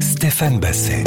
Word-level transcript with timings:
Stéphane 0.00 0.58
Basset. 0.58 1.04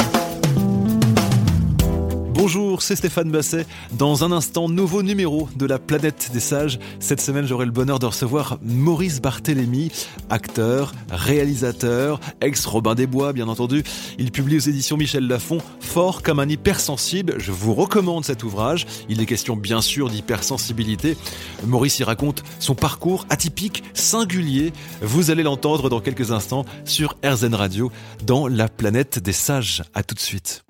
Bonjour, 2.44 2.82
c'est 2.82 2.96
Stéphane 2.96 3.30
Basset. 3.30 3.66
Dans 3.92 4.24
un 4.24 4.32
instant, 4.32 4.68
nouveau 4.68 5.04
numéro 5.04 5.48
de 5.54 5.64
la 5.64 5.78
planète 5.78 6.30
des 6.32 6.40
sages. 6.40 6.80
Cette 6.98 7.20
semaine, 7.20 7.46
j'aurai 7.46 7.66
le 7.66 7.70
bonheur 7.70 8.00
de 8.00 8.06
recevoir 8.06 8.58
Maurice 8.62 9.22
Barthélémy, 9.22 9.92
acteur, 10.28 10.92
réalisateur, 11.08 12.18
ex-Robin 12.40 12.96
des 12.96 13.06
Bois, 13.06 13.32
bien 13.32 13.46
entendu. 13.46 13.84
Il 14.18 14.32
publie 14.32 14.56
aux 14.56 14.60
éditions 14.60 14.96
Michel 14.96 15.28
Lafon, 15.28 15.58
Fort 15.78 16.20
comme 16.20 16.40
un 16.40 16.48
hypersensible. 16.48 17.36
Je 17.38 17.52
vous 17.52 17.74
recommande 17.74 18.24
cet 18.24 18.42
ouvrage. 18.42 18.88
Il 19.08 19.20
est 19.20 19.26
question, 19.26 19.54
bien 19.54 19.80
sûr, 19.80 20.10
d'hypersensibilité. 20.10 21.16
Maurice 21.64 22.00
y 22.00 22.02
raconte 22.02 22.42
son 22.58 22.74
parcours 22.74 23.24
atypique, 23.30 23.84
singulier. 23.94 24.72
Vous 25.00 25.30
allez 25.30 25.44
l'entendre 25.44 25.88
dans 25.88 26.00
quelques 26.00 26.32
instants 26.32 26.64
sur 26.84 27.16
RZN 27.24 27.54
Radio 27.54 27.92
dans 28.26 28.48
la 28.48 28.66
planète 28.66 29.20
des 29.20 29.32
sages. 29.32 29.84
À 29.94 30.02
tout 30.02 30.16
de 30.16 30.20
suite. 30.20 30.64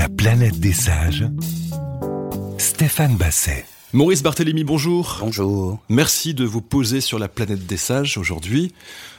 La 0.00 0.08
planète 0.08 0.58
des 0.58 0.72
sages, 0.72 1.26
Stéphane 2.56 3.16
Basset. 3.16 3.66
Maurice 3.92 4.22
Barthélémy, 4.22 4.64
bonjour. 4.64 5.18
Bonjour. 5.20 5.78
Merci 5.90 6.32
de 6.32 6.46
vous 6.46 6.62
poser 6.62 7.02
sur 7.02 7.18
la 7.18 7.28
planète 7.28 7.66
des 7.66 7.76
sages 7.76 8.16
aujourd'hui. 8.16 8.72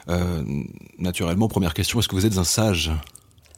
Euh, 0.09 0.41
naturellement, 0.97 1.47
première 1.47 1.75
question, 1.75 1.99
est-ce 1.99 2.07
que 2.07 2.15
vous 2.15 2.25
êtes 2.25 2.39
un 2.39 2.43
sage? 2.43 2.89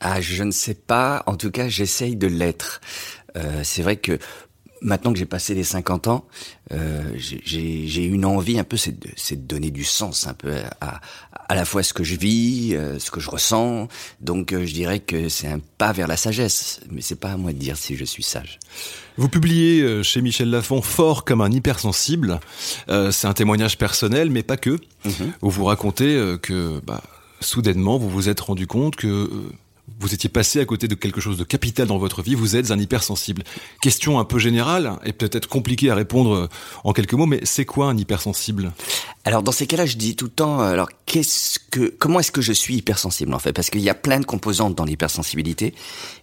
Ah, 0.02 0.20
je 0.20 0.44
ne 0.44 0.52
sais 0.52 0.73
pas. 0.73 1.23
En 1.26 1.38
tout 1.38 1.49
cas, 1.49 1.70
j'essaye 1.70 2.18
de 2.18 2.27
l'être. 2.27 2.82
Euh, 3.38 3.62
c'est 3.63 3.84
vrai 3.84 3.96
que 3.96 4.20
maintenant 4.82 5.13
que 5.13 5.20
j'ai 5.20 5.26
passé 5.26 5.55
les 5.55 5.63
50 5.63 6.08
ans, 6.08 6.27
euh, 6.74 7.10
j'ai 7.15 8.04
une 8.04 8.26
envie 8.26 8.60
un 8.60 8.65
peu, 8.65 8.76
c'est 8.76 8.99
de, 8.99 9.08
de, 9.08 9.35
donner 9.35 9.71
du 9.71 9.85
sens 9.85 10.27
un 10.27 10.34
peu 10.34 10.55
à, 10.82 10.99
à 11.49 11.55
la 11.55 11.66
fois 11.66 11.84
ce 11.84 11.94
que 11.94 12.04
je 12.04 12.16
vis, 12.16 12.76
euh, 12.76 12.99
ce 12.99 13.12
que 13.12 13.20
je 13.20 13.30
ressens. 13.30 13.88
Donc 14.22 14.54
euh, 14.54 14.66
je 14.66 14.74
dirais 14.74 14.99
que 14.99 15.30
c'est 15.30 15.48
un 15.48 15.60
pas 15.77 15.91
vers 15.91 16.08
la 16.08 16.18
sagesse, 16.18 16.82
mais 16.90 17.02
c'est 17.02 17.20
pas 17.20 17.32
à 17.32 17.38
moi 17.38 17.54
de 17.54 17.58
dire 17.58 17.77
si 17.77 17.96
je 17.96 18.05
suis 18.05 18.24
sage. 18.24 18.60
Vous 19.18 19.30
publiez 19.30 19.82
euh, 19.82 20.04
chez 20.04 20.21
Michel 20.21 20.49
Lafon 20.49 20.82
Fort 20.82 21.24
comme 21.26 21.41
un 21.41 21.52
hypersensible. 21.52 22.40
Euh, 22.90 23.12
c'est 23.12 23.27
un 23.27 23.34
témoignage 23.34 23.77
personnel, 23.77 24.30
mais 24.30 24.44
pas 24.44 24.58
que. 24.58 24.71
Mm 24.71 25.10
-hmm. 25.10 25.32
Où 25.41 25.49
vous 25.49 25.66
racontez 25.66 26.38
que 26.41 26.80
bah, 26.86 27.02
soudainement 27.40 27.98
vous 27.98 28.10
vous 28.10 28.30
êtes 28.30 28.40
rendu 28.40 28.68
compte 28.68 28.96
que 28.96 29.30
vous 29.99 30.13
étiez 30.13 30.29
passé 30.29 30.59
à 30.59 30.65
côté 30.65 30.87
de 30.87 30.95
quelque 30.95 31.21
chose 31.21 31.37
de 31.37 31.43
capital 31.43 31.87
dans 31.87 31.98
votre 31.98 32.21
vie, 32.21 32.35
vous 32.35 32.55
êtes 32.55 32.71
un 32.71 32.79
hypersensible. 32.79 33.43
Question 33.81 34.20
un 34.20 34.25
peu 34.25 34.40
générale 34.40 34.98
et 35.03 35.13
peut-être 35.13 35.48
compliquée 35.48 35.90
à 35.90 35.95
répondre 35.95 36.49
en 36.84 36.93
quelques 36.93 37.13
mots, 37.13 37.25
mais 37.25 37.41
c'est 37.43 37.65
quoi 37.65 37.87
un 37.87 37.98
hypersensible? 37.98 38.71
Alors 39.25 39.43
dans 39.43 39.51
ces 39.51 39.67
cas-là, 39.67 39.85
je 39.85 39.98
dis 39.98 40.15
tout 40.15 40.25
le 40.25 40.31
temps, 40.31 40.59
alors 40.59 40.90
qu'est-ce 41.05 41.59
que, 41.71 41.93
comment 41.98 42.20
est-ce 42.20 42.31
que 42.31 42.41
je 42.41 42.53
suis 42.53 42.75
hypersensible 42.75 43.34
en 43.34 43.40
fait? 43.40 43.53
Parce 43.53 43.70
qu'il 43.70 43.81
y 43.81 43.90
a 43.90 43.95
plein 43.95 44.20
de 44.20 44.25
composantes 44.25 44.75
dans 44.75 44.85
l'hypersensibilité 44.85 45.73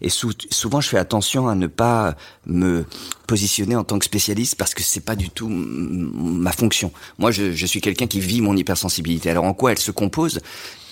et 0.00 0.08
sou 0.08 0.33
souvent 0.50 0.80
je 0.80 0.89
fais 0.89 0.98
attention 0.98 1.48
à 1.48 1.55
ne 1.55 1.67
pas 1.67 2.17
me 2.47 2.84
positionner 3.31 3.77
en 3.77 3.84
tant 3.84 4.00
que 4.00 4.05
spécialiste 4.05 4.56
parce 4.56 4.75
que 4.75 4.83
c'est 4.83 5.05
pas 5.05 5.14
du 5.14 5.31
tout 5.31 5.48
ma 5.48 6.50
fonction. 6.50 6.91
Moi, 7.17 7.31
je, 7.31 7.64
suis 7.64 7.81
quelqu'un 7.81 8.09
qui 8.09 8.19
vit 8.19 8.41
mon 8.41 8.56
hypersensibilité. 8.56 9.31
Alors 9.31 9.45
en 9.45 9.55
quoi 9.55 9.70
elle 9.70 9.78
se 9.78 9.92
compose? 9.92 10.41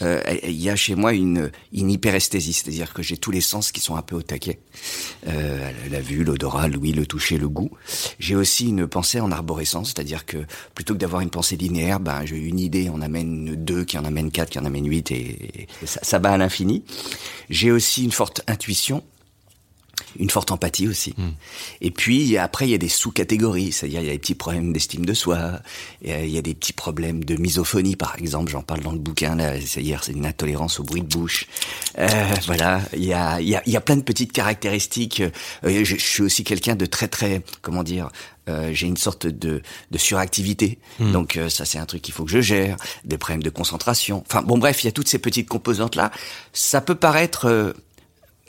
Euh, 0.03 0.23
Il 0.45 0.63
y 0.63 0.71
a 0.71 0.77
chez 0.77 0.95
moi 0.95 1.15
une, 1.15 1.51
une 1.73 1.91
hyperesthésie, 1.91 2.53
c'est-à-dire 2.53 2.95
que 2.95 3.03
j'ai 3.03 3.17
tous 3.17 3.33
les 3.33 3.41
sens 3.41 3.73
qui 3.73 3.81
sont 3.81 3.97
un 3.97 4.03
peu 4.03 4.15
au 4.15 4.23
taquet. 4.23 4.61
Euh, 5.27 5.73
la 5.91 6.01
vue, 6.01 6.23
l'odorat, 6.23 6.69
l'ouïe, 6.69 6.93
le 6.93 7.07
toucher, 7.07 7.39
le 7.39 7.49
goût. 7.49 7.73
J'ai 8.21 8.37
aussi 8.37 8.69
une 8.69 8.87
pensée 8.87 9.19
en 9.19 9.33
arborescence, 9.33 9.89
c'est-à-dire 9.89 10.25
que 10.25 10.39
plutôt 10.77 10.95
que 10.95 11.01
d'avoir 11.01 11.23
une 11.23 11.31
pensée 11.31 11.57
linéaire, 11.57 11.99
ben 11.99 12.25
j'ai 12.25 12.37
une 12.37 12.61
idée, 12.61 12.89
on 12.89 13.01
amène 13.01 13.57
deux, 13.57 13.85
qui 13.85 13.99
en 13.99 14.05
amène 14.05 14.31
quatre, 14.31 14.51
qui 14.51 14.61
en 14.61 14.65
amène 14.65 14.89
huit, 14.89 15.11
et, 15.11 15.67
ça, 15.85 15.99
ça 16.05 16.21
bat 16.21 16.35
à 16.35 16.39
l'infini. 16.39 16.85
J'ai 17.51 17.73
aussi 17.73 18.05
une 18.05 18.13
forte 18.13 18.43
intuition 18.47 19.03
une 20.19 20.31
forte 20.31 20.51
empathie 20.51 20.89
aussi. 20.89 21.15
Mmh. 21.17 21.29
Et 21.81 21.91
puis 21.91 22.37
après, 22.37 22.67
il 22.67 22.71
y 22.71 22.75
a 22.75 22.79
des 22.79 22.89
sous-catégories, 22.89 23.73
c'est-à-dire 23.73 24.01
il 24.01 24.07
y 24.07 24.11
a 24.11 24.13
des 24.13 24.19
petits 24.19 24.35
problèmes 24.35 24.73
d'estime 24.73 25.05
de 25.05 25.15
soi, 25.15 25.61
il 26.03 26.29
y 26.29 26.39
a 26.39 26.43
des 26.43 26.55
petits 26.55 26.73
problèmes 26.73 27.25
de 27.25 27.37
misophonie, 27.37 27.97
par 27.97 28.17
exemple, 28.17 28.51
j'en 28.51 28.63
parle 28.63 28.81
dans 28.81 28.93
le 28.93 28.99
bouquin, 28.99 29.37
c'est-à-dire 29.65 30.05
c'est 30.05 30.13
une 30.13 30.27
intolérance 30.27 30.81
au 30.81 30.83
bruit 30.83 31.03
de 31.03 31.09
bouche. 31.09 31.47
Euh, 31.99 32.09
voilà, 32.47 32.83
il 32.95 33.05
y 33.05 33.13
a, 33.13 33.41
il 33.41 33.49
y, 33.49 33.57
a, 33.57 33.63
il 33.67 33.73
y 33.73 33.77
a 33.77 33.81
plein 33.81 33.97
de 33.97 34.03
petites 34.03 34.33
caractéristiques. 34.33 35.21
Euh, 35.21 35.85
je, 35.85 35.97
je, 35.97 35.97
suis 35.97 36.23
aussi 36.23 36.45
quelqu'un 36.45 36.77
de 36.77 36.87
très 36.87 37.09
très, 37.09 37.43
comment 37.63 37.83
dire, 37.83 38.11
euh, 38.49 38.71
j'ai 38.73 38.87
une 38.87 38.97
sorte 38.97 39.27
de, 39.27 39.63
de 39.91 39.99
suractivité. 39.99 40.79
Mmh. 40.99 41.13
Donc 41.13 41.37
euh, 41.37 41.49
ça 41.49 41.65
c'est 41.65 41.79
un 41.79 41.87
truc 41.87 42.03
qu'il 42.03 42.15
faut 42.15 42.25
que 42.25 42.31
je 42.31 42.41
gère, 42.41 42.77
des 43.05 43.19
problèmes 43.19 43.43
de 43.43 43.51
concentration. 43.51 44.25
Enfin 44.27 44.43
bon 44.43 44.59
bref, 44.59 44.83
il 44.83 44.87
y 44.87 44.89
a 44.89 44.93
toutes 44.93 45.09
ces 45.09 45.19
petites 45.19 45.49
composantes 45.49 45.97
là. 45.97 46.11
Ça 46.53 46.81
peut 46.81 46.95
paraître 46.95 47.47
euh, 47.47 47.73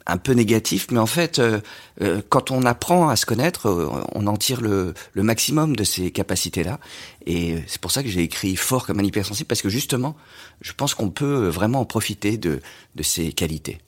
un 0.09 0.17
peu 0.17 0.33
négatif, 0.33 0.87
mais 0.91 0.99
en 0.99 1.05
fait, 1.05 1.39
euh, 1.39 1.59
euh, 2.01 2.21
quand 2.29 2.51
on 2.51 2.63
apprend 2.63 3.09
à 3.09 3.15
se 3.15 3.25
connaître, 3.25 3.67
euh, 3.67 3.89
on 4.13 4.27
en 4.27 4.37
tire 4.37 4.61
le, 4.61 4.93
le 5.13 5.23
maximum 5.23 5.75
de 5.75 5.83
ces 5.83 6.11
capacités-là. 6.11 6.79
Et 7.25 7.55
c'est 7.67 7.81
pour 7.81 7.91
ça 7.91 8.01
que 8.03 8.09
j'ai 8.09 8.21
écrit 8.21 8.55
fort 8.55 8.85
comme 8.85 8.99
un 8.99 9.03
hypersensible, 9.03 9.47
parce 9.47 9.61
que 9.61 9.69
justement, 9.69 10.15
je 10.61 10.71
pense 10.73 10.93
qu'on 10.93 11.09
peut 11.09 11.47
vraiment 11.47 11.81
en 11.81 11.85
profiter 11.85 12.37
de, 12.37 12.61
de 12.95 13.03
ces 13.03 13.33
qualités. 13.33 13.79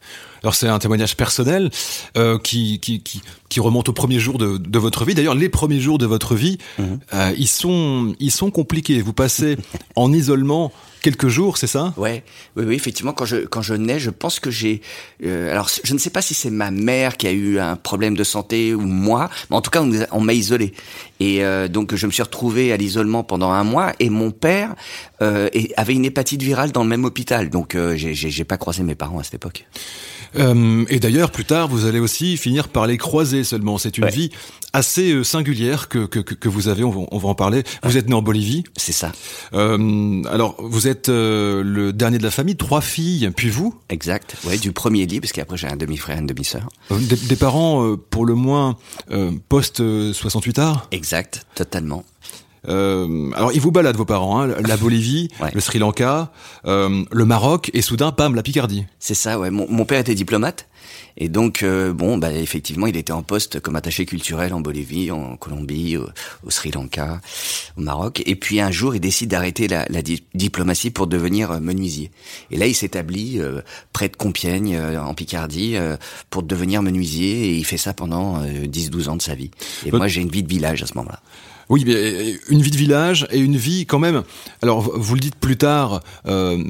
Alors 0.43 0.55
c'est 0.55 0.67
un 0.67 0.79
témoignage 0.79 1.15
personnel 1.15 1.69
euh, 2.17 2.39
qui, 2.39 2.79
qui, 2.79 3.01
qui, 3.01 3.21
qui, 3.49 3.59
remonte 3.59 3.89
aux 3.89 3.93
premiers 3.93 4.19
jours 4.19 4.37
de, 4.37 4.57
de 4.57 4.79
votre 4.79 5.05
vie. 5.05 5.13
D'ailleurs, 5.13 5.35
les 5.35 5.49
premiers 5.49 5.79
jours 5.79 5.97
de 5.97 6.05
votre 6.05 6.35
vie, 6.35 6.57
mmh. 6.77 6.83
euh, 7.13 7.33
ils, 7.37 7.47
sont, 7.47 8.15
ils 8.19 8.31
sont 8.31 8.49
compliqués. 8.49 9.01
Vous 9.01 9.13
passez 9.13 9.57
en 9.95 10.11
isolement 10.11 10.71
quelques 11.01 11.27
jours, 11.27 11.57
c'est 11.57 11.67
ça? 11.67 11.93
Ouais, 11.97 12.23
oui, 12.55 12.63
oui, 12.65 12.75
effectivement. 12.75 13.13
Quand 13.13 13.25
je 13.25 13.37
quand 13.37 13.61
je 13.61 13.73
nais, 13.73 13.99
je 13.99 14.09
pense 14.09 14.39
que 14.39 14.49
j'ai. 14.49 14.81
Euh, 15.23 15.51
alors, 15.51 15.69
je 15.83 15.93
ne 15.93 15.99
sais 15.99 16.09
pas 16.09 16.21
si 16.21 16.33
c'est 16.33 16.49
ma 16.49 16.71
mère 16.71 17.17
qui 17.17 17.27
a 17.27 17.31
eu 17.31 17.59
un 17.59 17.75
problème 17.75 18.15
de 18.15 18.23
santé 18.23 18.73
ou 18.73 18.81
moi, 18.81 19.29
mais 19.49 19.57
en 19.57 19.61
tout 19.61 19.71
cas, 19.71 19.81
on, 19.81 19.91
on 20.11 20.21
m'a 20.21 20.33
isolé. 20.33 20.73
Et 21.21 21.45
euh, 21.45 21.67
donc, 21.67 21.93
je 21.93 22.07
me 22.07 22.11
suis 22.11 22.23
retrouvé 22.23 22.73
à 22.73 22.77
l'isolement 22.77 23.23
pendant 23.23 23.51
un 23.51 23.63
mois. 23.63 23.93
Et 23.99 24.09
mon 24.09 24.31
père 24.31 24.73
euh, 25.21 25.49
avait 25.77 25.93
une 25.93 26.05
hépatite 26.05 26.41
virale 26.41 26.71
dans 26.71 26.83
le 26.83 26.89
même 26.89 27.05
hôpital. 27.05 27.49
Donc, 27.49 27.75
euh, 27.75 27.95
j'ai 27.95 28.43
pas 28.43 28.57
croisé 28.57 28.83
mes 28.83 28.95
parents 28.95 29.19
à 29.19 29.23
cette 29.23 29.35
époque. 29.35 29.65
Euh, 30.37 30.85
et 30.89 30.99
d'ailleurs, 30.99 31.31
plus 31.31 31.45
tard, 31.45 31.67
vous 31.67 31.85
allez 31.85 31.99
aussi 31.99 32.37
finir 32.37 32.69
par 32.69 32.87
les 32.87 32.97
croiser 32.97 33.43
seulement. 33.43 33.77
C'est 33.77 33.97
une 33.97 34.05
ouais. 34.05 34.11
vie 34.11 34.31
assez 34.73 35.11
euh, 35.11 35.23
singulière 35.23 35.89
que, 35.89 36.05
que, 36.05 36.19
que, 36.19 36.49
vous 36.49 36.67
avez, 36.69 36.83
on 36.83 36.89
va, 36.89 37.01
on 37.11 37.17
va 37.17 37.29
en 37.29 37.35
parler. 37.35 37.63
Vous 37.83 37.97
êtes 37.97 38.07
né 38.07 38.13
en 38.13 38.21
Bolivie. 38.21 38.63
C'est 38.77 38.93
ça. 38.93 39.11
Euh, 39.53 40.23
alors, 40.29 40.55
vous 40.59 40.87
êtes 40.87 41.09
le 41.09 41.91
dernier 41.91 42.17
de 42.17 42.23
la 42.23 42.31
famille, 42.31 42.55
trois 42.55 42.81
filles, 42.81 43.29
puis 43.35 43.49
vous? 43.49 43.75
Exact. 43.89 44.35
Ouais, 44.45 44.57
du 44.57 44.71
premier 44.71 45.05
lit, 45.05 45.19
parce 45.19 45.33
qu'après 45.33 45.57
j'ai 45.57 45.67
un 45.67 45.75
demi-frère, 45.75 46.17
une 46.17 46.27
demi-sœur. 46.27 46.69
Des, 46.89 47.15
des, 47.15 47.35
parents, 47.35 47.95
pour 48.09 48.25
le 48.25 48.35
moins, 48.35 48.77
post-68 49.49 50.59
art? 50.59 50.87
Exact, 50.91 51.45
totalement. 51.55 52.05
Euh, 52.67 53.31
alors, 53.35 53.51
ils 53.53 53.61
vous 53.61 53.71
baladent, 53.71 53.95
vos 53.95 54.05
parents, 54.05 54.41
hein, 54.41 54.47
la 54.65 54.77
Bolivie, 54.77 55.29
ouais. 55.41 55.49
le 55.53 55.59
Sri 55.59 55.79
Lanka, 55.79 56.31
euh, 56.65 57.03
le 57.11 57.25
Maroc, 57.25 57.71
et 57.73 57.81
soudain, 57.81 58.11
pam, 58.11 58.35
la 58.35 58.43
Picardie. 58.43 58.85
C'est 58.99 59.15
ça, 59.15 59.39
ouais. 59.39 59.49
Mon, 59.49 59.67
mon, 59.69 59.85
père 59.85 59.99
était 59.99 60.13
diplomate, 60.13 60.67
et 61.17 61.27
donc, 61.27 61.63
euh, 61.63 61.91
bon, 61.91 62.17
bah, 62.17 62.31
effectivement, 62.31 62.85
il 62.85 62.95
était 62.97 63.11
en 63.11 63.23
poste 63.23 63.59
comme 63.59 63.75
attaché 63.75 64.05
culturel 64.05 64.53
en 64.53 64.61
Bolivie, 64.61 65.09
en 65.11 65.37
Colombie, 65.37 65.97
au, 65.97 66.07
au 66.45 66.51
Sri 66.51 66.71
Lanka, 66.71 67.19
au 67.77 67.81
Maroc. 67.81 68.21
Et 68.25 68.35
puis, 68.35 68.61
un 68.61 68.71
jour, 68.71 68.93
il 68.93 69.01
décide 69.01 69.31
d'arrêter 69.31 69.67
la, 69.67 69.85
la 69.89 70.01
di 70.03 70.23
diplomatie 70.35 70.91
pour 70.91 71.07
devenir 71.07 71.59
menuisier. 71.59 72.11
Et 72.51 72.57
là, 72.57 72.67
il 72.67 72.75
s'établit 72.75 73.39
euh, 73.39 73.61
près 73.91 74.07
de 74.07 74.15
Compiègne, 74.15 74.79
en 74.79 75.13
Picardie, 75.15 75.77
pour 76.29 76.43
devenir 76.43 76.81
menuisier, 76.83 77.49
et 77.49 77.55
il 77.55 77.65
fait 77.65 77.77
ça 77.77 77.93
pendant 77.93 78.43
10-12 78.43 79.09
ans 79.09 79.15
de 79.15 79.21
sa 79.21 79.35
vie. 79.35 79.51
Et 79.85 79.91
moi, 79.91 80.07
j'ai 80.07 80.21
une 80.21 80.29
vie 80.29 80.43
de 80.43 80.49
village 80.49 80.83
à 80.83 80.85
ce 80.85 80.93
moment-là. 80.95 81.19
Oui, 81.71 81.85
mais 81.87 82.35
une 82.49 82.61
vie 82.61 82.69
de 82.69 82.75
village 82.75 83.25
et 83.31 83.39
une 83.39 83.55
vie 83.55 83.85
quand 83.85 83.97
même. 83.97 84.23
Alors, 84.61 84.81
vous 84.81 85.13
le 85.15 85.21
dites 85.21 85.37
plus 85.37 85.55
tard. 85.55 86.01
Euh, 86.27 86.61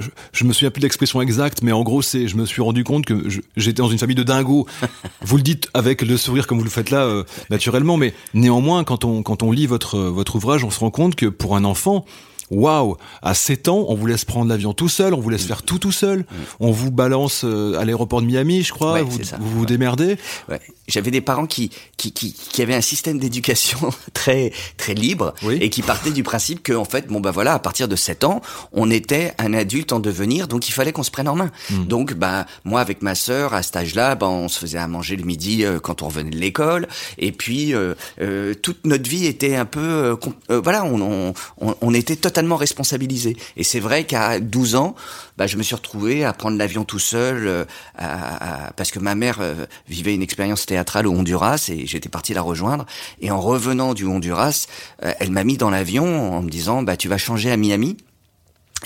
je, 0.00 0.08
je, 0.32 0.44
me 0.44 0.52
souviens 0.52 0.72
plus 0.72 0.80
de 0.80 0.84
l'expression 0.84 1.22
exacte, 1.22 1.62
mais 1.62 1.70
en 1.70 1.84
gros, 1.84 2.02
c'est 2.02 2.26
je 2.26 2.36
me 2.36 2.44
suis 2.44 2.60
rendu 2.60 2.82
compte 2.82 3.06
que 3.06 3.28
j'étais 3.56 3.82
dans 3.82 3.88
une 3.88 3.98
famille 3.98 4.16
de 4.16 4.24
dingos. 4.24 4.66
vous 5.22 5.36
le 5.36 5.44
dites 5.44 5.68
avec 5.74 6.02
le 6.02 6.16
sourire 6.16 6.48
comme 6.48 6.58
vous 6.58 6.64
le 6.64 6.70
faites 6.70 6.90
là, 6.90 7.04
euh, 7.04 7.22
naturellement, 7.50 7.96
mais 7.96 8.14
néanmoins, 8.34 8.82
quand 8.82 9.04
on 9.04 9.22
quand 9.22 9.44
on 9.44 9.52
lit 9.52 9.68
votre 9.68 9.96
votre 10.00 10.34
ouvrage, 10.34 10.64
on 10.64 10.70
se 10.70 10.80
rend 10.80 10.90
compte 10.90 11.14
que 11.14 11.26
pour 11.26 11.54
un 11.54 11.62
enfant, 11.62 12.04
waouh, 12.52 12.96
à 13.22 13.34
7 13.34 13.68
ans, 13.68 13.86
on 13.88 13.94
vous 13.94 14.06
laisse 14.06 14.24
prendre 14.24 14.48
l'avion 14.48 14.72
tout 14.72 14.88
seul, 14.88 15.14
on 15.14 15.20
vous 15.20 15.30
laisse 15.30 15.44
faire 15.44 15.62
tout 15.62 15.78
tout 15.78 15.92
seul, 15.92 16.24
on 16.60 16.70
vous 16.70 16.90
balance 16.90 17.44
à 17.44 17.84
l'aéroport 17.84 18.22
de 18.22 18.26
Miami, 18.26 18.62
je 18.62 18.72
crois, 18.72 18.94
ouais, 18.94 19.02
vous, 19.02 19.18
vous 19.40 19.66
démerdez. 19.66 20.16
Ouais. 20.48 20.60
J'avais 20.88 21.10
des 21.10 21.20
parents 21.20 21.46
qui 21.46 21.70
qui, 21.96 22.12
qui 22.12 22.32
qui 22.32 22.60
avaient 22.60 22.74
un 22.74 22.80
système 22.80 23.18
d'éducation 23.18 23.78
très 24.12 24.52
très 24.76 24.94
libre 24.94 25.32
oui. 25.42 25.58
et 25.60 25.70
qui 25.70 25.80
partaient 25.82 26.10
du 26.10 26.22
principe 26.22 26.62
que 26.62 26.72
en 26.72 26.84
fait 26.84 27.06
bon 27.06 27.20
bah 27.20 27.30
voilà 27.30 27.54
à 27.54 27.58
partir 27.60 27.86
de 27.86 27.94
7 27.94 28.24
ans 28.24 28.42
on 28.72 28.90
était 28.90 29.32
un 29.38 29.54
adulte 29.54 29.92
en 29.92 30.00
devenir 30.00 30.48
donc 30.48 30.68
il 30.68 30.72
fallait 30.72 30.92
qu'on 30.92 31.04
se 31.04 31.12
prenne 31.12 31.28
en 31.28 31.36
main 31.36 31.50
mmh. 31.70 31.84
donc 31.84 32.14
bah 32.14 32.46
moi 32.64 32.80
avec 32.80 33.00
ma 33.00 33.14
sœur 33.14 33.54
à 33.54 33.62
cet 33.62 33.76
âge-là 33.76 34.16
bah, 34.16 34.28
on 34.28 34.48
se 34.48 34.58
faisait 34.58 34.78
à 34.78 34.88
manger 34.88 35.16
le 35.16 35.24
midi 35.24 35.64
euh, 35.64 35.78
quand 35.78 36.02
on 36.02 36.08
revenait 36.08 36.30
de 36.30 36.36
l'école 36.36 36.88
et 37.16 37.30
puis 37.30 37.74
euh, 37.74 37.94
euh, 38.20 38.52
toute 38.54 38.84
notre 38.84 39.08
vie 39.08 39.26
était 39.26 39.54
un 39.54 39.66
peu 39.66 40.16
euh, 40.50 40.60
voilà 40.60 40.84
on, 40.84 41.32
on, 41.60 41.74
on 41.80 41.94
était 41.94 42.16
totalement 42.16 42.41
responsabilisé. 42.50 43.36
Et 43.56 43.64
c'est 43.64 43.80
vrai 43.80 44.04
qu'à 44.04 44.40
12 44.40 44.74
ans, 44.74 44.94
bah, 45.38 45.46
je 45.46 45.56
me 45.56 45.62
suis 45.62 45.74
retrouvé 45.74 46.24
à 46.24 46.32
prendre 46.32 46.58
l'avion 46.58 46.84
tout 46.84 46.98
seul, 46.98 47.46
euh, 47.46 47.64
à, 47.96 48.72
parce 48.76 48.90
que 48.90 48.98
ma 48.98 49.14
mère 49.14 49.38
euh, 49.40 49.66
vivait 49.88 50.14
une 50.14 50.22
expérience 50.22 50.66
théâtrale 50.66 51.06
au 51.06 51.12
Honduras 51.12 51.68
et 51.68 51.86
j'étais 51.86 52.08
parti 52.08 52.34
la 52.34 52.42
rejoindre. 52.42 52.86
Et 53.20 53.30
en 53.30 53.40
revenant 53.40 53.94
du 53.94 54.06
Honduras, 54.06 54.66
euh, 55.04 55.12
elle 55.20 55.30
m'a 55.30 55.44
mis 55.44 55.56
dans 55.56 55.70
l'avion 55.70 56.34
en 56.34 56.42
me 56.42 56.50
disant, 56.50 56.82
bah, 56.82 56.96
tu 56.96 57.08
vas 57.08 57.18
changer 57.18 57.50
à 57.50 57.56
Miami. 57.56 57.96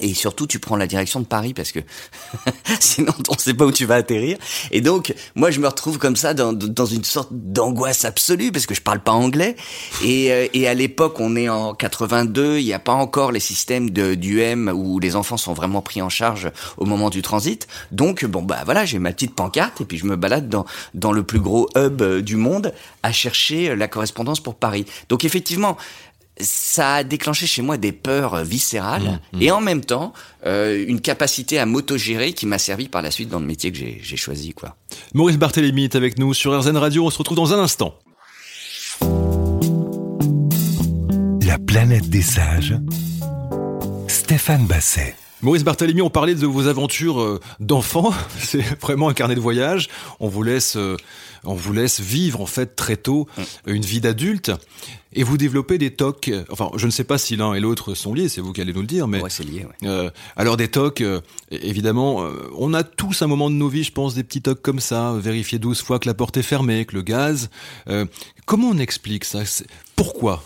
Et 0.01 0.15
surtout, 0.15 0.47
tu 0.47 0.59
prends 0.59 0.77
la 0.77 0.87
direction 0.87 1.21
de 1.21 1.27
Paris 1.27 1.55
parce 1.55 1.73
que 1.73 1.81
sinon, 2.81 3.13
on 3.29 3.35
ne 3.35 3.39
sait 3.39 3.55
pas 3.55 3.65
où 3.65 3.73
tu 3.73 3.87
vas 3.87 3.97
atterrir. 3.97 4.37
Et 4.71 4.81
donc, 4.81 5.15
moi, 5.35 5.51
je 5.51 5.61
me 5.61 5.67
retrouve 5.67 5.99
comme 5.99 6.17
ça 6.17 6.35
dans, 6.35 6.87
une 6.87 7.05
sorte 7.05 7.29
d'angoisse 7.33 8.05
absolue 8.05 8.53
parce 8.53 8.67
que 8.67 8.75
je 8.75 8.83
parle 8.83 9.01
pas 9.01 9.13
anglais. 9.13 9.57
Et, 10.05 10.33
euh, 10.33 10.67
à 10.67 10.75
l'époque, 10.75 11.21
on 11.21 11.37
est 11.37 11.49
en 11.49 11.75
82, 11.75 12.59
il 12.59 12.65
n'y 12.65 12.73
a 12.73 12.79
pas 12.79 12.93
encore 12.93 13.31
les 13.33 13.41
systèmes 13.41 13.91
de, 13.91 14.15
du 14.15 14.41
M 14.41 14.71
où 14.75 14.99
les 14.99 15.17
enfants 15.17 15.37
sont 15.37 15.53
vraiment 15.53 15.81
pris 15.81 16.03
en 16.03 16.09
charge 16.09 16.51
au 16.77 16.85
moment 16.85 17.09
du 17.09 17.23
transit. 17.23 17.67
Donc, 17.93 18.25
bon, 18.25 18.43
bah 18.43 18.63
voilà, 18.65 18.85
j'ai 18.85 18.99
ma 18.99 19.13
petite 19.13 19.35
pancarte 19.35 19.81
et 19.81 19.85
puis 19.85 19.99
je 19.99 20.07
me 20.07 20.17
balade 20.17 20.49
dans, 20.95 21.13
le 21.13 21.23
plus 21.23 21.41
gros 21.41 21.69
hub 21.77 22.03
euh, 22.03 22.21
du 22.21 22.37
monde 22.37 22.73
à 23.03 23.13
chercher 23.13 23.77
la 23.77 23.89
correspondance 23.89 24.41
pour 24.41 24.57
Paris. 24.57 24.87
Donc, 25.09 25.25
effectivement, 25.25 25.77
ça 26.39 26.97
a 26.97 27.05
déclenché 27.05 27.47
chez 27.47 27.63
moi 27.63 27.77
des 27.77 27.93
peurs 27.93 28.45
viscérales 28.45 29.21
mmh, 29.33 29.37
mmh. 29.37 29.43
et 29.43 29.51
en 29.51 29.61
même 29.61 29.85
temps 29.85 30.13
euh, 30.47 30.85
une 30.87 31.01
capacité 31.01 31.59
à 31.59 31.67
m'autogérer 31.67 32.33
qui 32.33 32.47
m'a 32.47 32.59
servi 32.59 32.89
par 32.89 33.03
la 33.03 33.11
suite 33.11 33.29
dans 33.29 33.41
le 33.41 33.47
métier 33.47 33.73
que 33.73 33.79
j'ai 33.79 34.17
choisi. 34.17 34.53
Quoi. 34.53 34.77
Maurice 35.15 35.39
Barthélémy 35.39 35.85
est 35.85 35.97
avec 35.97 36.19
nous 36.19 36.35
sur 36.35 36.59
RZN 36.59 36.77
Radio. 36.77 37.07
On 37.07 37.11
se 37.11 37.19
retrouve 37.19 37.37
dans 37.37 37.55
un 37.55 37.59
instant. 37.59 37.95
La 41.47 41.59
planète 41.59 42.09
des 42.09 42.23
sages. 42.23 42.75
Stéphane 44.09 44.67
Basset. 44.67 45.15
Maurice 45.47 45.63
Barthélémy, 45.63 46.03
on 46.03 46.11
parlait 46.11 46.35
de 46.35 46.45
vos 46.45 46.67
aventures 46.67 47.23
euh, 47.23 47.41
d'enfant. 47.61 48.13
C'est 48.41 48.63
vraiment 48.81 49.09
un 49.09 49.15
carnet 49.15 49.37
de 49.37 49.41
voyage. 49.41 49.89
On 50.19 50.27
vous 50.27 50.43
laisse, 50.43 50.75
euh, 50.75 50.97
on 51.45 51.55
vous 51.55 51.73
laisse 51.73 52.01
vivre 52.01 52.41
en 52.41 52.47
fait 52.47 52.75
très 52.75 52.97
tôt 52.97 53.29
mmh. 53.39 53.43
une 53.67 53.85
vie 53.85 54.01
d'adulte 54.01 54.51
et 55.13 55.23
vous 55.23 55.37
développez 55.37 55.79
des 55.79 55.93
tocs. 55.93 56.33
Enfin, 56.51 56.73
je 56.75 56.87
ne 56.87 56.91
sais 56.91 57.05
pas 57.05 57.17
si 57.17 57.37
l'un 57.37 57.55
et 57.55 57.61
l'autre 57.61 57.95
sont 57.95 58.13
liés. 58.13 58.29
C'est 58.29 58.41
vous 58.41 58.53
qui 58.53 58.61
allez 58.61 58.73
nous 58.73 58.81
le 58.81 58.89
dire. 58.89 59.07
Mais 59.07 59.23
ouais, 59.23 59.31
c'est 59.31 59.45
lié. 59.45 59.65
Ouais. 59.65 59.89
Euh, 59.89 60.11
alors 60.35 60.57
des 60.57 60.67
tocs, 60.67 61.05
évidemment, 61.53 62.29
on 62.59 62.75
a 62.75 62.83
tous 62.83 63.23
un 63.23 63.29
moment 63.29 63.49
de 63.49 63.55
nos 63.55 63.69
vies, 63.69 63.85
je 63.85 63.93
pense, 63.93 64.17
des 64.17 64.25
petits 64.25 64.43
tocs 64.43 64.63
comme 64.63 64.81
ça. 64.81 65.15
Vérifier 65.17 65.61
12 65.61 65.81
fois 65.81 66.01
que 66.01 66.09
la 66.09 66.15
porte 66.15 66.37
est 66.39 66.43
fermée, 66.43 66.87
que 66.87 66.97
le 66.97 67.03
gaz. 67.03 67.51
comment 68.47 68.71
on 68.71 68.79
explique 68.79 69.25
ça? 69.25 69.43
Pourquoi? 69.95 70.43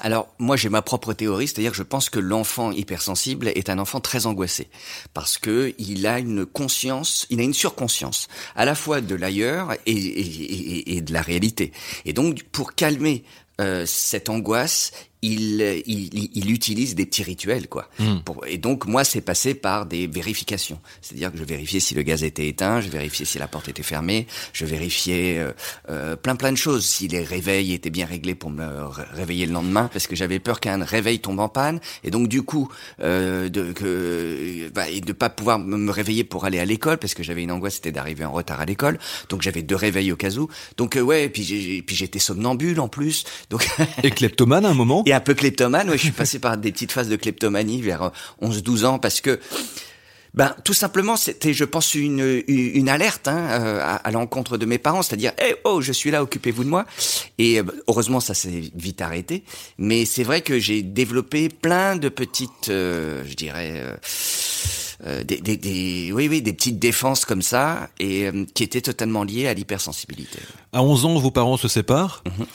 Alors 0.00 0.28
moi 0.38 0.56
j'ai 0.56 0.68
ma 0.68 0.82
propre 0.82 1.12
théorie, 1.12 1.46
c'est-à-dire 1.46 1.72
que 1.72 1.76
je 1.76 1.82
pense 1.82 2.10
que 2.10 2.18
l'enfant 2.18 2.72
hypersensible 2.72 3.48
est 3.48 3.68
un 3.68 3.78
enfant 3.78 4.00
très 4.00 4.26
angoissé 4.26 4.68
parce 5.14 5.38
que 5.38 5.74
il 5.78 6.06
a 6.06 6.18
une 6.18 6.46
conscience, 6.46 7.26
il 7.30 7.40
a 7.40 7.42
une 7.42 7.54
surconscience 7.54 8.28
à 8.56 8.64
la 8.64 8.74
fois 8.74 9.00
de 9.00 9.14
l'ailleurs 9.14 9.74
et, 9.86 11.00
de 11.00 11.12
la 11.12 11.22
réalité. 11.22 11.72
Et 12.04 12.12
donc 12.12 12.42
pour 12.44 12.74
calmer 12.74 13.24
euh, 13.60 13.84
cette 13.86 14.30
angoisse, 14.30 14.92
il, 15.22 15.82
il, 15.86 16.30
il, 16.34 16.50
utilise 16.50 16.94
des 16.94 17.04
petits 17.04 17.22
rituels, 17.22 17.68
quoi. 17.68 17.88
Mm. 17.98 18.20
Pour, 18.24 18.46
et 18.46 18.58
donc, 18.58 18.86
moi, 18.86 19.04
c'est 19.04 19.20
passé 19.20 19.54
par 19.54 19.86
des 19.86 20.06
vérifications. 20.06 20.80
C'est-à-dire 21.02 21.30
que 21.30 21.38
je 21.38 21.44
vérifiais 21.44 21.80
si 21.80 21.94
le 21.94 22.02
gaz 22.02 22.24
était 22.24 22.48
éteint, 22.48 22.80
je 22.80 22.88
vérifiais 22.88 23.26
si 23.26 23.38
la 23.38 23.46
porte 23.46 23.68
était 23.68 23.82
fermée, 23.82 24.26
je 24.52 24.64
vérifiais 24.64 25.38
euh, 25.38 25.52
euh, 25.90 26.16
plein 26.16 26.36
plein 26.36 26.52
de 26.52 26.56
choses, 26.56 26.86
si 26.86 27.08
les 27.08 27.22
réveils 27.22 27.74
étaient 27.74 27.90
bien 27.90 28.06
réglés 28.06 28.34
pour 28.34 28.50
me 28.50 28.64
réveiller 28.86 29.46
le 29.46 29.52
lendemain, 29.52 29.90
parce 29.92 30.06
que 30.06 30.16
j'avais 30.16 30.38
peur 30.38 30.58
qu'un 30.60 30.82
réveil 30.82 31.20
tombe 31.20 31.40
en 31.40 31.48
panne. 31.48 31.80
Et 32.02 32.10
donc, 32.10 32.28
du 32.28 32.42
coup, 32.42 32.70
euh, 33.00 33.48
de 33.48 33.72
que 33.72 34.70
bah, 34.74 34.88
et 34.88 35.00
de 35.00 35.12
pas 35.12 35.28
pouvoir 35.28 35.58
me 35.58 35.90
réveiller 35.90 36.24
pour 36.24 36.44
aller 36.46 36.58
à 36.58 36.64
l'école, 36.64 36.98
parce 36.98 37.14
que 37.14 37.22
j'avais 37.22 37.42
une 37.42 37.52
angoisse, 37.52 37.74
c'était 37.74 37.92
d'arriver 37.92 38.24
en 38.24 38.32
retard 38.32 38.60
à 38.60 38.64
l'école. 38.64 38.98
Donc, 39.28 39.42
j'avais 39.42 39.62
deux 39.62 39.76
réveils 39.76 40.12
au 40.12 40.16
cas 40.16 40.30
où. 40.30 40.48
Donc, 40.76 40.96
euh, 40.96 41.00
ouais, 41.00 41.28
puis 41.28 41.82
puis 41.82 41.96
j'étais 41.96 42.18
somnambule 42.18 42.80
en 42.80 42.88
plus. 42.88 43.24
Donc, 43.50 43.68
et 44.02 44.10
kleptomane 44.10 44.64
à 44.64 44.70
un 44.70 44.74
moment 44.74 45.02
et 45.10 45.12
un 45.12 45.20
peu 45.20 45.34
kleptomane. 45.34 45.90
Ouais, 45.90 45.98
je 45.98 46.04
suis 46.04 46.12
passé 46.12 46.38
par 46.38 46.56
des 46.56 46.70
petites 46.70 46.92
phases 46.92 47.08
de 47.08 47.16
kleptomanie 47.16 47.82
vers 47.82 48.12
11-12 48.42 48.84
euh, 48.84 48.86
ans 48.86 48.98
parce 48.98 49.20
que 49.20 49.40
ben 50.32 50.54
tout 50.62 50.74
simplement 50.74 51.16
c'était 51.16 51.52
je 51.52 51.64
pense 51.64 51.96
une 51.96 52.44
une, 52.46 52.88
alerte 52.88 53.26
hein, 53.26 53.48
euh, 53.50 53.80
à, 53.82 53.96
à 53.96 54.10
l'encontre 54.12 54.58
de 54.58 54.64
mes 54.64 54.78
parents 54.78 55.02
c'est-à-dire 55.02 55.32
hey, 55.38 55.56
oh 55.64 55.80
je 55.80 55.90
suis 55.90 56.12
là 56.12 56.22
occupez-vous 56.22 56.62
de 56.62 56.68
moi 56.68 56.86
et 57.38 57.58
euh, 57.58 57.64
heureusement 57.88 58.20
ça 58.20 58.32
s'est 58.32 58.62
vite 58.76 59.00
arrêté 59.00 59.42
mais 59.76 60.04
c'est 60.04 60.22
vrai 60.22 60.42
que 60.42 60.60
j'ai 60.60 60.82
développé 60.82 61.48
plein 61.48 61.96
de 61.96 62.08
petites 62.08 62.68
je 62.68 63.34
dirais 63.34 63.82
euh, 65.06 65.24
des, 65.24 65.38
des, 65.38 65.56
des, 65.56 66.12
oui, 66.12 66.28
oui, 66.28 66.42
des 66.42 66.52
petites 66.52 66.78
défenses 66.78 67.24
comme 67.24 67.40
ça, 67.40 67.88
et 67.98 68.28
qui 68.52 68.62
étaient 68.62 68.82
totalement 68.82 69.24
liées 69.24 69.48
à 69.48 69.54
l'hypersensibilité. 69.54 70.38
À 70.74 70.82
11 70.82 71.06
ans, 71.06 71.18
vos 71.18 71.30
parents 71.30 71.56
se 71.56 71.68
séparent. 71.68 72.22
Mm-hmm. 72.26 72.46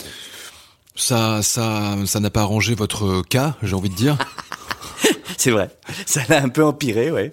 Ça, 0.96 1.42
ça, 1.42 1.96
ça 2.06 2.20
n'a 2.20 2.30
pas 2.30 2.42
arrangé 2.42 2.74
votre 2.74 3.22
cas, 3.24 3.56
j'ai 3.62 3.76
envie 3.76 3.90
de 3.90 3.96
dire. 3.96 4.18
c'est 5.38 5.52
vrai. 5.52 5.70
Ça 6.06 6.22
l'a 6.30 6.42
un 6.42 6.50
peu 6.50 6.64
empiré, 6.64 7.12
ouais. 7.12 7.32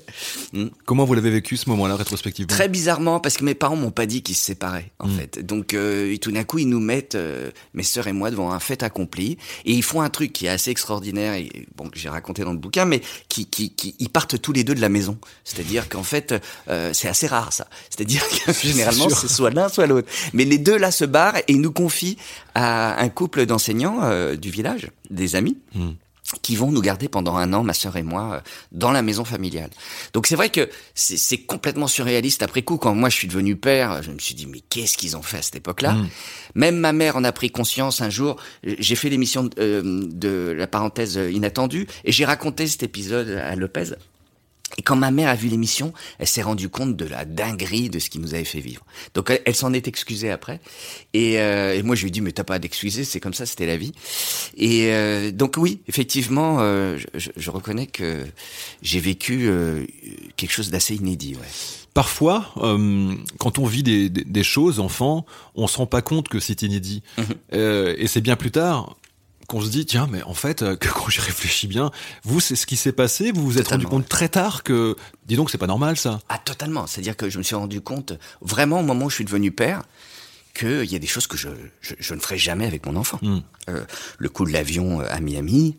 Mm. 0.53 0.67
Comment 0.85 1.05
vous 1.05 1.15
l'avez 1.15 1.31
vécu 1.31 1.57
ce 1.57 1.69
moment-là 1.71 1.97
rétrospectivement? 1.97 2.49
Très 2.49 2.69
bizarrement, 2.69 3.21
parce 3.21 3.37
que 3.37 3.45
mes 3.45 3.55
parents 3.55 3.77
m'ont 3.77 3.91
pas 3.91 4.07
dit 4.07 4.23
qu'ils 4.23 4.37
se 4.37 4.45
séparaient, 4.45 4.93
en 4.99 5.09
mm. 5.09 5.17
fait. 5.17 5.39
Donc, 5.45 5.75
euh, 5.75 6.17
tout 6.19 6.33
d'un 6.33 6.45
coup, 6.45 6.59
ils 6.59 6.69
nous 6.69 6.81
mettent, 6.81 7.15
euh, 7.15 7.51
mes 7.75 7.83
sœurs 7.83 8.07
et 8.07 8.13
moi, 8.13 8.31
devant 8.31 8.53
un 8.53 8.61
fait 8.61 8.83
accompli, 8.83 9.39
et 9.65 9.73
ils 9.73 9.83
font 9.83 10.01
un 10.01 10.11
truc 10.11 10.33
qui 10.33 10.47
est 10.47 10.51
assez 10.51 10.71
extraordinaire, 10.71 11.35
et 11.35 11.67
bon, 11.77 11.89
que 11.89 11.99
j'ai 11.99 12.09
raconté 12.09 12.43
dans 12.43 12.53
le 12.53 12.59
bouquin, 12.59 12.85
mais 12.85 13.03
qui, 13.29 13.47
qui, 13.47 13.71
qui, 13.71 13.95
ils 13.99 14.11
partent 14.11 14.41
tous 14.41 14.53
les 14.53 14.65
deux 14.65 14.75
de 14.75 14.81
la 14.81 14.89
maison. 14.89 15.19
C'est-à-dire 15.45 15.89
qu'en 15.89 16.03
fait, 16.03 16.35
euh, 16.69 16.91
c'est 16.93 17.09
assez 17.09 17.27
rare 17.27 17.53
ça. 17.53 17.67
C'est-à-dire 17.91 18.23
que 18.29 18.53
généralement, 18.63 19.09
c'est 19.09 19.29
soit 19.29 19.51
l'un, 19.51 19.69
soit 19.69 19.87
l'autre. 19.87 20.09
Mais 20.33 20.45
les 20.45 20.59
deux 20.59 20.77
là 20.77 20.91
se 20.91 21.05
barrent 21.05 21.37
et 21.37 21.45
ils 21.49 21.61
nous 21.61 21.73
confient 21.73 22.17
à 22.55 23.01
un 23.01 23.09
couple 23.09 23.47
d'enseignants 23.47 24.01
euh, 24.03 24.37
du 24.37 24.51
village, 24.51 24.89
des 25.11 25.37
amis. 25.37 25.59
Mm 25.75 25.91
qui 26.41 26.57
vont 26.57 26.71
nous 26.71 26.81
garder 26.81 27.09
pendant 27.09 27.37
un 27.37 27.53
an, 27.53 27.63
ma 27.63 27.75
sœur 27.75 27.97
et 27.97 28.03
moi, 28.03 28.35
euh, 28.35 28.41
dans 28.73 28.91
la 28.91 29.03
maison 29.03 29.25
familiale. 29.25 29.71
Donc 30.13 30.27
c'est 30.27 30.37
vrai 30.37 30.51
que 30.51 30.69
c'est 30.95 31.39
complètement 31.39 31.87
surréaliste. 31.87 32.43
Après 32.43 32.63
coup, 32.63 32.79
quand 32.79 32.95
moi 32.95 33.09
je 33.09 33.17
suis 33.17 33.29
devenu 33.29 33.57
père, 33.57 34.03
je 34.03 34.11
me 34.11 34.19
suis 34.19 34.35
dit 34.35 34.47
mais 34.47 34.61
qu'est-ce 34.61 34.97
qu'ils 34.97 35.17
ont 35.17 35.23
fait 35.23 35.39
à 35.39 35.43
cette 35.43 35.57
époque-là? 35.57 35.93
Mmh. 35.93 36.09
Même 36.55 36.77
ma 36.79 36.93
mère 36.93 37.17
en 37.17 37.25
a 37.25 37.33
pris 37.33 37.51
conscience 37.51 38.01
un 38.01 38.11
jour. 38.11 38.37
J'ai 38.65 38.95
fait 38.95 39.09
l'émission 39.09 39.45
de, 39.45 39.51
euh, 39.59 39.83
de 39.85 40.55
la 40.57 40.67
parenthèse 40.67 41.19
inattendue 41.31 41.87
et 42.05 42.13
j'ai 42.13 42.25
raconté 42.25 42.67
cet 42.67 42.83
épisode 42.83 43.29
à 43.31 43.55
Lopez. 43.57 43.95
Et 44.79 44.83
quand 44.83 44.97
ma 44.97 45.11
mère 45.11 45.29
a 45.29 45.35
vu 45.35 45.49
l'émission, 45.49 45.93
elle 46.19 46.27
s'est 46.27 46.43
rendue 46.43 46.69
compte 46.69 46.97
de 46.97 47.05
la 47.05 47.25
dinguerie 47.25 47.91
de 47.91 47.99
ce 47.99 48.09
qui 48.09 48.19
nous 48.19 48.35
avait 48.35 48.45
fait 48.45 48.61
vivre. 48.61 48.85
Donc 49.15 49.31
elle, 49.45 49.55
s'en 49.55 49.73
est 49.73 49.87
excusée 49.89 50.31
après. 50.31 50.61
Et, 51.13 51.41
euh, 51.41 51.75
et, 51.75 51.83
moi 51.83 51.95
je 51.95 52.03
lui 52.03 52.09
ai 52.09 52.11
dit 52.11 52.21
mais 52.21 52.33
t'as 52.33 52.45
pas 52.45 52.55
à 52.55 52.59
t'excuser, 52.59 53.05
c'est 53.05 53.21
comme 53.21 53.35
ça, 53.35 53.47
c'était 53.47 53.67
la 53.67 53.77
vie. 53.77 53.93
Et 54.57 54.93
euh, 54.93 55.31
donc 55.31 55.55
oui, 55.59 55.81
effectivement, 55.89 56.59
euh, 56.61 56.99
je, 57.15 57.31
je, 57.37 57.51
reconnais 57.51 57.87
que 57.87 58.25
j'ai 58.83 59.01
vécu 59.01 59.51
quelque 60.37 60.53
chose 60.53 60.71
d'assez 60.71 60.95
inédit. 60.95 61.35
Ouais. 61.35 61.49
Parfois, 61.93 62.55
quand 63.39 63.59
on 63.59 63.67
vit 63.67 63.83
des, 63.83 64.09
des, 64.09 64.25
des, 64.25 64.43
choses, 64.43 64.81
enfant, 64.81 65.27
on 65.55 65.67
se 65.67 65.77
rend 65.77 65.87
pas 65.87 66.01
compte 66.01 66.29
que 66.29 66.41
c'est 66.41 66.63
inédit. 66.63 67.03
Mmh. 67.19 67.23
et 67.99 68.07
c'est 68.07 68.23
bien 68.23 68.37
plus 68.37 68.51
tard 68.51 68.97
qu'on 69.53 69.61
se 69.61 69.69
dit 69.69 69.85
tiens 69.85 70.09
mais 70.11 70.23
en 70.23 70.33
fait 70.33 70.63
euh, 70.63 70.77
que 70.77 70.89
quand 70.97 71.11
j'y 71.11 71.21
réfléchis 71.21 71.67
bien 71.67 71.91
vous 72.25 72.41
c'est 72.41 72.57
ce 72.57 72.65
qui 72.65 72.77
s'est 72.77 72.93
passé 72.93 73.33
vous 73.33 73.45
vous 73.45 73.59
êtes 73.59 73.69
rendu 73.69 73.87
compte 73.87 74.09
très 74.09 74.31
tard 74.31 74.63
que 74.63 74.97
dis 75.27 75.37
donc 75.37 75.51
c'est 75.51 75.59
pas 75.59 75.67
normal 75.67 75.97
ça. 75.97 76.21
Ah 76.31 76.39
totalement. 76.39 76.87
C'est 76.87 77.01
à 77.01 77.05
dire 77.05 77.17
que 77.17 77.29
je 77.29 77.39
me 77.39 77.43
suis 77.43 77.55
rendu 77.55 77.81
compte 77.81 78.15
vraiment 78.41 78.81
au 78.81 78.83
moment 78.83 79.07
où 79.07 79.11
je 79.11 79.17
suis 79.17 79.25
devenu 79.25 79.51
père 79.51 79.83
qu'il 80.55 80.91
y 80.91 80.97
a 80.97 80.99
des 80.99 81.07
choses 81.07 81.27
que 81.27 81.37
je, 81.37 81.49
je, 81.81 81.95
je, 81.99 82.15
ne 82.15 82.21
ferai 82.21 82.39
jamais 82.39 82.67
avec 82.67 82.87
mon 82.87 82.97
enfant. 82.97 83.19
Mm. 83.23 83.39
euh, 83.69 83.85
le 84.19 84.29
coup 84.29 84.45
de 84.47 84.53
l'avion 84.53 85.01
à 85.01 85.21
Miami 85.21 85.77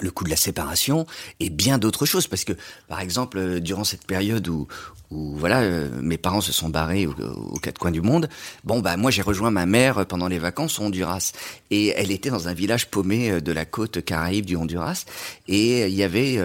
le 0.00 0.10
coup 0.10 0.24
de 0.24 0.30
la 0.30 0.36
séparation 0.36 1.06
et 1.40 1.50
bien 1.50 1.78
d'autres 1.78 2.06
choses. 2.06 2.26
Parce 2.26 2.44
que 2.44 2.52
par 2.88 3.00
exemple 3.00 3.38
euh, 3.38 3.60
durant 3.60 3.84
cette 3.84 4.06
période 4.06 4.46
où 4.48 4.66
où 5.10 5.34
voilà 5.34 5.62
euh, 5.62 5.88
mes 6.00 6.18
parents 6.18 6.40
se 6.40 6.52
sont 6.52 6.68
barrés 6.68 7.04
aux, 7.06 7.58
quatre 7.60 7.78
coins 7.78 7.90
du 7.90 8.00
monde 8.00 8.28
bon 8.62 8.78
bah 8.78 8.96
moi 8.96 9.10
j'ai 9.10 9.22
rejoint 9.22 9.50
ma 9.50 9.66
mère 9.66 10.06
pendant 10.06 10.28
les 10.28 10.38
vacances 10.38 10.78
au 10.78 10.84
Honduras. 10.84 11.32
Et 11.72 11.88
elle 11.88 12.12
était 12.12 12.30
dans 12.30 12.46
un 12.46 12.54
village 12.54 12.88
paumé 12.88 13.30
euh, 13.30 13.40
de 13.40 13.50
la 13.50 13.64
côte 13.64 14.04
caraïbe 14.04 14.46
du 14.46 14.54
Honduras. 14.54 15.06
Et 15.48 15.86
il 15.88 15.94
y 15.94 16.04
avait 16.04 16.38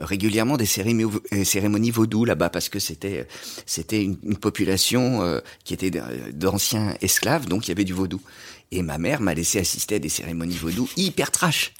régulièrement 0.00 0.56
des 0.56 0.64
cérémonies, 0.64 1.90
vaudou 1.90 2.24
là-bas 2.24 2.48
parce 2.48 2.70
que 2.70 2.78
c'était 2.78 3.28
c'était 3.66 4.02
une, 4.02 4.16
population 4.36 5.40
qui 5.64 5.74
était 5.74 5.90
d'anciens 6.32 6.94
esclaves. 7.02 7.46
Donc 7.46 7.66
il 7.66 7.70
y 7.70 7.72
avait 7.72 7.84
du 7.84 7.92
vaudou 7.92 8.20
Et 8.72 8.82
ma 8.82 8.98
mère 8.98 9.20
m'a 9.20 9.32
laissé 9.32 9.60
assister 9.60 9.94
à 9.94 9.98
des 10.00 10.08
cérémonies 10.08 10.56
vaudou 10.56 10.88
hyper 10.96 11.30
trash. 11.30 11.72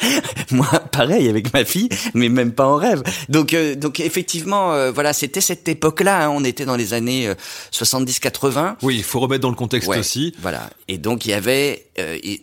Moi, 0.50 0.66
pareil 0.90 1.28
avec 1.28 1.52
ma 1.52 1.64
fille, 1.64 1.88
mais 2.14 2.28
même 2.28 2.52
pas 2.52 2.66
en 2.66 2.76
rêve. 2.76 3.02
Donc, 3.28 3.54
euh, 3.54 3.76
donc 3.76 4.00
effectivement, 4.00 4.72
euh, 4.72 4.90
voilà, 4.90 5.12
c'était 5.12 5.40
cette 5.40 5.68
époque-là. 5.68 6.26
Hein, 6.26 6.30
on 6.30 6.42
était 6.42 6.64
dans 6.64 6.74
les 6.74 6.94
années 6.94 7.32
70-80. 7.72 8.58
Euh, 8.58 8.72
oui, 8.82 8.96
il 8.96 9.04
faut 9.04 9.20
remettre 9.20 9.42
dans 9.42 9.50
le 9.50 9.56
contexte 9.56 9.88
aussi. 9.88 10.34
Voilà. 10.40 10.68
Et 10.88 10.98
donc 10.98 11.26
il 11.26 11.30
y 11.30 11.34
avait 11.34 11.84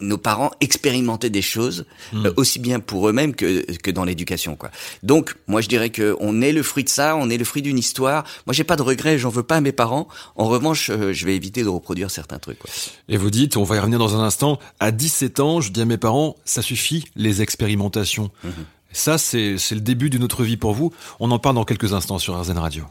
nos 0.02 0.18
parents 0.18 0.52
expérimentaient 0.60 1.30
des 1.30 1.42
choses 1.42 1.86
hmm. 2.12 2.28
aussi 2.36 2.60
bien 2.60 2.82
pour 2.82 3.08
eux-mêmes 3.08 3.34
que 3.34 3.66
que 3.78 3.90
dans 3.90 4.04
l'éducation, 4.04 4.58
quoi. 4.58 4.70
Donc, 5.02 5.36
moi, 5.48 5.62
je 5.62 5.70
dirais 5.70 5.92
que 5.92 6.18
on 6.20 6.42
est 6.42 6.52
le 6.52 6.62
fruit 6.62 6.84
de 6.84 6.90
ça. 6.90 7.16
On 7.16 7.30
est 7.30 7.38
le 7.38 7.46
fruit 7.46 7.62
d'une 7.62 7.78
histoire. 7.78 8.26
Moi, 8.48 8.54
j'ai 8.54 8.66
pas 8.66 8.76
de 8.76 8.82
regrets. 8.82 9.18
J'en 9.18 9.30
veux 9.30 9.44
pas 9.44 9.56
à 9.56 9.62
mes 9.62 9.72
parents. 9.72 10.10
En 10.36 10.48
revanche, 10.48 10.92
je 10.92 11.26
vais 11.26 11.36
éviter 11.36 11.64
de 11.64 11.70
reproduire 11.70 12.12
certains 12.12 12.38
trucs. 12.38 12.60
Quoi. 12.60 12.70
Et 13.08 13.16
vous 13.16 13.25
dites, 13.30 13.58
on 13.58 13.64
va 13.64 13.76
y 13.76 13.80
revenir 13.80 14.00
dans 14.00 14.16
un 14.16 14.24
instant. 14.24 14.60
À 14.80 14.92
17 14.92 15.40
ans, 15.40 15.62
je 15.62 15.72
dis 15.72 15.82
à 15.82 15.86
mes 15.86 15.98
parents, 15.98 16.36
ça 16.46 16.62
suffit 16.62 17.06
les 17.16 17.42
expérimentations. 17.42 18.32
Mhm. 18.44 18.52
Ça, 18.92 19.18
c'est 19.18 19.56
le 19.72 19.82
début 19.82 20.10
d'une 20.10 20.24
autre 20.24 20.44
vie 20.44 20.58
pour 20.58 20.74
vous. 20.74 20.94
On 21.20 21.30
en 21.32 21.40
parle 21.40 21.56
dans 21.56 21.66
quelques 21.66 21.94
instants 21.94 22.18
sur 22.18 22.40
RZN 22.40 22.58
Radio. 22.58 22.86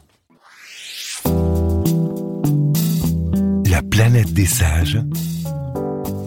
La 3.65 3.81
planète 3.81 4.31
des 4.31 4.45
sages. 4.45 4.99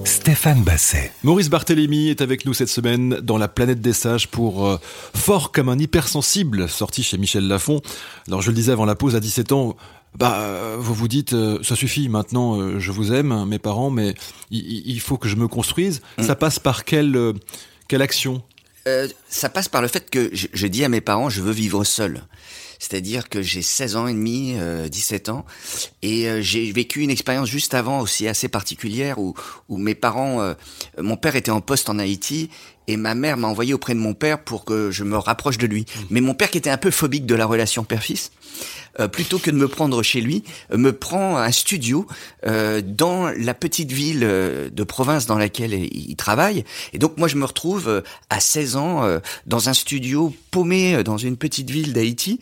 Stéphane 0.05 0.63
Basset. 0.63 1.13
Maurice 1.23 1.49
Barthélémy 1.49 2.09
est 2.09 2.23
avec 2.23 2.45
nous 2.45 2.55
cette 2.55 2.69
semaine 2.69 3.21
dans 3.23 3.39
La 3.39 3.47
planète 3.47 3.81
des 3.81 3.93
sages 3.93 4.29
pour 4.29 4.67
euh, 4.67 4.79
Fort 5.15 5.53
comme 5.53 5.69
un 5.69 5.79
hypersensible, 5.79 6.69
sorti 6.69 7.03
chez 7.03 7.17
Michel 7.17 7.47
Lafon. 7.47 7.81
Alors 8.27 8.43
je 8.43 8.51
le 8.51 8.55
disais 8.55 8.73
avant 8.73 8.85
la 8.85 8.95
pause, 8.95 9.17
à 9.17 9.21
17 9.21 9.53
ans, 9.53 9.77
bah, 10.15 10.77
vous 10.79 10.95
vous 10.95 11.09
dites, 11.09 11.33
euh, 11.33 11.63
ça 11.63 11.77
suffit, 11.77 12.09
maintenant 12.09 12.61
euh, 12.61 12.79
je 12.79 12.91
vous 12.91 13.13
aime, 13.13 13.45
mes 13.47 13.59
parents, 13.59 13.91
mais 13.91 14.15
il, 14.51 15.01
faut 15.01 15.17
que 15.17 15.29
je 15.29 15.37
me 15.37 15.49
construise. 15.49 16.01
Mm. 16.19 16.23
Ça 16.25 16.35
passe 16.35 16.59
par 16.59 16.85
quelle, 16.85 17.35
quelle 17.89 18.03
action? 18.03 18.43
Ça 19.29 19.51
passe 19.51 19.69
par 19.69 19.83
le 19.83 19.89
fait 19.89 20.09
que 20.09 20.31
je, 20.33 20.67
dis 20.67 20.83
à 20.83 20.89
mes 20.89 21.03
parents, 21.03 21.29
je 21.29 21.43
veux 21.43 21.53
vivre 21.53 21.85
seul. 21.85 22.23
C'est-à-dire 22.79 23.29
que 23.29 23.43
j'ai 23.43 23.61
16 23.61 23.97
ans 23.97 24.07
et 24.07 24.15
demi, 24.15 24.57
17 24.91 25.29
ans, 25.29 25.45
et 26.01 26.41
j'ai 26.41 26.73
vécu 26.73 27.03
une 27.03 27.11
expérience 27.11 27.51
juste 27.51 27.75
avant 27.75 28.01
aussi 28.01 28.27
assez 28.27 28.49
particulière 28.49 29.19
où, 29.19 29.35
où 29.69 29.77
mes 29.77 29.95
parents, 29.95 30.55
mon 30.97 31.19
père 31.19 31.37
était 31.37 31.51
en 31.51 31.61
poste 31.61 31.91
en 31.91 31.99
Haïti 31.99 32.49
et 32.89 32.97
ma 32.97 33.15
mère 33.15 33.37
m'a 33.37 33.47
envoyé 33.47 33.75
auprès 33.75 33.95
de 33.95 34.01
mon 34.01 34.15
père 34.15 34.43
pour 34.43 34.65
que 34.65 34.91
je 34.91 35.05
me 35.05 35.19
rapproche 35.19 35.59
de 35.59 35.67
lui. 35.67 35.83
Mmh. 35.83 36.01
Mais 36.11 36.21
mon 36.21 36.35
père 36.35 36.51
qui 36.51 36.59
était 36.59 36.71
un 36.71 36.79
peu 36.79 36.91
phobique 36.91 37.27
de 37.27 37.35
la 37.35 37.45
relation 37.45 37.85
père-fils, 37.85 38.33
euh, 39.01 39.09
plutôt 39.09 39.39
que 39.39 39.51
de 39.51 39.57
me 39.57 39.69
prendre 39.69 40.03
chez 40.03 40.21
lui, 40.21 40.45
euh, 40.73 40.77
me 40.77 40.93
prend 40.93 41.37
un 41.37 41.53
studio 41.53 42.07
euh, 42.47 42.83
dans 42.85 43.29
la 43.29 43.55
petite 43.55 43.93
ville 43.93 44.21
de 44.21 44.85
province 44.85 45.27
dans 45.27 45.39
laquelle 45.39 45.75
il 45.75 46.17
travaille. 46.17 46.65
Et 46.93 46.99
donc 46.99 47.17
moi 47.17 47.29
je 47.29 47.37
me 47.37 47.45
retrouve 47.45 48.03
à 48.31 48.41
16 48.41 48.77
ans 48.77 49.21
dans 49.47 49.69
un 49.69 49.75
studio 49.75 50.35
paumé 50.51 51.03
dans 51.03 51.19
une 51.19 51.37
petite 51.37 51.71
ville 51.71 51.93
d'Haïti. 51.93 52.41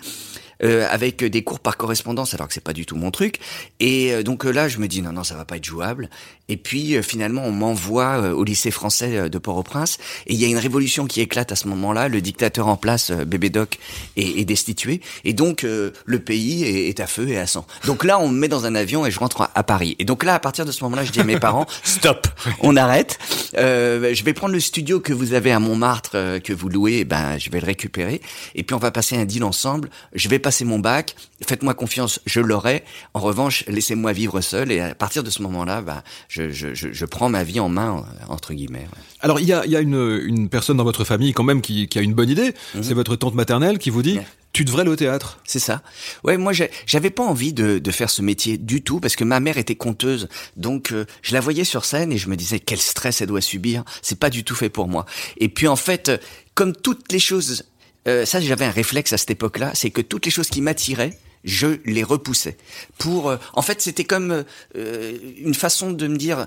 Euh, 0.64 0.86
avec 0.90 1.22
des 1.22 1.44
cours 1.44 1.60
par 1.60 1.76
correspondance 1.76 2.32
alors 2.32 2.48
que 2.48 2.54
c'est 2.54 2.64
pas 2.64 2.72
du 2.72 2.86
tout 2.86 2.96
mon 2.96 3.10
truc. 3.10 3.40
Et 3.78 4.14
euh, 4.14 4.22
donc 4.22 4.46
euh, 4.46 4.50
là, 4.50 4.68
je 4.68 4.78
me 4.78 4.88
dis 4.88 5.02
non 5.02 5.12
non, 5.12 5.22
ça 5.22 5.34
va 5.34 5.44
pas 5.44 5.58
être 5.58 5.64
jouable. 5.66 6.08
Et 6.48 6.56
puis 6.56 7.02
finalement, 7.02 7.42
on 7.44 7.52
m'envoie 7.52 8.32
au 8.32 8.44
lycée 8.44 8.70
français 8.70 9.28
de 9.28 9.38
Port-au-Prince 9.38 9.98
et 10.26 10.34
il 10.34 10.40
y 10.40 10.44
a 10.44 10.48
une 10.48 10.58
révolution 10.58 11.06
qui 11.06 11.20
éclate 11.20 11.52
à 11.52 11.56
ce 11.56 11.68
moment-là. 11.68 12.08
Le 12.08 12.20
dictateur 12.20 12.68
en 12.68 12.76
place, 12.76 13.10
Bébé 13.10 13.50
Doc, 13.50 13.78
est, 14.16 14.40
est, 14.40 14.44
destitué 14.44 15.00
et 15.24 15.32
donc 15.32 15.62
le 15.62 16.18
pays 16.18 16.64
est, 16.64 17.00
à 17.00 17.06
feu 17.06 17.28
et 17.28 17.38
à 17.38 17.46
sang. 17.46 17.66
Donc 17.86 18.04
là, 18.04 18.18
on 18.18 18.28
me 18.28 18.38
met 18.38 18.48
dans 18.48 18.66
un 18.66 18.74
avion 18.74 19.06
et 19.06 19.10
je 19.10 19.18
rentre 19.18 19.50
à 19.54 19.62
Paris. 19.62 19.96
Et 19.98 20.04
donc 20.04 20.24
là, 20.24 20.34
à 20.34 20.38
partir 20.38 20.64
de 20.64 20.72
ce 20.72 20.82
moment-là, 20.84 21.04
je 21.04 21.12
dis 21.12 21.20
à 21.20 21.24
mes 21.24 21.38
parents 21.38 21.66
stop, 21.82 22.28
on 22.60 22.76
arrête. 22.76 23.18
je 23.54 24.24
vais 24.24 24.32
prendre 24.32 24.54
le 24.54 24.60
studio 24.60 25.00
que 25.00 25.12
vous 25.12 25.32
avez 25.32 25.52
à 25.52 25.58
Montmartre 25.58 26.40
que 26.42 26.52
vous 26.52 26.68
louez, 26.68 27.04
ben 27.04 27.38
je 27.38 27.50
vais 27.50 27.60
le 27.60 27.66
récupérer 27.66 28.20
et 28.54 28.62
puis 28.62 28.74
on 28.74 28.78
va 28.78 28.90
passer 28.90 29.16
un 29.16 29.24
deal 29.24 29.44
ensemble. 29.44 29.90
Je 30.14 30.28
vais 30.28 30.38
passer 30.38 30.64
mon 30.64 30.78
bac, 30.78 31.14
faites-moi 31.46 31.74
confiance, 31.74 32.20
je 32.26 32.40
l'aurai. 32.40 32.84
En 33.14 33.20
revanche, 33.20 33.64
laissez-moi 33.68 34.12
vivre 34.12 34.40
seul. 34.40 34.72
Et 34.72 34.80
à 34.80 34.94
partir 34.94 35.22
de 35.22 35.30
ce 35.30 35.42
moment-là, 35.42 35.82
je, 36.28 36.35
je, 36.50 36.74
je, 36.74 37.04
prends 37.04 37.28
ma 37.28 37.44
vie 37.44 37.60
en 37.60 37.68
main, 37.68 38.04
entre 38.28 38.54
guillemets. 38.54 38.86
Alors, 39.20 39.40
il 39.40 39.46
y 39.46 39.52
a, 39.52 39.66
y 39.66 39.76
a 39.76 39.80
une, 39.80 40.20
une, 40.24 40.48
personne 40.48 40.76
dans 40.76 40.84
votre 40.84 41.04
famille 41.04 41.32
quand 41.32 41.44
même 41.44 41.60
qui, 41.60 41.88
qui 41.88 41.98
a 41.98 42.02
une 42.02 42.14
bonne 42.14 42.30
idée. 42.30 42.54
Mhm. 42.74 42.82
C'est 42.82 42.94
votre 42.94 43.16
tante 43.16 43.34
maternelle 43.34 43.78
qui 43.78 43.90
vous 43.90 44.02
dit... 44.02 44.18
Tu 44.52 44.64
devrais 44.64 44.82
aller 44.82 44.90
au 44.90 44.96
théâtre. 44.96 45.38
C'est 45.44 45.58
ça. 45.58 45.82
Ouais, 46.24 46.38
moi 46.38 46.52
j'avais 46.86 47.10
pas 47.10 47.22
envie 47.22 47.52
de, 47.52 47.78
de, 47.78 47.90
faire 47.90 48.08
ce 48.08 48.22
métier 48.22 48.56
du 48.56 48.80
tout 48.80 49.00
parce 49.00 49.14
que 49.14 49.22
ma 49.22 49.38
mère 49.38 49.58
était 49.58 49.74
conteuse, 49.74 50.28
donc 50.56 50.92
euh, 50.92 51.04
je 51.20 51.34
la 51.34 51.40
voyais 51.40 51.64
sur 51.64 51.84
scène 51.84 52.10
et 52.10 52.16
je 52.16 52.30
me 52.30 52.36
disais 52.36 52.58
quel 52.58 52.78
stress 52.78 53.20
elle 53.20 53.28
doit 53.28 53.42
subir. 53.42 53.84
C'est 54.00 54.18
pas 54.18 54.30
du 54.30 54.44
tout 54.44 54.54
fait 54.54 54.70
pour 54.70 54.88
moi. 54.88 55.04
Et 55.36 55.50
puis 55.50 55.68
en 55.68 55.76
fait, 55.76 56.10
comme 56.54 56.74
toutes 56.74 57.12
les 57.12 57.18
choses 57.18 57.64
euh, 58.08 58.24
ça 58.24 58.40
j'avais 58.40 58.64
un 58.64 58.70
réflexe 58.70 59.12
à 59.12 59.18
cette 59.18 59.30
époque-là, 59.30 59.72
c'est 59.74 59.90
que 59.90 60.00
toutes 60.00 60.24
les 60.24 60.30
choses 60.30 60.48
qui 60.48 60.62
m'attiraient, 60.62 61.18
je 61.46 61.78
les 61.86 62.02
repoussais. 62.02 62.58
Pour, 62.98 63.30
euh, 63.30 63.36
en 63.54 63.62
fait, 63.62 63.80
c'était 63.80 64.04
comme 64.04 64.44
euh, 64.76 65.18
une 65.38 65.54
façon 65.54 65.92
de 65.92 66.06
me 66.06 66.16
dire 66.16 66.46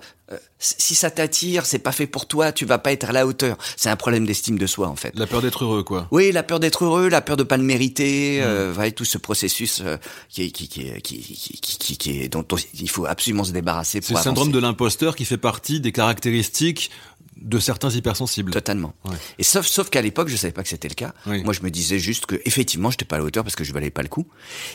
si 0.60 0.94
ça 0.94 1.10
t'attire, 1.10 1.66
c'est 1.66 1.80
pas 1.80 1.92
fait 1.92 2.06
pour 2.06 2.28
toi, 2.28 2.52
tu 2.52 2.64
vas 2.64 2.78
pas 2.78 2.92
être 2.92 3.10
à 3.10 3.12
la 3.12 3.26
hauteur. 3.26 3.58
C'est 3.76 3.90
un 3.90 3.96
problème 3.96 4.28
d'estime 4.28 4.60
de 4.60 4.68
soi, 4.68 4.88
en 4.88 4.96
fait. 4.96 5.12
La 5.18 5.26
peur 5.26 5.42
d'être 5.42 5.64
heureux, 5.64 5.82
quoi. 5.82 6.08
Oui, 6.12 6.32
la 6.32 6.44
peur 6.44 6.60
d'être 6.60 6.86
heureux, 6.86 7.10
la 7.10 7.22
peur 7.22 7.36
de 7.36 7.42
pas 7.42 7.58
le 7.58 7.64
mériter, 7.64 8.44
mmh. 8.44 8.92
tout 8.92 9.06
ce 9.06 9.18
processus 9.18 9.82
qui, 10.30 10.52
qui, 10.52 10.68
qui, 10.68 11.02
qui, 11.02 11.98
qui, 11.98 12.22
est 12.22 12.30
dont 12.30 12.46
il 12.76 12.90
faut 12.92 13.08
absolument 13.08 13.44
se 13.44 13.54
débarrasser. 13.54 14.02
C'est 14.04 14.14
le 14.14 14.20
syndrome 14.20 14.52
de 14.52 14.60
l'imposteur 14.60 15.16
qui 15.16 15.26
fait 15.26 15.38
partie 15.38 15.80
des 15.80 15.92
caractéristiques 15.92 16.92
de 17.42 17.60
certains 17.60 17.90
hypersensibles. 17.90 18.52
Totalement. 18.52 18.94
Et 19.38 19.44
sauf, 19.44 19.66
sauf 19.66 19.90
qu'à 19.90 20.02
l'époque, 20.02 20.30
je 20.30 20.36
savais 20.36 20.54
pas 20.54 20.64
que 20.64 20.70
c'était 20.70 20.90
le 20.90 20.96
cas. 20.96 21.14
Moi, 21.26 21.54
je 21.54 21.62
me 21.62 21.70
disais 21.70 22.00
juste 22.00 22.26
que 22.26 22.36
effectivement, 22.46 22.92
j'étais 22.92 23.06
pas 23.06 23.18
à 23.18 23.20
la 23.20 23.26
hauteur 23.26 23.44
parce 23.44 23.56
que 23.56 23.64
je 23.64 23.74
valais 23.74 23.90
pas 23.90 24.02
le 24.02 24.10
coup. 24.10 24.26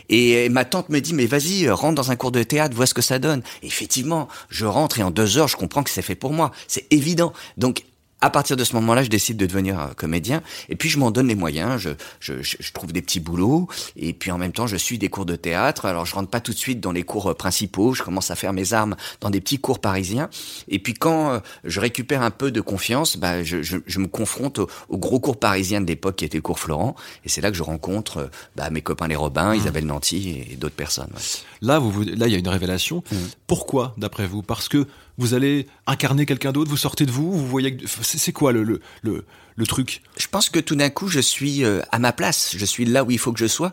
Et 0.09 0.49
ma 0.49 0.64
tante 0.64 0.88
me 0.88 1.00
dit, 1.00 1.14
mais 1.14 1.26
vas-y, 1.26 1.68
rentre 1.71 1.94
dans 1.94 2.11
un 2.11 2.16
cours 2.16 2.33
de 2.33 2.42
théâtre, 2.42 2.75
vois 2.75 2.87
ce 2.87 2.94
que 2.94 3.02
ça 3.02 3.18
donne. 3.18 3.42
effectivement, 3.62 4.28
je 4.49 4.66
rentre 4.66 4.99
et 4.99 5.02
en 5.02 5.11
deux 5.11 5.38
heures, 5.38 5.49
je 5.49 5.56
comprends 5.56 5.83
que 5.83 5.90
c'est 5.90 6.02
fait 6.02 6.14
pour 6.14 6.33
moi. 6.33 6.52
C'est 6.68 6.87
évident. 6.92 7.33
Donc, 7.56 7.85
à 8.21 8.30
partir 8.30 8.56
de 8.56 8.64
ce 8.64 8.75
moment-là, 8.76 9.02
je 9.02 9.11
décide 9.11 9.37
de 9.37 9.47
devenir 9.47 9.78
euh, 9.78 9.88
comédien. 9.94 10.42
Et 10.68 10.76
puis, 10.76 10.88
je 10.88 10.99
m'en 10.99 11.11
donne 11.11 11.28
les 11.28 11.35
moyens. 11.35 11.78
Je, 11.78 11.90
je, 12.21 12.42
je, 12.42 12.73
trouve 12.73 12.92
des 12.92 13.02
petits 13.02 13.21
boulots. 13.21 13.68
Et 13.97 14.12
puis, 14.14 14.30
en 14.30 14.38
même 14.38 14.52
temps, 14.52 14.66
je 14.66 14.76
suis 14.76 14.99
des 14.99 15.09
cours 15.09 15.26
de 15.26 15.37
théâtre. 15.37 15.85
Alors, 15.85 16.06
je 16.06 16.14
rentre 16.14 16.30
pas 16.30 16.40
tout 16.40 16.52
de 16.52 16.59
suite 16.59 16.80
dans 16.80 16.92
les 16.92 17.02
cours 17.02 17.30
euh, 17.30 17.35
principaux. 17.35 17.92
Je 17.92 18.02
commence 18.02 18.30
à 18.30 18.35
faire 18.35 18.52
mes 18.52 18.73
armes 18.73 18.97
dans 19.21 19.30
des 19.30 19.40
petits 19.40 19.59
cours 19.59 19.78
parisiens. 19.78 20.30
Et 20.68 20.78
puis, 20.78 20.94
quand 20.94 21.33
euh, 21.33 21.38
je 21.64 21.80
récupère 21.80 22.23
un 22.23 22.30
peu 22.30 22.50
de 22.50 22.61
confiance, 22.61 23.18
bah, 23.18 23.42
je, 23.42 23.62
je, 23.62 23.76
je 23.87 23.99
me 23.99 24.06
confronte 24.06 24.59
au, 24.59 24.68
gros 24.92 25.21
cours 25.21 25.38
parisien 25.38 25.83
de 25.83 25.87
l'époque 25.87 26.16
qui 26.16 26.25
était 26.25 26.38
le 26.38 26.42
cours 26.42 26.59
Florent. 26.59 26.94
Et 27.25 27.28
c'est 27.28 27.42
là 27.42 27.50
que 27.50 27.56
je 27.56 27.62
rencontre 27.62 28.30
bah, 28.56 28.71
mes 28.71 28.80
copains 28.80 29.09
les 29.09 29.16
Robins, 29.16 29.52
mmh. 29.52 29.56
Isabelle 29.56 29.87
Nanty 29.87 30.47
et 30.50 30.56
d'autres 30.56 30.75
personnes. 30.75 31.12
Là, 31.61 31.78
vous, 31.78 32.02
là, 32.02 32.26
il 32.26 32.33
y 32.33 32.37
a 32.37 32.38
une 32.38 32.49
révélation. 32.49 33.02
Mmh. 33.11 33.16
Pourquoi, 33.47 33.94
d'après 33.99 34.26
vous? 34.26 34.42
Parce 34.42 34.68
que 34.68 34.87
vous 35.18 35.35
allez 35.35 35.66
incarner 35.87 36.26
quelqu'un 36.26 36.52
d'autre, 36.52 36.71
vous 36.71 36.76
sortez 36.76 37.06
de 37.06 37.11
vous, 37.11 37.33
vous 37.33 37.47
voyez 37.47 37.76
c'est 38.02 38.33
quoi 38.33 38.52
le, 38.52 38.62
le, 38.62 38.80
le, 39.02 39.25
le, 39.56 39.66
truc? 39.66 40.02
Je 40.16 40.26
pense 40.26 40.50
que 40.50 40.59
tout 40.59 40.75
d'un 40.75 40.90
coup 40.90 41.09
je 41.09 41.21
suis 41.21 41.64
euh, 41.64 41.80
à 41.92 41.99
ma 41.99 42.12
place, 42.12 42.54
je 42.56 42.64
suis 42.64 42.85
là 42.85 43.04
où 43.04 43.11
il 43.11 43.18
faut 43.18 43.33
que 43.33 43.38
je 43.38 43.47
sois 43.47 43.73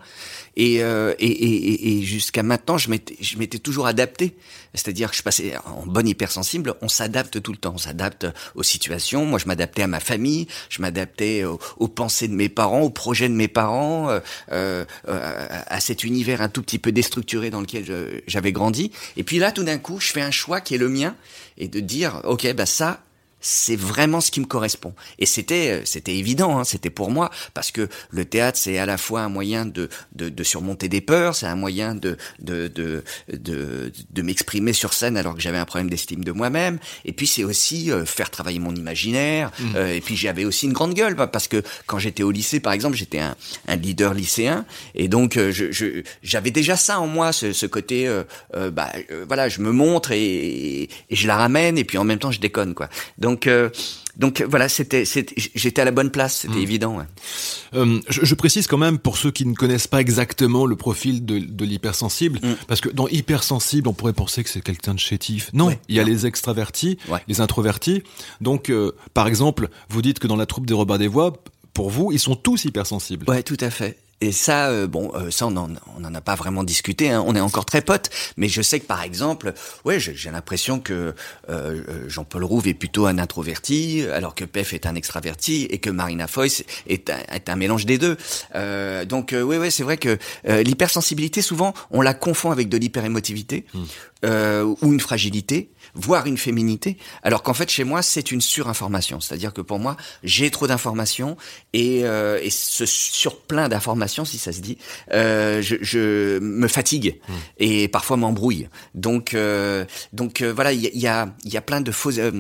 et, 0.56 0.84
euh, 0.84 1.14
et, 1.20 1.28
et, 1.28 1.98
et 1.98 2.04
jusqu'à 2.04 2.44
maintenant 2.44 2.78
je 2.78 2.90
m'étais 2.90 3.16
je 3.22 3.38
m'étais 3.38 3.60
toujours 3.60 3.88
adapté, 3.88 4.36
c'est-à-dire 4.74 5.12
que 5.12 5.18
je 5.18 5.24
passais 5.24 5.54
en 5.66 5.86
bon 5.86 6.08
hypersensible, 6.08 6.76
on 6.82 6.90
s'adapte 6.90 7.42
tout 7.42 7.52
le 7.52 7.58
temps, 7.58 7.74
on 7.76 7.78
s'adapte 7.78 8.28
aux 8.56 8.64
situations. 8.64 9.26
Moi 9.26 9.40
je 9.40 9.48
m'adaptais 9.48 9.84
à 9.84 9.88
ma 9.88 10.00
famille, 10.00 10.48
je 10.70 10.82
m'adaptais 10.82 11.44
aux, 11.44 11.88
pensées 11.88 12.28
de 12.28 12.34
mes 12.34 12.50
parents, 12.50 12.82
aux 12.82 12.90
projets 12.90 13.30
de 13.30 13.34
mes 13.34 13.48
parents, 13.48 14.10
euh, 14.10 14.20
euh, 14.52 14.86
à 15.06 15.80
cet 15.80 16.04
univers 16.04 16.42
un 16.42 16.50
tout 16.50 16.62
petit 16.62 16.80
peu 16.80 16.92
déstructuré 16.92 17.50
dans 17.50 17.62
lequel 17.62 18.22
j'avais 18.28 18.52
grandi. 18.52 18.92
Et 19.18 19.24
puis 19.24 19.40
là 19.40 19.52
tout 19.52 19.64
d'un 19.64 19.78
coup 19.78 20.00
je 20.00 20.12
fais 20.12 20.22
un 20.22 20.32
choix 20.32 20.62
qui 20.62 20.76
est 20.76 20.80
le 20.80 20.90
mien 20.90 21.16
et 21.58 21.68
de 21.68 21.80
dire 21.80 22.22
ok 22.26 22.54
bah 22.54 22.66
ça 22.66 23.02
c'est 23.42 23.76
vraiment 23.76 24.22
ce 24.22 24.32
qui 24.32 24.40
me 24.40 24.46
correspond. 24.46 24.94
Et 25.20 25.26
c'était 25.26 25.82
euh, 25.82 25.82
c'était 25.86 26.16
évident, 26.16 26.60
hein, 26.60 26.64
c'était 26.64 26.90
pour 26.90 27.12
moi 27.12 27.32
parce 27.54 27.72
que 27.72 27.90
le 28.12 28.24
théâtre 28.26 28.58
c'est 28.58 28.78
à 28.78 28.86
la 28.86 28.98
fois 28.98 29.22
un 29.22 29.30
moyen 29.30 29.66
de 29.66 29.90
de, 30.16 30.30
de 30.30 30.44
surmonter 30.44 30.88
des 30.88 31.02
peurs, 31.02 31.36
c'est 31.36 31.48
un 31.48 31.56
moyen 31.56 31.96
de 31.96 32.18
de 32.40 32.68
de 32.68 33.04
de, 33.34 33.92
de 34.12 34.22
m'exprimer 34.22 34.74
sur 34.74 34.94
scène 34.94 35.18
alors 35.18 35.36
que 35.36 35.42
j'avais 35.42 35.58
un 35.58 35.66
problème 35.66 35.90
d'estime 35.90 36.24
de 36.24 36.32
moi-même. 36.32 36.78
Et 37.04 37.14
puis 37.14 37.28
c'est 37.28 37.44
aussi 37.44 37.92
euh, 37.92 38.06
faire 38.06 38.30
travailler 38.30 38.60
mon 38.60 38.76
imaginaire. 38.76 39.52
Mmh. 39.60 39.76
Euh, 39.76 39.96
et 39.96 40.02
puis 40.02 40.16
j'avais 40.16 40.46
aussi 40.46 40.68
une 40.68 40.74
grande 40.74 40.94
gueule 40.94 41.16
parce 41.16 41.48
que 41.48 41.64
quand 41.88 41.98
j'étais 41.98 42.24
au 42.24 42.32
lycée 42.32 42.60
par 42.60 42.74
exemple, 42.74 42.96
j'étais 42.96 43.20
un, 43.20 43.36
un 43.68 43.76
leader 43.76 44.14
lycéen 44.14 44.66
et 44.94 45.08
donc 45.08 45.38
je 45.38 46.04
j'avais 46.22 46.52
déjà 46.52 46.76
ça 46.76 47.00
en 47.00 47.08
moi, 47.08 47.34
ce, 47.34 47.54
ce 47.54 47.66
côté 47.66 48.10
bah 48.54 48.92
voilà, 49.28 49.50
je 49.50 49.62
me 49.62 49.72
montre 49.72 50.12
et, 50.12 50.84
et, 50.84 50.90
je 51.10 51.28
la 51.28 51.38
ramène 51.38 51.78
et 51.78 51.84
puis 51.84 51.98
en 51.98 52.04
même 52.04 52.20
temps 52.20 52.32
je 52.32 52.40
déconne 52.40 52.74
quoi. 52.74 52.90
Donc 53.18 53.31
Donc 53.32 53.48
donc 54.18 54.44
voilà, 54.48 54.68
c'était, 54.68 55.04
j'étais 55.06 55.82
à 55.82 55.86
la 55.86 55.92
bonne 55.92 56.12
place, 56.12 56.36
c'était 56.36 56.56
hmm. 56.56 56.64
évident. 56.64 57.00
Euh, 57.74 58.00
je, 58.10 58.36
précise 58.36 58.68
quand 58.68 58.78
même 58.78 59.00
pour 59.00 59.18
ceux 59.18 59.32
qui 59.32 59.46
ne 59.46 59.56
connaissent 59.56 59.88
pas 59.88 60.02
exactement 60.02 60.66
le 60.66 60.76
profil 60.76 61.26
de, 61.26 61.40
de 61.40 61.66
l'hypersensible, 61.66 62.40
hmm. 62.44 62.56
parce 62.68 62.82
que 62.82 62.90
dans 62.90 63.08
hypersensible, 63.08 63.88
on 63.88 63.94
pourrait 63.94 64.14
penser 64.14 64.44
que 64.44 64.50
c'est 64.50 64.62
quelqu'un 64.62 64.94
de 64.94 65.00
chétif. 65.00 65.50
Non, 65.54 65.76
il 65.88 65.96
y 65.96 66.00
a 66.00 66.04
les 66.04 66.26
extravertis, 66.26 66.98
les 67.28 67.42
introvertis. 67.42 68.04
Donc, 68.42 68.70
euh, 68.70 68.92
par 69.14 69.28
exemple, 69.28 69.70
vous 69.90 70.02
dites 70.02 70.20
que 70.20 70.28
dans 70.28 70.36
la 70.36 70.46
troupe 70.46 70.66
des 70.66 70.74
Robins 70.74 70.98
des 70.98 71.08
Voix, 71.08 71.34
pour 71.74 71.90
vous, 71.90 72.12
ils 72.12 72.20
sont 72.20 72.36
tous 72.36 72.66
hypersensibles. 72.66 73.30
Ouais, 73.30 73.44
tout 73.44 73.58
à 73.62 73.70
fait. 73.70 73.98
Et 74.22 74.32
ça, 74.32 74.70
euh, 74.70 74.86
bon, 74.86 75.12
euh, 75.16 75.32
ça 75.32 75.48
on 75.48 75.58
en, 75.58 75.70
on 75.98 76.06
en 76.06 76.14
a 76.14 76.22
pas 76.22 76.36
vraiment 76.36 76.64
discuté. 76.64 77.10
Hein. 77.10 77.24
On 77.26 77.36
est 77.36 77.42
encore 77.42 77.66
très 77.66 77.82
potes, 77.82 78.12
mais 78.38 78.48
je 78.48 78.62
sais 78.62 78.80
que 78.80 78.86
par 78.86 79.02
exemple, 79.02 79.54
ouais, 79.84 80.00
j'ai 80.00 80.30
l'impression 80.30 80.80
que 80.80 81.16
euh, 81.50 81.82
Jean-Paul 82.08 82.44
Rouve 82.44 82.68
est 82.68 82.76
plutôt 82.76 83.08
un 83.08 83.18
introverti, 83.18 84.06
alors 84.14 84.36
que 84.36 84.46
Pef 84.46 84.74
est 84.74 84.86
un 84.86 84.94
extraverti 84.94 85.68
et 85.72 85.80
que 85.80 85.90
Marina 85.90 86.28
Foïs 86.28 86.64
est 86.88 87.10
un, 87.10 87.18
est 87.34 87.50
un 87.50 87.56
mélange 87.56 87.88
des 87.88 87.98
deux. 87.98 88.16
donc 89.06 89.34
oui, 89.34 89.58
ouais, 89.58 89.72
c'est 89.72 89.84
vrai 89.84 89.98
que 89.98 90.18
l'hypersensibilité, 90.46 91.42
souvent, 91.42 91.74
on 91.90 92.02
la 92.02 92.14
confond 92.14 92.52
avec 92.52 92.70
de 92.70 92.78
l'hyperémotivité 92.78 93.66
mmh. 93.74 94.30
ou 94.82 94.94
une 94.94 95.00
fragilité 95.00 95.72
voire 95.96 96.26
une 96.26 96.38
féminité, 96.38 96.98
alors 97.24 97.44
qu'en 97.44 97.54
fait 97.54 97.70
chez 97.70 97.84
moi 97.84 98.02
c'est 98.02 98.32
une 98.32 98.42
surinformation, 98.42 99.20
c'est-à-dire 99.20 99.54
que 99.54 99.62
pour 99.62 99.80
moi 99.80 99.98
j'ai 100.24 100.50
trop 100.52 100.68
d'informations 100.68 101.38
et, 101.74 102.02
euh, 102.04 102.40
et 102.42 102.50
ce 102.50 102.86
surplein 102.86 103.70
d'informations, 103.70 104.26
si 104.26 104.38
ça 104.38 104.52
se 104.52 104.62
dit, 104.62 104.78
euh, 105.14 105.62
je, 105.62 105.76
je, 105.82 106.40
me 106.40 106.68
fatigue 106.68 107.20
mmh. 107.28 107.34
et 107.60 107.88
parfois 107.88 108.18
m'embrouille. 108.18 108.68
Donc 108.96 109.34
euh, 109.34 109.86
donc 110.14 110.42
euh, 110.42 110.54
voilà, 110.54 110.74
il 110.74 110.98
y 110.98 111.08
a, 111.08 111.34
y 111.46 111.58
a 111.58 111.62
plein 111.62 111.82
de 111.82 111.92
fausses, 111.92 112.18
euh, 112.18 112.32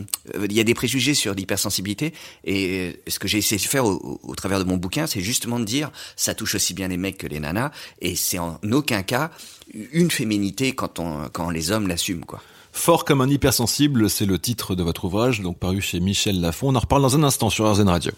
il 0.43 0.53
y 0.53 0.59
a 0.59 0.63
des 0.63 0.73
préjugés 0.73 1.13
sur 1.13 1.33
l'hypersensibilité 1.33 2.13
et 2.43 2.99
ce 3.07 3.19
que 3.19 3.27
j'ai 3.27 3.37
essayé 3.37 3.57
de 3.57 3.67
faire 3.67 3.85
au, 3.85 4.19
au 4.23 4.35
travers 4.35 4.59
de 4.59 4.63
mon 4.63 4.77
bouquin, 4.77 5.07
c'est 5.07 5.21
justement 5.21 5.59
de 5.59 5.65
dire 5.65 5.91
ça 6.15 6.33
touche 6.33 6.55
aussi 6.55 6.73
bien 6.73 6.87
les 6.87 6.97
mecs 6.97 7.17
que 7.17 7.27
les 7.27 7.39
nanas 7.39 7.71
et 8.01 8.15
c'est 8.15 8.39
en 8.39 8.59
aucun 8.71 9.03
cas 9.03 9.31
une 9.73 10.11
féminité 10.11 10.73
quand 10.73 10.99
on 10.99 11.29
quand 11.29 11.49
les 11.49 11.71
hommes 11.71 11.87
l'assument 11.87 12.25
quoi. 12.25 12.41
Fort 12.71 13.05
comme 13.05 13.21
un 13.21 13.29
hypersensible, 13.29 14.09
c'est 14.09 14.25
le 14.25 14.39
titre 14.39 14.75
de 14.75 14.83
votre 14.83 15.05
ouvrage, 15.05 15.41
donc 15.41 15.59
paru 15.59 15.81
chez 15.81 15.99
Michel 15.99 16.39
Lafon. 16.41 16.69
On 16.69 16.75
en 16.75 16.79
reparle 16.79 17.01
dans 17.01 17.15
un 17.15 17.23
instant 17.23 17.49
sur 17.49 17.71
RZN 17.71 17.89
Radio. 17.89 18.11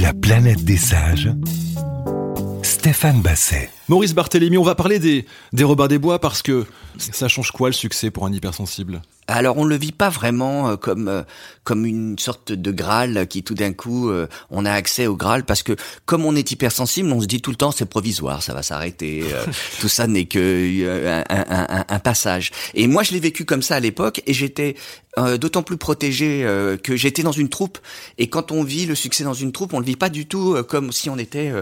La 0.00 0.12
planète 0.12 0.64
des 0.64 0.76
sages. 0.76 1.30
Stéphane 2.62 3.20
Basset. 3.22 3.70
Maurice 3.88 4.14
Barthélémy, 4.14 4.58
on 4.58 4.62
va 4.62 4.74
parler 4.74 4.98
des, 4.98 5.26
des 5.52 5.64
Robins 5.64 5.88
des 5.88 5.98
Bois 5.98 6.18
parce 6.18 6.42
que 6.42 6.66
ça 6.98 7.28
change 7.28 7.50
quoi 7.50 7.68
le 7.68 7.74
succès 7.74 8.10
pour 8.10 8.26
un 8.26 8.32
hypersensible? 8.32 9.02
Alors 9.26 9.56
on 9.56 9.64
ne 9.64 9.70
le 9.70 9.76
vit 9.76 9.92
pas 9.92 10.08
vraiment 10.08 10.68
euh, 10.68 10.76
comme 10.76 11.08
euh, 11.08 11.22
comme 11.62 11.86
une 11.86 12.18
sorte 12.18 12.52
de 12.52 12.70
Graal 12.70 13.26
qui 13.26 13.42
tout 13.42 13.54
d'un 13.54 13.72
coup 13.72 14.10
euh, 14.10 14.26
on 14.50 14.66
a 14.66 14.72
accès 14.72 15.06
au 15.06 15.16
Graal 15.16 15.44
parce 15.44 15.62
que 15.62 15.74
comme 16.04 16.24
on 16.24 16.36
est 16.36 16.52
hypersensible, 16.52 17.10
on 17.10 17.20
se 17.20 17.26
dit 17.26 17.40
tout 17.40 17.50
le 17.50 17.56
temps 17.56 17.70
c'est 17.70 17.86
provisoire, 17.86 18.42
ça 18.42 18.52
va 18.52 18.62
s'arrêter. 18.62 19.24
tout 19.80 19.88
ça 19.88 20.06
n'est 20.06 20.26
que 20.26 21.22
un, 21.28 21.84
un, 21.88 21.98
passage. 21.98 22.50
Et 22.74 22.86
moi 22.86 23.02
je 23.02 23.12
l'ai 23.12 23.20
vécu 23.20 23.44
comme 23.44 23.62
ça 23.62 23.76
à 23.76 23.80
l'époque 23.80 24.22
et 24.26 24.34
j'étais 24.34 24.76
d'autant 25.16 25.62
plus 25.62 25.76
protégé 25.76 26.44
que 26.82 26.96
j'étais 26.96 27.22
dans 27.22 27.32
une 27.32 27.48
troupe 27.48 27.78
et 28.18 28.26
quand 28.28 28.50
on 28.50 28.64
vit 28.64 28.84
le 28.84 28.96
succès 28.96 29.22
dans 29.22 29.32
une 29.32 29.52
troupe, 29.52 29.72
on 29.72 29.78
le 29.78 29.84
vit 29.84 29.94
pas 29.94 30.08
du 30.08 30.26
tout 30.26 30.56
comme 30.68 30.90
si 30.90 31.08
on 31.08 31.16
était 31.18 31.52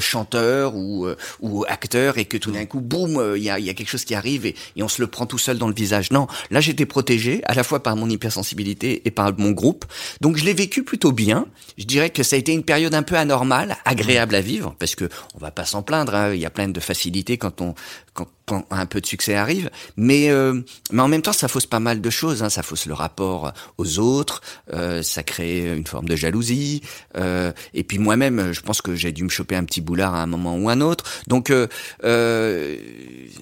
chanteur 0.00 0.74
ou 0.74 1.06
ou 1.40 1.64
acteur 1.68 2.18
et 2.18 2.24
que 2.24 2.36
tout 2.36 2.50
d'un 2.50 2.66
coup 2.66 2.80
boum 2.80 3.34
il 3.36 3.42
y 3.42 3.50
a, 3.50 3.58
y 3.58 3.70
a 3.70 3.74
quelque 3.74 3.88
chose 3.88 4.04
qui 4.04 4.14
arrive 4.14 4.46
et, 4.46 4.56
et 4.76 4.82
on 4.82 4.88
se 4.88 5.00
le 5.00 5.06
prend 5.06 5.26
tout 5.26 5.38
seul 5.38 5.58
dans 5.58 5.68
le 5.68 5.74
visage. 5.74 6.10
Non, 6.10 6.26
là 6.50 6.60
j'étais 6.60 6.86
protégé 6.98 7.42
à 7.44 7.54
la 7.54 7.62
fois 7.62 7.80
par 7.80 7.94
mon 7.94 8.10
hypersensibilité 8.10 9.02
et 9.04 9.12
par 9.12 9.32
mon 9.38 9.52
groupe. 9.52 9.84
Donc 10.20 10.36
je 10.36 10.44
l'ai 10.44 10.52
vécu 10.52 10.82
plutôt 10.82 11.12
bien. 11.12 11.46
Je 11.76 11.84
dirais 11.84 12.10
que 12.10 12.24
ça 12.24 12.34
a 12.34 12.40
été 12.40 12.52
une 12.52 12.64
période 12.64 12.92
un 12.92 13.04
peu 13.04 13.14
anormale, 13.14 13.76
agréable 13.84 14.34
à 14.34 14.40
vivre, 14.40 14.74
parce 14.80 14.96
que 14.96 15.08
on 15.36 15.38
va 15.38 15.52
pas 15.52 15.64
s'en 15.64 15.82
plaindre. 15.82 16.12
Hein. 16.16 16.34
Il 16.34 16.40
y 16.40 16.44
a 16.44 16.50
plein 16.50 16.66
de 16.66 16.80
facilités 16.80 17.38
quand 17.38 17.60
on 17.60 17.76
quand, 18.14 18.26
un 18.70 18.86
peu 18.86 19.00
de 19.00 19.06
succès 19.06 19.36
arrive, 19.36 19.70
mais 19.96 20.30
euh, 20.30 20.60
mais 20.90 21.02
en 21.02 21.06
même 21.06 21.22
temps 21.22 21.32
ça 21.32 21.46
fausse 21.46 21.66
pas 21.66 21.78
mal 21.78 22.00
de 22.00 22.10
choses. 22.10 22.42
Hein. 22.42 22.50
Ça 22.50 22.64
fausse 22.64 22.86
le 22.86 22.94
rapport 22.94 23.52
aux 23.76 23.98
autres, 24.00 24.40
euh, 24.72 25.02
ça 25.02 25.22
crée 25.22 25.76
une 25.76 25.86
forme 25.86 26.08
de 26.08 26.16
jalousie. 26.16 26.82
Euh, 27.16 27.52
et 27.74 27.84
puis 27.84 27.98
moi-même, 27.98 28.52
je 28.52 28.60
pense 28.62 28.82
que 28.82 28.96
j'ai 28.96 29.12
dû 29.12 29.22
me 29.22 29.28
choper 29.28 29.54
un 29.54 29.64
petit 29.64 29.80
boulard 29.80 30.16
à 30.16 30.22
un 30.22 30.26
moment 30.26 30.56
ou 30.56 30.68
un 30.68 30.80
autre. 30.80 31.04
Donc 31.28 31.50
euh, 31.50 31.68
euh, 32.02 32.76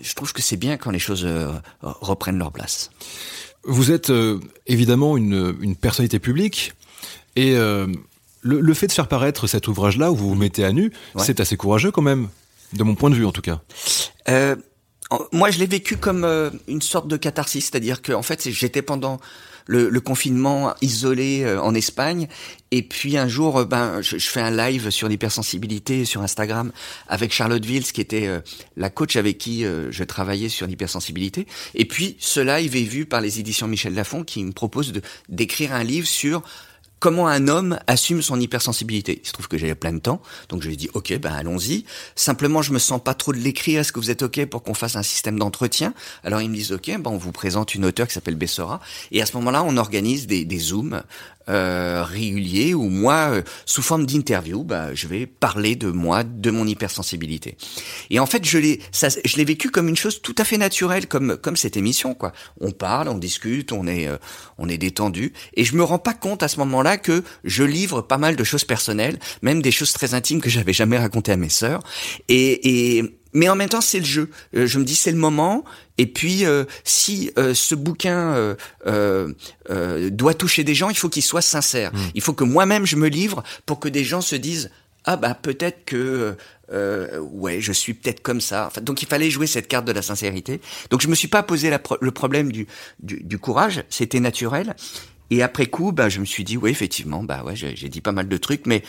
je 0.02 0.14
trouve 0.14 0.34
que 0.34 0.42
c'est 0.42 0.58
bien 0.58 0.76
quand 0.76 0.90
les 0.90 0.98
choses 0.98 1.26
reprennent 1.80 2.38
leur 2.38 2.52
place. 2.52 2.90
Vous 3.66 3.90
êtes 3.90 4.10
euh, 4.10 4.40
évidemment 4.66 5.16
une, 5.16 5.56
une, 5.60 5.76
personnalité 5.76 6.18
publique 6.18 6.72
et 7.34 7.56
euh, 7.56 7.86
le, 8.40 8.60
le, 8.60 8.74
fait 8.74 8.86
de 8.86 8.92
faire 8.92 9.08
paraître 9.08 9.46
cet 9.46 9.68
ouvrage-là 9.68 10.12
où 10.12 10.16
vous 10.16 10.28
vous 10.28 10.34
mettez 10.34 10.64
à 10.64 10.72
nu, 10.72 10.92
c'est 11.18 11.40
assez 11.40 11.56
courageux 11.56 11.90
quand 11.90 12.02
même, 12.02 12.28
de 12.72 12.82
mon 12.84 12.94
point 12.94 13.10
de 13.10 13.16
vue 13.16 13.26
en 13.26 13.32
tout 13.32 13.42
cas. 13.42 13.60
Euh, 14.28 14.56
moi, 15.32 15.50
je 15.50 15.58
l'ai 15.58 15.66
vécu 15.66 15.96
comme 15.96 16.24
euh, 16.24 16.50
une 16.66 16.82
sorte 16.82 17.08
de 17.08 17.16
catharsis, 17.16 17.66
c'est-à-dire 17.66 18.02
que 18.02 18.12
en 18.12 18.22
fait, 18.22 18.48
j'étais 18.50 18.82
pendant 18.82 19.20
le, 19.66 19.90
confinement 20.00 20.74
isolé 20.80 21.42
euh, 21.44 21.60
en 21.60 21.74
Espagne. 21.74 22.28
Et 22.72 22.82
puis 22.82 23.16
un 23.16 23.28
jour, 23.28 23.58
euh, 23.58 23.64
ben, 23.64 24.00
je, 24.02 24.18
fais 24.18 24.40
un 24.40 24.50
live 24.50 24.90
sur 24.90 25.08
l'hypersensibilité 25.08 26.04
sur 26.04 26.22
Instagram 26.22 26.72
avec 27.08 27.32
Charlotte 27.32 27.64
Vils, 27.64 27.92
qui 27.92 28.00
était 28.00 28.28
la 28.76 28.90
coach 28.90 29.16
avec 29.16 29.38
qui 29.38 29.64
je 29.64 30.04
travaillais 30.04 30.48
sur 30.48 30.66
l'hypersensibilité. 30.66 31.46
Et 31.74 31.84
puis 31.84 32.16
ce 32.18 32.40
live 32.40 32.76
est 32.76 32.84
vu 32.84 33.06
par 33.06 33.20
les 33.20 33.38
éditions 33.40 33.68
Michel 33.68 33.94
Lafon, 33.94 34.24
qui 34.24 34.42
me 34.44 34.52
propose 34.52 34.92
d'écrire 35.28 35.72
un 35.72 35.84
livre 35.84 36.06
sur 36.06 36.42
comment 36.98 37.28
un 37.28 37.48
homme 37.48 37.78
assume 37.86 38.22
son 38.22 38.40
hypersensibilité. 38.40 39.20
Il 39.22 39.26
se 39.26 39.32
trouve 39.32 39.48
que 39.48 39.58
j'avais 39.58 39.74
plein 39.74 39.92
de 39.92 39.98
temps, 39.98 40.20
donc 40.48 40.62
je 40.62 40.68
lui 40.68 40.74
ai 40.74 40.76
dit 40.76 40.90
ok, 40.94 41.18
ben 41.18 41.32
allons-y. 41.32 41.84
Simplement, 42.14 42.62
je 42.62 42.72
me 42.72 42.78
sens 42.78 43.02
pas 43.02 43.14
trop 43.14 43.32
de 43.32 43.38
l'écrire. 43.38 43.80
Est-ce 43.80 43.92
que 43.92 44.00
vous 44.00 44.10
êtes 44.10 44.22
ok 44.22 44.46
pour 44.46 44.62
qu'on 44.62 44.74
fasse 44.74 44.96
un 44.96 45.02
système 45.02 45.38
d'entretien? 45.38 45.94
Alors 46.24 46.40
ils 46.40 46.50
me 46.50 46.54
disent 46.54 46.72
ok, 46.72 46.86
ben 46.98 47.10
on 47.10 47.18
vous 47.18 47.32
présente 47.32 47.74
une 47.74 47.84
auteure 47.84 48.06
qui 48.06 48.14
s'appelle 48.14 48.36
Bessora, 48.36 48.80
et 49.12 49.22
à 49.22 49.26
ce 49.26 49.34
moment-là, 49.36 49.62
on 49.64 49.76
organise 49.76 50.26
des, 50.26 50.44
des 50.44 50.58
zooms 50.58 51.02
euh, 51.48 52.04
régulier 52.04 52.74
où 52.74 52.88
moi, 52.88 53.30
euh, 53.30 53.42
sous 53.64 53.82
forme 53.82 54.06
d'interview, 54.06 54.64
bah, 54.64 54.94
je 54.94 55.06
vais 55.06 55.26
parler 55.26 55.76
de 55.76 55.90
moi, 55.90 56.24
de 56.24 56.50
mon 56.50 56.66
hypersensibilité. 56.66 57.56
Et 58.10 58.18
en 58.18 58.26
fait, 58.26 58.44
je 58.44 58.58
l'ai, 58.58 58.80
ça, 58.92 59.08
je 59.08 59.36
l'ai 59.36 59.44
vécu 59.44 59.70
comme 59.70 59.88
une 59.88 59.96
chose 59.96 60.20
tout 60.22 60.34
à 60.38 60.44
fait 60.44 60.58
naturelle, 60.58 61.06
comme 61.06 61.36
comme 61.36 61.56
cette 61.56 61.76
émission, 61.76 62.14
quoi. 62.14 62.32
On 62.60 62.72
parle, 62.72 63.08
on 63.08 63.18
discute, 63.18 63.72
on 63.72 63.86
est 63.86 64.08
euh, 64.08 64.16
on 64.58 64.68
est 64.68 64.78
détendu, 64.78 65.32
et 65.54 65.64
je 65.64 65.76
me 65.76 65.84
rends 65.84 65.98
pas 65.98 66.14
compte 66.14 66.42
à 66.42 66.48
ce 66.48 66.58
moment-là 66.58 66.98
que 66.98 67.22
je 67.44 67.62
livre 67.62 68.02
pas 68.02 68.18
mal 68.18 68.36
de 68.36 68.44
choses 68.44 68.64
personnelles, 68.64 69.18
même 69.42 69.62
des 69.62 69.70
choses 69.70 69.92
très 69.92 70.14
intimes 70.14 70.40
que 70.40 70.50
j'avais 70.50 70.72
jamais 70.72 70.98
racontées 70.98 71.32
à 71.32 71.36
mes 71.36 71.48
sœurs, 71.48 71.82
et, 72.28 72.98
et 72.98 73.18
mais 73.36 73.50
en 73.50 73.54
même 73.54 73.68
temps 73.68 73.82
c'est 73.82 73.98
le 73.98 74.04
jeu. 74.04 74.30
Euh, 74.56 74.66
je 74.66 74.78
me 74.78 74.84
dis 74.84 74.94
c'est 74.94 75.12
le 75.12 75.18
moment. 75.18 75.64
Et 75.98 76.06
puis 76.06 76.46
euh, 76.46 76.64
si 76.84 77.30
euh, 77.38 77.52
ce 77.54 77.74
bouquin 77.74 78.56
doit 78.86 80.34
toucher 80.34 80.64
des 80.64 80.74
gens, 80.74 80.88
il 80.88 80.96
faut 80.96 81.10
qu'il 81.10 81.22
soit 81.22 81.42
sincère. 81.42 81.92
Hmm. 81.92 82.10
Il 82.14 82.22
faut 82.22 82.32
que 82.32 82.44
moi-même 82.44 82.86
je 82.86 82.96
me 82.96 83.08
livre 83.08 83.44
pour 83.66 83.78
que 83.78 83.88
des 83.88 84.04
gens 84.04 84.22
se 84.22 84.36
disent 84.36 84.70
ah 85.04 85.16
bah 85.16 85.34
peut-être 85.34 85.84
que 85.84 86.34
ouais 86.72 87.60
je 87.60 87.72
suis 87.72 87.92
peut-être 87.92 88.22
comme 88.22 88.40
ça. 88.40 88.68
Enfin, 88.68 88.80
donc 88.80 89.02
il 89.02 89.08
fallait 89.08 89.30
jouer 89.30 89.46
cette 89.46 89.68
carte 89.68 89.84
de 89.84 89.92
la 89.92 90.02
sincérité. 90.02 90.60
Donc 90.90 91.02
je 91.02 91.08
me 91.08 91.14
suis 91.14 91.28
pas 91.28 91.42
posé 91.42 91.70
le 92.00 92.10
problème 92.10 92.50
du, 92.50 92.66
du, 93.00 93.22
du 93.22 93.38
courage. 93.38 93.84
C'était 93.90 94.20
naturel. 94.20 94.74
Et 95.30 95.42
après 95.42 95.66
coup, 95.66 95.92
bah, 95.92 96.08
je 96.08 96.20
me 96.20 96.24
suis 96.24 96.44
dit, 96.44 96.56
oui, 96.56 96.70
effectivement, 96.70 97.22
bah 97.24 97.42
ouais, 97.44 97.56
j'ai 97.56 97.88
dit 97.88 98.00
pas 98.00 98.12
mal 98.12 98.28
de 98.28 98.36
trucs, 98.36 98.66
mais 98.66 98.82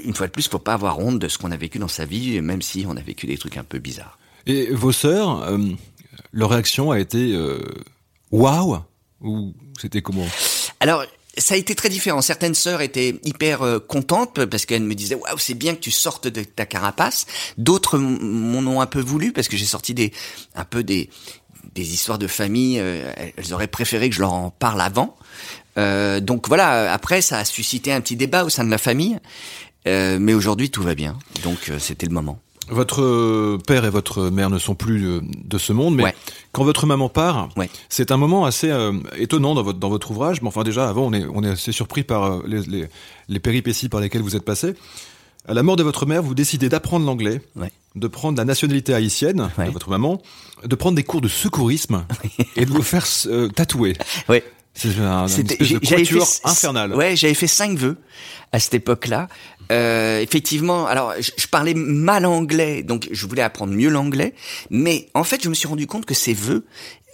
une 0.00 0.14
fois 0.14 0.26
de 0.26 0.32
plus, 0.32 0.48
faut 0.48 0.58
pas 0.58 0.74
avoir 0.74 0.98
honte 0.98 1.18
de 1.18 1.28
ce 1.28 1.38
qu'on 1.38 1.50
a 1.50 1.56
vécu 1.56 1.78
dans 1.78 1.88
sa 1.88 2.04
vie, 2.04 2.40
même 2.40 2.62
si 2.62 2.84
on 2.88 2.96
a 2.96 3.00
vécu 3.00 3.26
des 3.26 3.38
trucs 3.38 3.56
un 3.56 3.64
peu 3.64 3.78
bizarres. 3.78 4.18
Et 4.46 4.70
vos 4.72 4.92
sœurs, 4.92 5.42
euh, 5.44 5.58
leur 6.32 6.50
réaction 6.50 6.90
a 6.90 7.00
été 7.00 7.32
euh, 7.32 7.60
waouh 8.30 8.78
ou 9.22 9.54
c'était 9.80 10.02
comment? 10.02 10.26
Alors 10.80 11.04
ça 11.36 11.54
a 11.54 11.56
été 11.56 11.74
très 11.74 11.88
différent. 11.88 12.20
Certaines 12.20 12.54
sœurs 12.54 12.82
étaient 12.82 13.18
hyper 13.24 13.62
euh, 13.62 13.78
contentes 13.78 14.44
parce 14.44 14.66
qu'elles 14.66 14.82
me 14.82 14.94
disaient 14.94 15.14
waouh 15.14 15.38
c'est 15.38 15.54
bien 15.54 15.74
que 15.74 15.80
tu 15.80 15.90
sortes 15.90 16.28
de 16.28 16.44
ta 16.44 16.66
carapace. 16.66 17.26
D'autres 17.56 17.98
m'en 17.98 18.70
ont 18.70 18.80
un 18.80 18.86
peu 18.86 19.00
voulu 19.00 19.32
parce 19.32 19.48
que 19.48 19.56
j'ai 19.56 19.64
sorti 19.64 19.94
des 19.94 20.12
un 20.54 20.64
peu 20.64 20.82
des 20.84 21.08
des 21.74 21.94
histoires 21.94 22.18
de 22.18 22.26
famille. 22.26 22.76
elles 22.76 23.54
auraient 23.54 23.66
préféré 23.66 24.10
que 24.10 24.14
je 24.14 24.20
leur 24.20 24.34
en 24.34 24.50
parle 24.50 24.82
avant. 24.82 25.16
Donc 25.76 26.48
voilà. 26.48 26.92
Après 26.92 27.20
ça 27.20 27.38
a 27.38 27.44
suscité 27.44 27.92
un 27.92 28.00
petit 28.00 28.16
débat 28.16 28.44
au 28.44 28.48
sein 28.48 28.64
de 28.64 28.70
la 28.70 28.78
famille. 28.78 29.18
Euh, 29.86 30.18
mais 30.18 30.32
aujourd'hui, 30.32 30.70
tout 30.70 30.82
va 30.82 30.94
bien. 30.94 31.18
Donc, 31.42 31.68
euh, 31.68 31.78
c'était 31.78 32.06
le 32.06 32.12
moment. 32.14 32.38
Votre 32.70 33.02
euh, 33.02 33.58
père 33.66 33.84
et 33.84 33.90
votre 33.90 34.30
mère 34.30 34.48
ne 34.48 34.58
sont 34.58 34.74
plus 34.74 35.20
de 35.22 35.58
ce 35.58 35.74
monde, 35.74 35.96
mais 35.96 36.14
quand 36.52 36.64
votre 36.64 36.86
maman 36.86 37.10
part, 37.10 37.50
c'est 37.90 38.10
un 38.10 38.16
moment 38.16 38.46
assez 38.46 38.72
étonnant 39.18 39.54
dans 39.54 39.62
votre 39.62 39.78
dans 39.78 39.90
votre 39.90 40.10
ouvrage. 40.10 40.40
Mais 40.40 40.48
enfin, 40.48 40.62
déjà 40.62 40.88
avant, 40.88 41.02
on 41.02 41.12
est 41.12 41.26
on 41.34 41.44
est 41.44 41.50
assez 41.50 41.72
surpris 41.72 42.02
par 42.04 42.40
les, 42.46 42.62
les, 42.62 42.86
les 43.28 43.40
péripéties 43.40 43.90
par 43.90 44.00
lesquelles 44.00 44.22
vous 44.22 44.36
êtes 44.36 44.46
passé. 44.46 44.72
À 45.46 45.52
la 45.52 45.62
mort 45.62 45.76
de 45.76 45.82
votre 45.82 46.06
mère, 46.06 46.22
vous 46.22 46.34
décidez 46.34 46.70
d'apprendre 46.70 47.04
l'anglais, 47.04 47.42
Ouais. 47.54 47.70
de 47.96 48.08
prendre 48.08 48.38
la 48.38 48.46
nationalité 48.46 48.94
haïtienne 48.94 49.50
de 49.58 49.70
votre 49.70 49.90
maman, 49.90 50.22
de 50.64 50.74
prendre 50.74 50.96
des 50.96 51.02
cours 51.02 51.20
de 51.20 51.28
secourisme 51.28 52.06
et 52.56 52.64
de 52.64 52.70
vous 52.70 52.82
faire 52.82 53.04
euh, 53.26 53.48
tatouer. 53.48 53.92
C'est 54.74 54.98
un, 54.98 55.28
C'était- 55.28 55.56
de 55.56 55.64
j'avais 55.82 56.04
fait- 56.04 56.40
infernal. 56.44 56.94
Ouais, 56.94 57.14
j'avais 57.16 57.34
fait 57.34 57.46
cinq 57.46 57.78
vœux 57.78 57.96
à 58.52 58.58
cette 58.58 58.74
époque-là. 58.74 59.28
Euh, 59.72 60.20
effectivement, 60.20 60.86
alors 60.86 61.14
je, 61.20 61.30
je 61.36 61.46
parlais 61.46 61.74
mal 61.74 62.26
anglais, 62.26 62.82
donc 62.82 63.08
je 63.10 63.26
voulais 63.26 63.40
apprendre 63.42 63.72
mieux 63.72 63.88
l'anglais, 63.88 64.34
mais 64.70 65.08
en 65.14 65.24
fait, 65.24 65.42
je 65.42 65.48
me 65.48 65.54
suis 65.54 65.68
rendu 65.68 65.86
compte 65.86 66.04
que 66.06 66.14
ces 66.14 66.34
vœux 66.34 66.66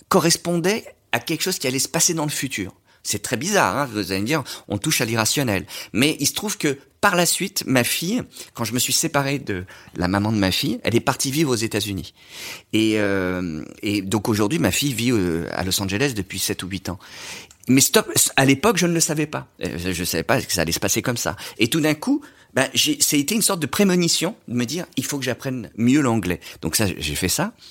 correspondaient 0.09 0.85
à 1.13 1.21
quelque 1.21 1.43
chose 1.43 1.59
qui 1.59 1.67
allait 1.67 1.79
se 1.79 1.89
passer 1.89 2.15
dans 2.15 2.25
le 2.25 2.31
futur. 2.31 2.73
C'est 3.03 3.23
très 3.23 3.37
bizarre, 3.39 3.79
hein, 3.79 3.89
vous 3.91 4.13
allez 4.13 4.21
me 4.21 4.27
dire, 4.27 4.43
on 4.69 4.77
touche 4.77 5.01
à 5.01 5.05
l'irrationnel. 5.07 5.65
Mais 5.93 6.17
il 6.21 6.27
se 6.27 6.35
trouve 6.35 6.59
que 6.59 6.79
par 7.01 7.17
la 7.17 7.25
suite, 7.25 7.65
ma 7.67 7.83
fille, 7.83 8.23
quand 8.53 8.65
je 8.65 8.75
me 8.75 8.79
suis 8.79 8.93
séparé 8.93 9.39
de 9.39 9.65
la 9.97 10.07
maman 10.07 10.33
de 10.33 10.37
ma 10.37 10.51
fille, 10.51 10.79
elle 10.85 10.95
est 10.95 11.01
partie 11.01 11.31
vivre 11.31 11.51
aux 11.51 11.57
États-Unis. 11.57 12.13
Et, 12.75 12.95
euh, 12.99 13.65
et 13.83 14.03
donc 14.03 14.29
aujourd'hui, 14.29 14.59
ma 14.59 14.71
fille 14.71 14.93
vit 14.93 15.13
euh, 15.13 15.47
à 15.53 15.65
Los 15.65 15.81
Angeles 15.81 16.13
depuis 16.15 16.39
7 16.39 16.63
ou 16.63 16.67
8 16.69 16.91
ans. 16.91 16.99
Mais 17.71 17.81
stop, 17.81 18.11
à 18.37 18.45
l'époque, 18.45 18.77
je 18.79 18.87
ne 18.87 18.93
le 18.95 19.01
savais 19.01 19.27
pas. 19.27 19.47
Euh, 19.63 19.79
Je 19.79 20.01
ne 20.01 20.05
savais 20.05 20.23
pas 20.25 20.41
que 20.43 20.53
ça 20.53 20.63
allait 20.63 20.73
se 20.73 20.81
passer 20.81 21.03
comme 21.03 21.17
ça. 21.17 21.37
Et 21.59 21.69
tout 21.69 21.81
d'un 21.81 21.95
coup, 21.95 22.21
ben, 22.53 22.69
j'ai, 22.75 23.01
ça 23.01 23.15
a 23.17 23.19
été 23.21 23.35
une 23.37 23.43
sorte 23.43 23.61
de 23.61 23.67
prémonition 23.67 24.35
de 24.49 24.55
me 24.55 24.65
dire, 24.67 24.87
il 24.97 25.05
faut 25.05 25.19
que 25.19 25.25
j'apprenne 25.25 25.71
mieux 25.77 26.01
l'anglais. 26.01 26.41
Donc 26.63 26.75
ça, 26.75 26.87
j'ai 26.99 27.15
fait 27.15 27.29
ça. 27.29 27.53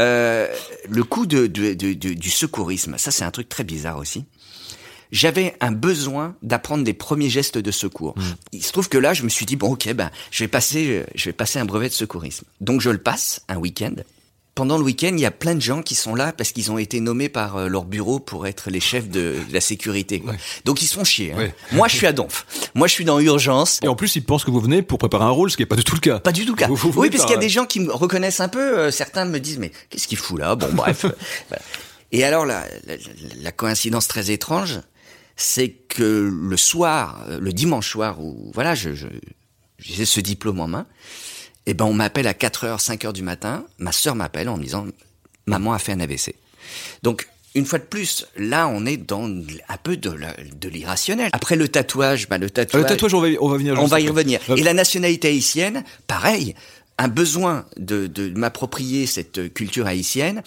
Euh, 0.00 0.46
le 0.88 1.02
coup 1.04 1.26
de, 1.26 1.46
de- 1.48 1.74
de- 1.74 1.94
de- 1.94 2.14
du 2.14 2.30
secourisme, 2.30 2.96
ça 2.98 3.10
c'est 3.10 3.24
un 3.24 3.30
truc 3.30 3.48
très 3.48 3.64
bizarre 3.64 3.98
aussi. 3.98 4.24
J'avais 5.12 5.56
un 5.60 5.70
besoin 5.72 6.36
d'apprendre 6.42 6.82
des 6.84 6.92
premiers 6.94 7.28
gestes 7.30 7.58
de 7.58 7.70
secours. 7.70 8.14
Il 8.52 8.64
se 8.64 8.72
trouve 8.72 8.88
que 8.88 8.98
là, 8.98 9.14
je 9.14 9.22
me 9.22 9.28
suis 9.28 9.46
dit 9.46 9.56
bon, 9.56 9.72
ok, 9.72 9.92
ben, 9.94 10.10
je 10.30 10.44
vais 10.44 10.48
passer, 10.48 11.04
je 11.14 11.24
vais 11.26 11.32
passer 11.32 11.58
un 11.58 11.64
brevet 11.64 11.88
de 11.88 11.94
secourisme. 11.94 12.44
Donc 12.60 12.80
je 12.80 12.90
le 12.90 12.98
passe 12.98 13.42
un 13.48 13.56
week-end. 13.56 13.94
Pendant 14.54 14.78
le 14.78 14.84
week-end, 14.84 15.10
il 15.12 15.18
y 15.20 15.26
a 15.26 15.32
plein 15.32 15.56
de 15.56 15.60
gens 15.60 15.82
qui 15.82 15.96
sont 15.96 16.14
là 16.14 16.32
parce 16.32 16.52
qu'ils 16.52 16.70
ont 16.70 16.78
été 16.78 17.00
nommés 17.00 17.28
par 17.28 17.56
euh, 17.56 17.68
leur 17.68 17.84
bureau 17.84 18.20
pour 18.20 18.46
être 18.46 18.70
les 18.70 18.78
chefs 18.78 19.08
de, 19.08 19.36
de 19.48 19.52
la 19.52 19.60
sécurité. 19.60 20.20
quoi. 20.20 20.34
Donc 20.64 20.80
ils 20.80 20.86
se 20.86 20.94
font 20.94 21.02
chier. 21.02 21.32
hein. 21.32 21.36
Ouais. 21.38 21.54
Moi, 21.72 21.88
je 21.88 21.96
suis 21.96 22.06
à 22.06 22.12
Donf. 22.12 22.46
Moi, 22.74 22.86
je 22.86 22.92
suis 22.92 23.04
dans 23.04 23.18
urgence. 23.18 23.80
Et 23.82 23.88
en 23.88 23.96
plus, 23.96 24.14
ils 24.14 24.24
pensent 24.24 24.44
que 24.44 24.52
vous 24.52 24.60
venez 24.60 24.82
pour 24.82 24.98
préparer 24.98 25.24
un 25.24 25.30
rôle, 25.30 25.50
ce 25.50 25.56
qui 25.56 25.62
n'est 25.62 25.66
pas 25.66 25.74
du 25.74 25.82
tout 25.82 25.96
le 25.96 26.00
cas. 26.00 26.20
Pas 26.20 26.30
du 26.30 26.44
tout 26.46 26.52
le 26.52 26.56
cas. 26.56 26.68
Vous- 26.68 26.76
vous 26.76 26.92
venez 26.92 27.02
oui, 27.02 27.10
parce 27.10 27.22
par- 27.22 27.26
qu'il 27.26 27.34
y 27.34 27.38
a 27.38 27.40
des 27.40 27.48
gens 27.48 27.66
qui 27.66 27.80
me 27.80 27.92
reconnaissent 27.92 28.38
un 28.40 28.48
peu. 28.48 28.78
euh, 28.78 28.90
certains 28.92 29.24
me 29.24 29.40
disent 29.40 29.58
mais 29.58 29.72
qu'est-ce 29.90 30.06
qu'il 30.06 30.18
fout 30.18 30.38
là? 30.38 30.54
Bon, 30.54 30.68
bref. 30.72 31.04
Voilà. 31.48 31.62
Et 32.12 32.22
alors 32.22 32.46
la, 32.46 32.64
la, 32.86 32.94
la 33.42 33.50
coïncidence 33.50 34.06
très 34.06 34.30
étrange, 34.30 34.78
c'est 35.34 35.70
que 35.70 36.30
le 36.32 36.56
soir, 36.56 37.24
euh, 37.28 37.40
le 37.40 37.52
dimanche 37.52 37.90
soir 37.90 38.20
où 38.20 38.52
voilà, 38.54 38.76
je, 38.76 38.94
je 38.94 39.08
j'ai 39.80 40.04
ce 40.06 40.20
diplôme 40.20 40.60
en 40.60 40.68
main, 40.68 40.86
et 41.66 41.74
ben 41.74 41.84
on 41.84 41.94
m'appelle 41.94 42.26
à 42.26 42.34
4 42.34 42.64
heures, 42.64 42.80
5 42.80 43.04
heures 43.04 43.12
du 43.12 43.22
matin. 43.22 43.64
Ma 43.78 43.92
sœur 43.92 44.14
m'appelle 44.14 44.48
en 44.48 44.56
me 44.56 44.62
disant 44.62 44.86
maman 45.46 45.72
a 45.72 45.78
fait 45.78 45.92
un 45.92 46.00
AVC. 46.00 46.34
Donc 47.02 47.28
une 47.54 47.66
fois 47.66 47.78
de 47.78 47.84
plus, 47.84 48.26
là, 48.36 48.66
on 48.66 48.84
est 48.84 48.96
dans 48.96 49.26
un 49.26 49.76
peu 49.80 49.96
de, 49.96 50.10
l'irrationnel. 50.68 51.30
Après 51.32 51.54
le 51.54 51.68
tatouage, 51.68 52.28
bah, 52.28 52.36
le 52.36 52.50
tatouage. 52.50 52.82
Le 52.82 52.88
tatouage, 52.88 53.14
on 53.14 53.20
va, 53.20 53.28
on 53.40 53.48
va 53.48 53.56
venir. 53.56 53.74
On 53.74 53.82
juste 53.82 53.90
va 53.92 54.00
y 54.00 54.08
revenir. 54.08 54.40
Et 54.56 54.62
la 54.62 54.74
nationalité 54.74 55.28
haïtienne, 55.28 55.84
pareil, 56.08 56.56
un 56.96 57.08
besoin 57.08 57.64
de, 57.76 58.06
de 58.06 58.30
m'approprier 58.38 59.06
cette 59.06 59.52
culture 59.52 59.86
haïtienne. 59.86 60.42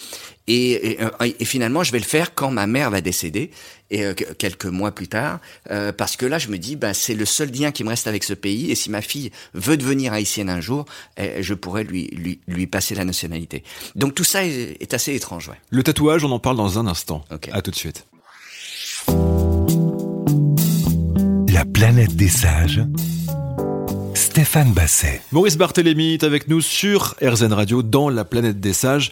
Et, 0.48 0.92
et, 0.92 1.04
euh, 1.04 1.10
et 1.40 1.44
finalement, 1.46 1.84
je 1.84 1.92
vais 1.92 2.00
le 2.00 2.06
faire 2.06 2.34
quand 2.34 2.52
ma 2.52 2.68
mère 2.68 2.90
va 2.90 3.02
décéder, 3.02 3.52
et 3.90 4.06
euh, 4.06 4.14
que- 4.14 4.32
quelques 4.34 4.66
mois 4.66 4.92
plus 4.92 5.10
tard, 5.10 5.40
euh, 5.72 5.92
parce 5.92 6.16
que 6.16 6.26
là, 6.26 6.40
je 6.40 6.48
me 6.48 6.58
dis, 6.58 6.78
bah, 6.78 6.94
c'est 6.94 7.16
le 7.16 7.26
seul 7.26 7.52
lien 7.52 7.72
qui 7.72 7.84
me 7.84 7.90
reste 7.90 8.08
avec 8.08 8.24
ce 8.24 8.34
pays. 8.34 8.72
Et 8.72 8.76
si 8.76 8.90
ma 8.90 9.02
fille 9.02 9.32
veut 9.54 9.76
devenir 9.76 10.14
haïtienne 10.14 10.50
un 10.50 10.62
jour, 10.62 10.86
eh, 11.18 11.44
je 11.44 11.54
pourrais 11.54 11.84
lui, 11.84 12.08
lui, 12.14 12.40
lui 12.48 12.66
passer 12.66 12.96
la 12.96 13.04
nationalité. 13.04 13.64
Donc 13.96 14.16
tout 14.16 14.24
ça 14.24 14.46
est, 14.46 14.78
est 14.80 14.94
assez 14.94 15.14
étrange, 15.14 15.50
ouais. 15.50 15.60
Le 15.70 15.84
tatouage, 15.84 16.24
on 16.24 16.32
en 16.32 16.40
parle 16.40 16.56
dans 16.56 16.80
un 16.80 16.88
instant. 16.88 17.26
À 17.52 17.62
tout 17.62 17.72
de 17.72 17.76
suite. 17.76 18.06
La 21.52 21.66
planète 21.66 22.16
des 22.16 22.30
sages. 22.30 22.82
Stéphane 24.38 24.72
Basset. 24.72 25.20
Maurice 25.32 25.58
Barthélémy 25.58 26.14
est 26.14 26.24
avec 26.24 26.48
nous 26.48 26.62
sur 26.62 27.16
RZN 27.24 27.54
Radio 27.54 27.82
dans 27.82 28.08
la 28.08 28.24
planète 28.24 28.60
des 28.60 28.72
sages. 28.72 29.10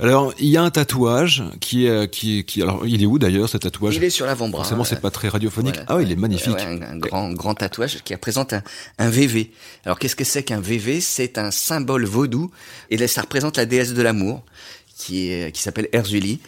Alors, 0.00 0.34
il 0.40 0.48
y 0.48 0.56
a 0.56 0.64
un 0.64 0.70
tatouage 0.72 1.44
qui 1.60 1.86
est, 1.86 2.10
qui 2.10 2.40
est, 2.40 2.42
qui, 2.42 2.60
alors, 2.60 2.84
il 2.84 3.00
est 3.00 3.06
où 3.06 3.20
d'ailleurs, 3.20 3.48
ce 3.48 3.56
tatouage? 3.56 3.94
Il 3.94 4.02
est 4.02 4.10
sur 4.10 4.26
l'avant-bras. 4.26 4.64
Forcément, 4.64 4.82
c'est 4.82 5.00
pas 5.00 5.12
très 5.12 5.28
radiophonique. 5.28 5.76
Voilà. 5.76 5.86
ah 5.90 5.96
oui, 5.98 6.02
il 6.06 6.10
est 6.10 6.16
magnifique. 6.16 6.56
Ouais, 6.56 6.62
un, 6.62 6.82
un 6.82 6.96
grand, 6.96 7.32
grand 7.32 7.54
tatouage 7.54 8.02
qui 8.02 8.14
représente 8.14 8.52
un, 8.52 8.64
un 8.98 9.10
VV. 9.10 9.52
Alors 9.84 9.96
qu'est-ce 9.96 10.16
que 10.16 10.24
c'est 10.24 10.42
qu'un 10.42 10.60
VV 10.60 11.00
C'est 11.00 11.38
un 11.38 11.52
symbole 11.52 12.04
vaudou 12.04 12.50
et 12.90 12.96
là, 12.96 13.06
ça 13.06 13.20
représente 13.20 13.56
la 13.56 13.66
déesse 13.66 13.94
de 13.94 14.02
l'amour 14.02 14.42
qui 14.96 15.30
est 15.30 15.54
qui 15.54 15.62
s'appelle 15.62 15.88
Erzuli 15.92 16.40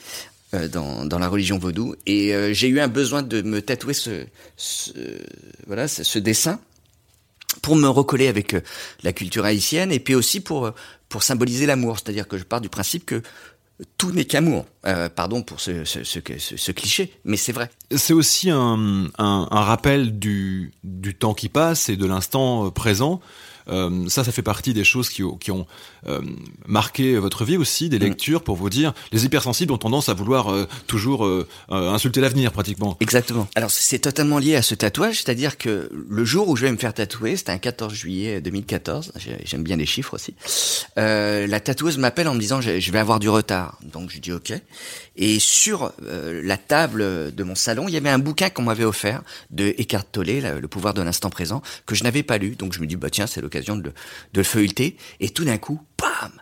euh, 0.53 0.67
dans, 0.67 1.05
dans 1.05 1.21
la 1.21 1.29
religion 1.29 1.59
vaudou. 1.59 1.95
Et 2.07 2.35
euh, 2.35 2.53
j'ai 2.53 2.67
eu 2.67 2.81
un 2.81 2.89
besoin 2.89 3.23
de 3.23 3.43
me 3.43 3.63
tatouer 3.63 3.95
ce, 3.95 4.27
ce 4.57 4.91
voilà 5.69 5.87
ce, 5.87 6.03
ce 6.03 6.19
dessin 6.19 6.59
pour 7.63 7.77
me 7.77 7.89
recoller 7.89 8.29
avec 8.29 8.55
euh, 8.55 8.61
la 9.03 9.13
culture 9.13 9.45
haïtienne 9.45 9.93
et 9.93 10.01
puis 10.01 10.15
aussi 10.15 10.41
pour 10.41 10.67
euh, 10.67 10.71
pour 11.09 11.23
symboliser 11.23 11.67
l'amour. 11.67 11.99
C'est-à-dire 11.99 12.27
que 12.27 12.39
je 12.39 12.45
pars 12.45 12.61
du 12.61 12.69
principe 12.69 13.07
que 13.07 13.23
tout 13.99 14.11
n'est 14.11 14.25
qu'amour. 14.25 14.67
Euh, 14.87 15.09
pardon 15.09 15.43
pour 15.43 15.61
ce, 15.61 15.85
ce, 15.85 16.71
cliché, 16.73 17.13
mais 17.25 17.37
c'est 17.37 17.53
vrai. 17.53 17.71
C'est 17.95 18.15
aussi 18.15 18.51
un, 18.51 19.07
un, 19.19 19.49
un 19.51 19.61
rappel 19.61 20.19
du, 20.19 20.73
du 20.83 21.15
temps 21.15 21.35
qui 21.35 21.49
passe 21.49 21.89
et 21.89 21.97
de 21.97 22.07
l'instant 22.07 22.71
présent. 22.71 23.21
Euh, 23.69 24.09
ça, 24.09 24.23
ça 24.25 24.33
fait 24.33 24.43
partie 24.43 24.73
des 24.75 24.85
choses 24.85 25.09
qui, 25.09 25.23
ont- 25.25 25.37
qui 25.37 25.51
ont 25.51 25.67
euh, 26.07 26.21
marqué 26.67 27.17
votre 27.19 27.45
vie 27.45 27.57
aussi, 27.57 27.87
Mm. 27.87 27.89
des 27.89 27.99
lectures 27.99 28.43
pour 28.43 28.57
vous 28.57 28.71
dire. 28.71 28.93
Les 29.13 29.25
hypersensibles 29.25 29.73
ont 29.73 29.79
tendance 29.79 30.09
à 30.09 30.15
vouloir 30.15 30.53
euh, 30.53 30.67
toujours 30.87 31.29
insulter 31.69 32.21
l'avenir, 32.21 32.53
pratiquement. 32.53 32.97
Exactement. 33.01 33.49
Alors 33.55 33.71
c'est 33.71 33.99
totalement 33.99 34.39
lié 34.39 34.57
à 34.57 34.63
ce 34.63 34.75
tatouage, 34.75 35.17
c'est-à-dire 35.17 35.59
que 35.59 35.91
le 36.09 36.25
jour 36.25 36.49
où 36.49 36.57
je 36.57 36.65
vais 36.67 36.73
me 36.73 36.77
faire 36.77 36.95
tatouer, 36.95 37.37
c'était 37.37 37.53
un 37.53 37.59
14 37.59 37.93
juillet 37.93 38.41
2014, 38.41 39.13
j'ai- 39.17 39.39
j'aime 39.45 39.63
bien 39.63 39.77
les 39.77 39.87
chiffres 39.87 40.15
aussi, 40.15 40.35
la 40.97 41.61
tatoueuse 41.61 41.99
m'appelle 41.99 42.29
en 42.29 42.35
me 42.35 42.41
disant 42.41 42.61
je 42.61 42.91
vais 42.93 42.99
avoir 42.99 43.19
du 43.21 43.29
retard. 43.29 43.79
Donc 43.83 44.11
je 44.11 44.19
dis 44.19 44.33
ok. 44.33 44.53
Et 45.17 45.39
sur 45.39 45.93
la 46.01 46.57
table 46.57 47.35
de 47.35 47.43
mon 47.45 47.55
salon, 47.55 47.87
il 47.89 47.95
y 47.95 47.97
avait 47.97 48.11
un 48.11 48.19
bouquin 48.19 48.51
qu'on 48.51 48.63
m'avait 48.63 48.85
offert 48.85 49.23
de 49.51 49.75
Eckhart 49.79 50.05
Tolle, 50.13 50.27
Le 50.61 50.69
pouvoir 50.69 50.93
de 50.95 51.03
l'instant 51.03 51.31
présent, 51.31 51.63
que 51.87 51.95
je 51.95 52.05
n'avais 52.05 52.23
pas 52.23 52.39
lu. 52.39 52.51
Donc 52.57 52.73
je 52.75 52.81
me 52.81 52.87
dis 52.87 52.97
bah 52.97 53.11
tiens 53.11 53.27
c'est 53.27 53.41
l'occasion 53.41 53.56
de, 53.77 53.93
le- 54.35 54.43
feuilleter. 54.43 54.97
Et 55.21 55.31
tout 55.31 55.45
d'un 55.45 55.59
coup, 55.59 55.81
bam, 55.99 56.33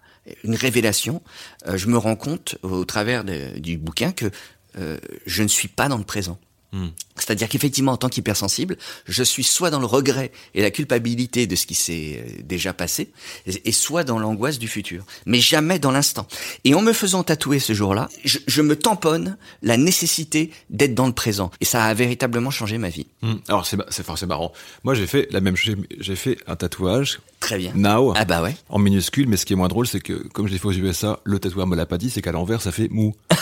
une 0.42 0.54
révélation. 0.54 1.22
Euh, 1.66 1.76
je 1.76 1.86
me 1.88 1.98
rends 1.98 2.16
compte 2.16 2.56
au 2.62 2.84
travers 2.84 3.24
du 3.24 3.78
bouquin 3.78 4.12
que 4.12 4.30
euh, 4.78 4.98
je 5.26 5.42
ne 5.42 5.48
suis 5.48 5.68
pas 5.68 5.88
dans 5.88 5.98
le 5.98 6.04
présent. 6.04 6.38
Hmm. 6.72 6.88
C'est-à-dire 7.24 7.48
qu'effectivement, 7.48 7.92
en 7.92 7.96
tant 7.96 8.08
qu'hypersensible, 8.08 8.76
je 9.06 9.22
suis 9.22 9.44
soit 9.44 9.70
dans 9.70 9.80
le 9.80 9.86
regret 9.86 10.30
et 10.54 10.60
la 10.62 10.70
culpabilité 10.70 11.46
de 11.46 11.56
ce 11.56 11.64
qui 11.66 11.74
s'est 11.74 12.22
euh, 12.26 12.42
déjà 12.42 12.72
passé, 12.74 13.10
et 13.46 13.72
soit 13.72 14.04
dans 14.04 14.18
l'angoisse 14.18 14.58
du 14.58 14.68
futur, 14.68 15.04
mais 15.24 15.40
jamais 15.40 15.78
dans 15.78 15.90
l'instant. 15.90 16.26
Et 16.64 16.74
en 16.74 16.82
me 16.82 16.92
faisant 16.92 17.22
tatouer 17.22 17.58
ce 17.60 17.72
jour-là, 17.72 18.08
je, 18.24 18.38
je 18.46 18.60
me 18.62 18.76
tamponne 18.76 19.36
la 19.62 19.76
nécessité 19.76 20.50
d'être 20.68 20.94
dans 20.94 21.06
le 21.06 21.12
présent, 21.12 21.50
et 21.60 21.64
ça 21.64 21.84
a 21.84 21.94
véritablement 21.94 22.50
changé 22.50 22.76
ma 22.76 22.90
vie. 22.90 23.06
Hmm. 23.22 23.36
Alors, 23.48 23.64
c'est, 23.64 23.78
c'est 23.90 24.26
marrant. 24.26 24.52
Moi, 24.84 24.94
j'ai 24.94 25.06
fait 25.06 25.28
la 25.30 25.40
même 25.40 25.56
chose. 25.56 25.76
J'ai 25.98 26.16
fait 26.16 26.36
un 26.46 26.56
tatouage, 26.56 27.20
Très 27.40 27.58
bien. 27.58 27.72
now, 27.74 28.12
Ah 28.16 28.24
bah 28.24 28.42
ouais. 28.42 28.54
en 28.68 28.78
minuscule, 28.78 29.28
mais 29.28 29.36
ce 29.36 29.46
qui 29.46 29.52
est 29.54 29.56
moins 29.56 29.68
drôle, 29.68 29.86
c'est 29.86 30.00
que, 30.00 30.12
comme 30.12 30.46
je 30.46 30.52
l'ai 30.52 30.58
fait 30.58 30.66
aux 30.68 30.72
USA, 30.72 31.20
le 31.24 31.38
tatoueur 31.38 31.66
me 31.66 31.76
l'a 31.76 31.86
pas 31.86 31.98
dit, 31.98 32.10
c'est 32.10 32.22
qu'à 32.22 32.32
l'envers, 32.32 32.60
ça 32.60 32.70
fait 32.72 32.88
mou. 32.90 33.14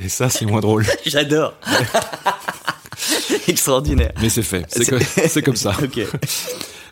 Et 0.00 0.08
ça, 0.08 0.28
c'est 0.28 0.44
moins 0.46 0.60
drôle. 0.60 0.84
J'adore. 1.06 1.54
Extraordinaire. 3.48 4.12
Mais 4.20 4.28
c'est 4.28 4.42
fait. 4.42 4.64
C'est, 4.68 5.42
comme 5.42 5.56
ça. 5.56 5.74
Ok. 5.82 6.00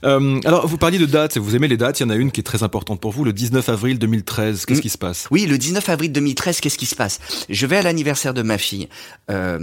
Euh, 0.05 0.39
alors, 0.45 0.67
vous 0.67 0.77
parliez 0.77 0.99
de 0.99 1.07
dates, 1.07 1.39
vous 1.39 1.57
aimez 1.57 1.67
les 1.67 1.79
dates, 1.79 1.99
il 1.99 2.03
y 2.03 2.07
en 2.07 2.11
a 2.11 2.15
une 2.17 2.31
qui 2.31 2.41
est 2.41 2.45
très 2.45 2.63
importante 2.63 3.01
pour 3.01 3.11
vous, 3.11 3.25
le 3.25 3.33
19 3.33 3.67
avril 3.71 3.99
2013. 3.99 4.67
Qu'est-ce 4.67 4.81
Mm. 4.81 4.83
qui 4.83 4.91
se 4.91 4.99
passe? 4.99 5.27
Oui, 5.31 5.47
le 5.47 5.57
19 5.57 5.89
avril 5.89 6.13
2013, 6.13 6.61
qu'est-ce 6.61 6.77
qui 6.77 6.85
se 6.85 6.95
passe? 6.95 7.21
Je 7.49 7.65
vais 7.67 7.79
à 7.79 7.83
l'anniversaire 7.83 8.35
de 8.35 8.43
ma 8.43 8.59
fille. 8.59 8.91
Euh, 9.31 9.61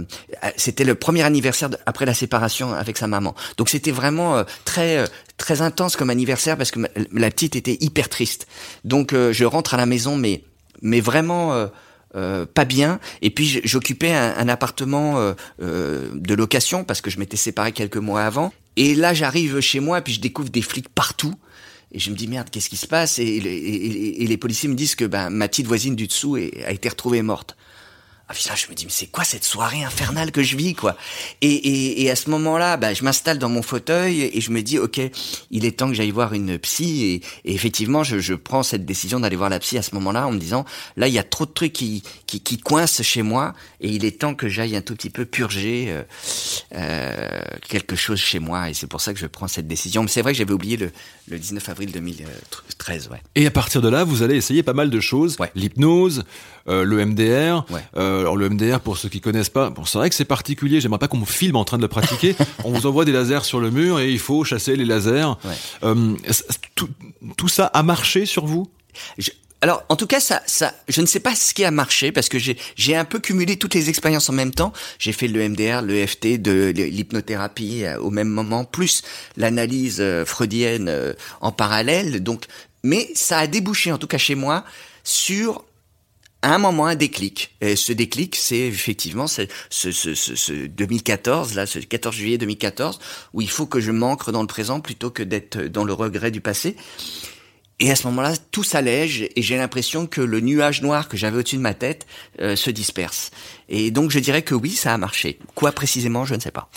c'était 0.56 0.82
le 0.82 0.96
premier 0.96 1.22
anniversaire 1.22 1.70
de- 1.70 1.78
après 1.86 2.06
la 2.06 2.14
séparation 2.14 2.74
avec 2.74 2.98
sa 2.98 3.06
maman. 3.06 3.36
Donc 3.56 3.68
c'était 3.68 3.92
vraiment 3.92 4.36
euh, 4.36 4.42
très 4.64 4.98
euh, 4.98 5.06
très 5.36 5.62
intense 5.62 5.94
comme 5.94 6.10
anniversaire 6.10 6.56
parce 6.56 6.72
que 6.72 6.80
ma- 6.80 6.88
la 7.12 7.30
petite 7.30 7.54
était 7.54 7.76
hyper 7.80 8.08
triste. 8.08 8.48
Donc 8.84 9.12
euh, 9.12 9.32
je 9.32 9.44
rentre 9.44 9.74
à 9.74 9.76
la 9.76 9.86
maison, 9.86 10.16
mais 10.16 10.42
mais 10.80 11.00
vraiment. 11.00 11.68
Euh, 12.14 12.46
pas 12.46 12.64
bien. 12.64 13.00
Et 13.22 13.30
puis 13.30 13.60
j'occupais 13.64 14.12
un, 14.12 14.34
un 14.36 14.48
appartement 14.48 15.18
euh, 15.18 15.32
euh, 15.62 16.08
de 16.14 16.34
location 16.34 16.84
parce 16.84 17.00
que 17.00 17.10
je 17.10 17.18
m'étais 17.18 17.36
séparé 17.36 17.72
quelques 17.72 17.96
mois 17.96 18.22
avant. 18.24 18.52
Et 18.76 18.94
là 18.94 19.14
j'arrive 19.14 19.60
chez 19.60 19.80
moi 19.80 19.98
et 19.98 20.02
puis 20.02 20.12
je 20.14 20.20
découvre 20.20 20.48
des 20.50 20.62
flics 20.62 20.88
partout. 20.88 21.34
Et 21.94 21.98
je 21.98 22.10
me 22.10 22.16
dis 22.16 22.26
merde, 22.26 22.48
qu'est-ce 22.50 22.70
qui 22.70 22.76
se 22.76 22.86
passe? 22.86 23.18
Et, 23.18 23.38
les- 23.40 23.50
et- 23.50 23.86
et- 23.86 24.22
et 24.22 24.26
les 24.26 24.36
policiers 24.38 24.68
me 24.68 24.74
disent 24.74 24.94
que 24.94 25.04
ben 25.04 25.28
ma 25.28 25.46
petite 25.48 25.66
voisine 25.66 25.94
du 25.94 26.06
dessous 26.06 26.38
est- 26.38 26.64
a 26.64 26.72
été 26.72 26.88
retrouvée 26.88 27.20
morte. 27.22 27.54
Ah 28.32 28.34
putain, 28.34 28.54
je 28.54 28.66
me 28.70 28.74
dis 28.74 28.86
mais 28.86 28.90
c'est 28.90 29.08
quoi 29.08 29.24
cette 29.24 29.44
soirée 29.44 29.84
infernale 29.84 30.32
que 30.32 30.42
je 30.42 30.56
vis 30.56 30.74
quoi? 30.74 30.96
Et, 31.42 31.52
et, 31.52 32.02
et, 32.02 32.10
à 32.10 32.16
ce 32.16 32.30
moment-là, 32.30 32.78
bah, 32.78 32.94
je 32.94 33.04
m'installe 33.04 33.38
dans 33.38 33.50
mon 33.50 33.60
fauteuil 33.60 34.22
et 34.22 34.40
je 34.40 34.50
me 34.50 34.62
dis 34.62 34.78
ok, 34.78 35.02
il 35.50 35.66
est 35.66 35.78
temps 35.78 35.88
que 35.88 35.92
j'aille 35.92 36.12
voir 36.12 36.32
une 36.32 36.58
psy 36.58 37.04
et, 37.04 37.14
et 37.50 37.54
effectivement 37.54 38.04
je, 38.04 38.20
je, 38.20 38.32
prends 38.32 38.62
cette 38.62 38.86
décision 38.86 39.20
d'aller 39.20 39.36
voir 39.36 39.50
la 39.50 39.58
psy 39.58 39.76
à 39.76 39.82
ce 39.82 39.94
moment-là 39.96 40.26
en 40.26 40.32
me 40.32 40.38
disant 40.38 40.64
là 40.96 41.08
il 41.08 41.12
y 41.12 41.18
a 41.18 41.22
trop 41.22 41.44
de 41.44 41.50
trucs 41.50 41.74
qui, 41.74 42.02
qui, 42.26 42.40
qui 42.40 42.56
coincent 42.56 43.02
chez 43.02 43.20
moi 43.20 43.52
et 43.82 43.90
il 43.90 44.06
est 44.06 44.18
temps 44.18 44.34
que 44.34 44.48
j'aille 44.48 44.76
un 44.76 44.80
tout 44.80 44.94
petit 44.94 45.10
peu 45.10 45.26
purger 45.26 45.88
euh, 45.90 46.02
euh, 46.74 47.42
quelque 47.68 47.96
chose 47.96 48.18
chez 48.18 48.38
moi 48.38 48.70
et 48.70 48.74
c'est 48.74 48.86
pour 48.86 49.02
ça 49.02 49.12
que 49.12 49.18
je 49.18 49.26
prends 49.26 49.48
cette 49.48 49.68
décision. 49.68 50.02
Mais 50.04 50.08
c'est 50.08 50.22
vrai 50.22 50.32
que 50.32 50.38
j'avais 50.38 50.54
oublié 50.54 50.78
le, 50.78 50.90
le 51.28 51.38
19 51.38 51.68
avril 51.68 51.92
2013 51.92 53.08
ouais. 53.08 53.20
Et 53.34 53.46
à 53.46 53.50
partir 53.50 53.82
de 53.82 53.90
là, 53.90 54.04
vous 54.04 54.22
allez 54.22 54.36
essayer 54.36 54.62
pas 54.62 54.72
mal 54.72 54.88
de 54.88 55.00
choses, 55.00 55.36
ouais. 55.38 55.50
l'hypnose, 55.54 56.24
euh, 56.68 56.84
le 56.84 57.04
MDR. 57.04 57.64
Ouais. 57.70 57.82
Euh, 58.22 58.26
alors 58.26 58.36
le 58.36 58.48
MDR, 58.48 58.80
pour 58.80 58.96
ceux 58.96 59.08
qui 59.08 59.20
connaissent 59.20 59.50
pas, 59.50 59.70
bon, 59.70 59.84
c'est 59.84 59.98
vrai 59.98 60.08
que 60.08 60.14
c'est 60.14 60.24
particulier. 60.24 60.80
J'aimerais 60.80 60.98
pas 60.98 61.08
qu'on 61.08 61.18
me 61.18 61.26
filme 61.26 61.56
en 61.56 61.64
train 61.64 61.76
de 61.76 61.82
le 61.82 61.88
pratiquer. 61.88 62.34
On 62.64 62.70
vous 62.70 62.86
envoie 62.86 63.04
des 63.04 63.12
lasers 63.12 63.44
sur 63.44 63.60
le 63.60 63.70
mur 63.70 64.00
et 64.00 64.10
il 64.10 64.18
faut 64.18 64.44
chasser 64.44 64.76
les 64.76 64.84
lasers. 64.84 65.36
Ouais. 65.44 65.54
Euh, 65.84 66.16
tout, 66.74 66.88
tout, 67.36 67.48
ça 67.48 67.66
a 67.66 67.82
marché 67.82 68.26
sur 68.26 68.46
vous? 68.46 68.70
Je, 69.18 69.30
alors, 69.60 69.84
en 69.88 69.94
tout 69.94 70.08
cas, 70.08 70.18
ça, 70.18 70.42
ça, 70.46 70.74
je 70.88 71.00
ne 71.00 71.06
sais 71.06 71.20
pas 71.20 71.36
ce 71.36 71.54
qui 71.54 71.64
a 71.64 71.70
marché 71.70 72.10
parce 72.10 72.28
que 72.28 72.38
j'ai, 72.38 72.58
j'ai 72.74 72.96
un 72.96 73.04
peu 73.04 73.20
cumulé 73.20 73.56
toutes 73.56 73.74
les 73.74 73.88
expériences 73.88 74.28
en 74.28 74.32
même 74.32 74.52
temps. 74.52 74.72
J'ai 74.98 75.12
fait 75.12 75.28
le 75.28 75.48
MDR, 75.48 75.82
le 75.82 76.04
FT, 76.04 76.42
de 76.42 76.72
l'hypnothérapie 76.74 77.84
au 78.00 78.10
même 78.10 78.28
moment, 78.28 78.64
plus 78.64 79.02
l'analyse 79.36 80.02
freudienne 80.26 81.14
en 81.40 81.52
parallèle. 81.52 82.24
Donc, 82.24 82.46
mais 82.82 83.08
ça 83.14 83.38
a 83.38 83.46
débouché, 83.46 83.92
en 83.92 83.98
tout 83.98 84.08
cas 84.08 84.18
chez 84.18 84.34
moi, 84.34 84.64
sur 85.04 85.64
à 86.42 86.54
un 86.54 86.58
moment 86.58 86.86
un 86.86 86.96
déclic. 86.96 87.54
Et 87.60 87.76
ce 87.76 87.92
déclic, 87.92 88.36
c'est 88.36 88.58
effectivement 88.58 89.26
ce, 89.26 89.42
ce, 89.70 89.92
ce, 89.92 90.14
ce, 90.14 90.66
2014, 90.66 91.54
là, 91.54 91.66
ce 91.66 91.78
14 91.78 92.14
juillet 92.14 92.38
2014, 92.38 92.98
où 93.32 93.40
il 93.40 93.48
faut 93.48 93.66
que 93.66 93.80
je 93.80 93.92
m'ancre 93.92 94.32
dans 94.32 94.42
le 94.42 94.48
présent 94.48 94.80
plutôt 94.80 95.10
que 95.10 95.22
d'être 95.22 95.58
dans 95.62 95.84
le 95.84 95.92
regret 95.92 96.30
du 96.30 96.40
passé. 96.40 96.76
Et 97.78 97.90
à 97.90 97.96
ce 97.96 98.06
moment-là, 98.08 98.34
tout 98.50 98.62
s'allège 98.62 99.28
et 99.34 99.42
j'ai 99.42 99.56
l'impression 99.56 100.06
que 100.06 100.20
le 100.20 100.40
nuage 100.40 100.82
noir 100.82 101.08
que 101.08 101.16
j'avais 101.16 101.38
au-dessus 101.38 101.56
de 101.56 101.62
ma 101.62 101.74
tête 101.74 102.06
euh, 102.40 102.54
se 102.54 102.70
disperse. 102.70 103.30
Et 103.68 103.90
donc 103.90 104.10
je 104.10 104.18
dirais 104.18 104.42
que 104.42 104.54
oui, 104.54 104.70
ça 104.70 104.94
a 104.94 104.98
marché. 104.98 105.38
Quoi 105.54 105.72
précisément, 105.72 106.24
je 106.24 106.34
ne 106.34 106.40
sais 106.40 106.52
pas. 106.52 106.68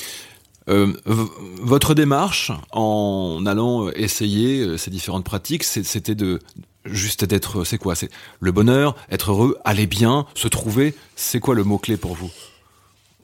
Euh, 0.67 0.93
votre 1.06 1.93
démarche 1.93 2.51
en 2.71 3.45
allant 3.45 3.91
essayer 3.91 4.80
ces 4.80 4.89
différentes 4.89 5.25
pratiques, 5.25 5.63
c'était 5.63 6.15
de 6.15 6.39
juste 6.86 7.26
d'être, 7.26 7.63
c'est 7.63 7.78
quoi 7.78 7.95
C'est 7.95 8.10
le 8.39 8.52
bonheur, 8.52 8.95
être 9.10 9.32
heureux, 9.32 9.58
aller 9.65 9.88
bien, 9.88 10.26
se 10.36 10.48
trouver. 10.48 10.95
C'est 11.15 11.39
quoi 11.39 11.56
le 11.56 11.63
mot 11.63 11.78
clé 11.78 11.98
pour 11.98 12.15
vous? 12.15 12.32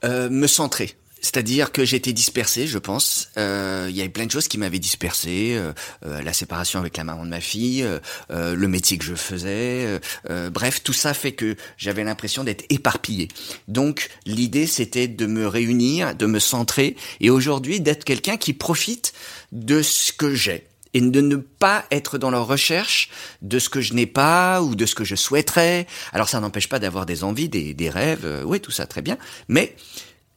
Euh, 0.03 0.29
Me 0.29 0.47
centrer. 0.47 0.95
C'est-à-dire 1.21 1.71
que 1.71 1.85
j'étais 1.85 2.13
dispersé, 2.13 2.65
je 2.65 2.79
pense. 2.79 3.29
Euh, 3.37 3.85
il 3.89 3.95
y 3.95 4.01
avait 4.01 4.09
plein 4.09 4.25
de 4.25 4.31
choses 4.31 4.47
qui 4.47 4.57
m'avaient 4.57 4.79
dispersé. 4.79 5.53
Euh, 5.55 5.71
euh, 6.05 6.21
la 6.23 6.33
séparation 6.33 6.79
avec 6.79 6.97
la 6.97 7.03
maman 7.03 7.23
de 7.23 7.29
ma 7.29 7.39
fille, 7.39 7.83
euh, 8.31 8.55
le 8.55 8.67
métier 8.67 8.97
que 8.97 9.05
je 9.05 9.13
faisais. 9.13 9.99
bref, 10.51 10.81
tout 10.83 10.93
ça 10.93 11.13
fait 11.13 11.31
que 11.33 11.55
j'avais 11.77 12.03
l'impression 12.03 12.43
d'être 12.43 12.65
éparpillé. 12.69 13.27
Donc 13.67 14.09
l'idée, 14.25 14.65
c'était 14.65 15.07
de 15.07 15.25
me 15.27 15.47
réunir, 15.47 16.15
de 16.15 16.25
me 16.25 16.39
centrer, 16.39 16.95
et 17.19 17.29
aujourd'hui 17.29 17.79
d'être 17.79 18.03
quelqu'un 18.03 18.37
qui 18.37 18.53
profite 18.53 19.13
de 19.51 19.81
ce 19.81 20.11
que 20.11 20.33
j'ai 20.33 20.65
et 20.93 21.01
de 21.01 21.21
ne 21.21 21.35
pas 21.35 21.85
être 21.91 22.17
dans 22.17 22.31
la 22.31 22.39
recherche 22.39 23.09
de 23.41 23.59
ce 23.59 23.69
que 23.69 23.81
je 23.81 23.93
n'ai 23.93 24.05
pas 24.05 24.61
ou 24.61 24.75
de 24.75 24.85
ce 24.85 24.95
que 24.95 25.03
je 25.03 25.15
souhaiterais. 25.15 25.87
Alors 26.13 26.29
ça 26.29 26.39
n'empêche 26.39 26.69
pas 26.69 26.79
d'avoir 26.79 27.05
des 27.05 27.23
envies, 27.23 27.49
des, 27.49 27.73
des 27.73 27.89
rêves, 27.89 28.25
euh, 28.25 28.43
oui, 28.43 28.59
tout 28.59 28.71
ça 28.71 28.85
très 28.85 29.01
bien, 29.01 29.17
mais 29.47 29.75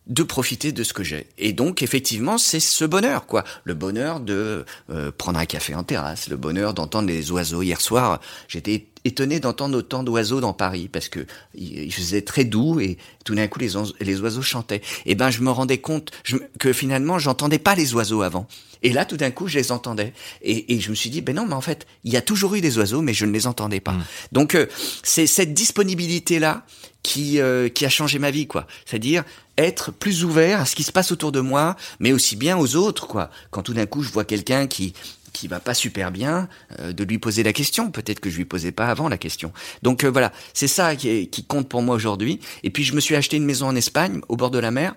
de 0.06 0.22
profiter 0.22 0.72
de 0.72 0.82
ce 0.84 0.92
que 0.92 1.02
j'ai. 1.02 1.26
Et 1.38 1.52
donc 1.52 1.82
effectivement, 1.82 2.38
c'est 2.38 2.60
ce 2.60 2.84
bonheur 2.84 3.26
quoi, 3.26 3.44
le 3.64 3.74
bonheur 3.74 4.20
de 4.20 4.64
euh, 4.90 5.10
prendre 5.16 5.38
un 5.38 5.46
café 5.46 5.74
en 5.74 5.82
terrasse, 5.82 6.28
le 6.28 6.36
bonheur 6.36 6.74
d'entendre 6.74 7.08
les 7.08 7.30
oiseaux 7.30 7.62
hier 7.62 7.80
soir, 7.80 8.20
j'étais 8.48 8.86
étonné 9.04 9.40
d'entendre 9.40 9.78
autant 9.78 10.02
d'oiseaux 10.02 10.40
dans 10.40 10.52
Paris 10.52 10.88
parce 10.90 11.08
que 11.08 11.26
il 11.54 11.92
faisait 11.92 12.22
très 12.22 12.44
doux 12.44 12.80
et 12.80 12.96
tout 13.24 13.34
d'un 13.34 13.46
coup 13.46 13.58
les, 13.58 13.70
les, 14.00 14.20
oiseaux 14.20 14.42
chantaient. 14.42 14.82
Et 15.06 15.14
ben 15.14 15.30
je 15.30 15.40
me 15.42 15.50
rendais 15.50 15.78
compte 15.78 16.10
je, 16.24 16.36
que 16.58 16.72
finalement 16.72 17.18
j'entendais 17.18 17.58
pas 17.58 17.74
les 17.74 17.94
oiseaux 17.94 18.22
avant. 18.22 18.46
Et 18.82 18.92
là 18.92 19.04
tout 19.04 19.16
d'un 19.16 19.30
coup 19.30 19.46
je 19.46 19.58
les 19.58 19.72
entendais 19.72 20.12
et, 20.42 20.74
et, 20.74 20.80
je 20.80 20.90
me 20.90 20.94
suis 20.94 21.10
dit 21.10 21.20
ben 21.20 21.36
non 21.36 21.46
mais 21.46 21.54
en 21.54 21.60
fait 21.60 21.86
il 22.04 22.12
y 22.12 22.16
a 22.16 22.22
toujours 22.22 22.54
eu 22.54 22.60
des 22.60 22.78
oiseaux 22.78 23.02
mais 23.02 23.14
je 23.14 23.26
ne 23.26 23.32
les 23.32 23.46
entendais 23.46 23.80
pas. 23.80 23.92
Mmh. 23.92 24.04
Donc 24.32 24.54
euh, 24.54 24.66
c'est 25.02 25.26
cette 25.26 25.52
disponibilité 25.52 26.38
là 26.38 26.64
qui 27.02 27.40
euh, 27.40 27.68
qui 27.68 27.84
a 27.84 27.90
changé 27.90 28.18
ma 28.18 28.30
vie 28.30 28.46
quoi. 28.46 28.66
C'est-à-dire 28.86 29.24
être 29.56 29.92
plus 29.92 30.24
ouvert 30.24 30.60
à 30.60 30.66
ce 30.66 30.74
qui 30.74 30.82
se 30.82 30.90
passe 30.90 31.12
autour 31.12 31.30
de 31.30 31.40
moi, 31.40 31.76
mais 32.00 32.12
aussi 32.12 32.34
bien 32.34 32.58
aux 32.58 32.74
autres 32.74 33.06
quoi. 33.06 33.30
Quand 33.50 33.62
tout 33.62 33.74
d'un 33.74 33.86
coup 33.86 34.02
je 34.02 34.10
vois 34.10 34.24
quelqu'un 34.24 34.66
qui 34.66 34.94
qui 35.34 35.48
va 35.48 35.60
pas 35.60 35.74
super 35.74 36.10
bien, 36.10 36.48
euh, 36.80 36.94
de 36.94 37.04
lui 37.04 37.18
poser 37.18 37.42
la 37.42 37.52
question. 37.52 37.90
Peut-être 37.90 38.20
que 38.20 38.30
je 38.30 38.38
lui 38.38 38.46
posais 38.46 38.72
pas 38.72 38.86
avant 38.86 39.10
la 39.10 39.18
question. 39.18 39.52
Donc 39.82 40.04
euh, 40.04 40.10
voilà, 40.10 40.32
c'est 40.54 40.68
ça 40.68 40.96
qui, 40.96 41.28
qui, 41.28 41.44
compte 41.44 41.68
pour 41.68 41.82
moi 41.82 41.94
aujourd'hui. 41.94 42.40
Et 42.62 42.70
puis 42.70 42.84
je 42.84 42.94
me 42.94 43.00
suis 43.00 43.16
acheté 43.16 43.36
une 43.36 43.44
maison 43.44 43.66
en 43.66 43.76
Espagne, 43.76 44.22
au 44.28 44.36
bord 44.36 44.50
de 44.50 44.58
la 44.58 44.70
mer 44.70 44.94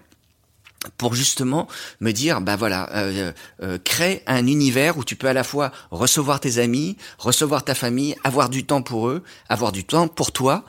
pour 0.97 1.13
justement 1.15 1.67
me 1.99 2.11
dire 2.11 2.41
bah 2.41 2.55
voilà 2.55 2.89
euh, 2.95 3.31
euh, 3.61 3.77
crée 3.83 4.23
un 4.27 4.45
univers 4.47 4.97
où 4.97 5.03
tu 5.03 5.15
peux 5.15 5.27
à 5.27 5.33
la 5.33 5.43
fois 5.43 5.71
recevoir 5.91 6.39
tes 6.39 6.59
amis 6.59 6.97
recevoir 7.17 7.63
ta 7.63 7.75
famille 7.75 8.15
avoir 8.23 8.49
du 8.49 8.63
temps 8.65 8.81
pour 8.81 9.09
eux 9.09 9.23
avoir 9.49 9.71
du 9.71 9.83
temps 9.83 10.07
pour 10.07 10.31
toi 10.31 10.63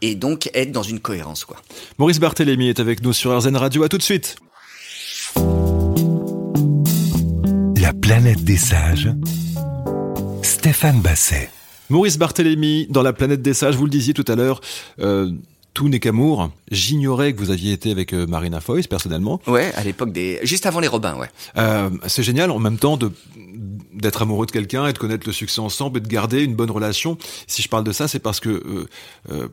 et 0.00 0.14
donc 0.14 0.50
être 0.54 0.72
dans 0.72 0.82
une 0.82 1.00
cohérence 1.00 1.44
quoi 1.44 1.58
Maurice 1.98 2.18
Barthélémy 2.18 2.68
est 2.68 2.80
avec 2.80 3.02
nous 3.02 3.12
sur 3.12 3.36
RZN 3.36 3.56
Radio 3.56 3.84
à 3.84 3.88
tout 3.88 3.98
de 3.98 4.02
suite 4.02 4.36
La 7.82 7.92
planète 7.92 8.44
des 8.44 8.58
sages, 8.58 9.10
Stéphane 10.44 11.00
Basset. 11.00 11.50
Maurice 11.90 12.16
Barthélémy, 12.16 12.86
dans 12.88 13.02
La 13.02 13.12
planète 13.12 13.42
des 13.42 13.54
sages, 13.54 13.74
vous 13.74 13.86
le 13.86 13.90
disiez 13.90 14.14
tout 14.14 14.24
à 14.28 14.36
l'heure, 14.36 14.60
euh, 15.00 15.32
tout 15.74 15.88
n'est 15.88 15.98
qu'amour. 15.98 16.52
J'ignorais 16.70 17.32
que 17.32 17.40
vous 17.40 17.50
aviez 17.50 17.72
été 17.72 17.90
avec 17.90 18.14
euh, 18.14 18.24
Marina 18.28 18.60
Foïs, 18.60 18.86
personnellement. 18.86 19.40
Ouais, 19.48 19.74
à 19.74 19.82
l'époque 19.82 20.12
des... 20.12 20.38
Juste 20.44 20.64
avant 20.66 20.78
les 20.78 20.86
Robins, 20.86 21.16
ouais. 21.16 21.28
Euh, 21.56 21.90
c'est 22.06 22.22
génial, 22.22 22.52
en 22.52 22.60
même 22.60 22.78
temps, 22.78 22.96
de 22.96 23.10
d'être 23.92 24.22
amoureux 24.22 24.46
de 24.46 24.52
quelqu'un 24.52 24.86
et 24.86 24.92
de 24.92 24.98
connaître 24.98 25.26
le 25.26 25.32
succès 25.32 25.60
ensemble 25.60 25.98
et 25.98 26.02
de 26.02 26.08
garder 26.08 26.44
une 26.44 26.54
bonne 26.54 26.70
relation. 26.70 27.18
Si 27.48 27.62
je 27.62 27.68
parle 27.68 27.82
de 27.82 27.92
ça, 27.92 28.06
c'est 28.06 28.20
parce 28.20 28.38
que... 28.38 28.48
Euh, 28.48 28.88
euh, 29.32 29.48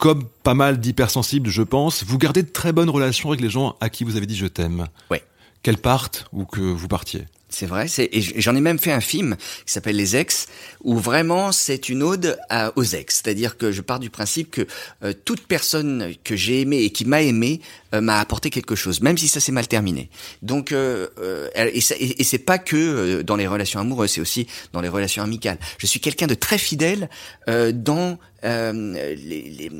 comme 0.00 0.24
pas 0.42 0.54
mal 0.54 0.80
d'hypersensibles, 0.80 1.48
je 1.48 1.62
pense, 1.62 2.02
vous 2.02 2.18
gardez 2.18 2.42
de 2.42 2.50
très 2.50 2.72
bonnes 2.72 2.90
relations 2.90 3.28
avec 3.28 3.40
les 3.40 3.50
gens 3.50 3.76
à 3.80 3.88
qui 3.88 4.02
vous 4.02 4.16
avez 4.16 4.26
dit 4.26 4.34
je 4.34 4.46
t'aime. 4.46 4.88
Ouais. 5.12 5.22
Qu'elles 5.62 5.78
partent 5.78 6.26
ou 6.32 6.44
que 6.44 6.60
vous 6.60 6.88
partiez. 6.88 7.28
C'est 7.52 7.66
vrai, 7.66 7.86
c'est 7.86 8.08
et 8.12 8.20
j'en 8.40 8.56
ai 8.56 8.60
même 8.60 8.78
fait 8.78 8.92
un 8.92 9.00
film 9.00 9.36
qui 9.66 9.72
s'appelle 9.72 9.96
Les 9.96 10.16
Ex, 10.16 10.48
où 10.82 10.96
vraiment 10.96 11.52
c'est 11.52 11.88
une 11.88 12.02
ode 12.02 12.38
à, 12.48 12.72
aux 12.76 12.82
ex. 12.82 13.20
C'est-à-dire 13.22 13.58
que 13.58 13.72
je 13.72 13.82
pars 13.82 14.00
du 14.00 14.10
principe 14.10 14.50
que 14.50 14.66
euh, 15.04 15.12
toute 15.24 15.46
personne 15.46 16.14
que 16.24 16.34
j'ai 16.34 16.62
aimée 16.62 16.82
et 16.82 16.90
qui 16.90 17.04
m'a 17.04 17.22
aimé 17.22 17.60
euh, 17.94 18.00
m'a 18.00 18.20
apporté 18.20 18.48
quelque 18.48 18.74
chose, 18.74 19.02
même 19.02 19.18
si 19.18 19.28
ça 19.28 19.38
s'est 19.38 19.52
mal 19.52 19.68
terminé. 19.68 20.08
Donc, 20.40 20.72
euh, 20.72 21.08
et, 21.54 21.78
et, 21.78 22.20
et 22.20 22.24
c'est 22.24 22.38
pas 22.38 22.58
que 22.58 23.22
dans 23.22 23.36
les 23.36 23.46
relations 23.46 23.80
amoureuses, 23.80 24.12
c'est 24.12 24.20
aussi 24.20 24.46
dans 24.72 24.80
les 24.80 24.88
relations 24.88 25.22
amicales. 25.22 25.58
Je 25.78 25.86
suis 25.86 26.00
quelqu'un 26.00 26.26
de 26.26 26.34
très 26.34 26.58
fidèle 26.58 27.08
dans 27.46 28.18
euh, 28.44 28.72
les, 29.14 29.50
les, 29.50 29.70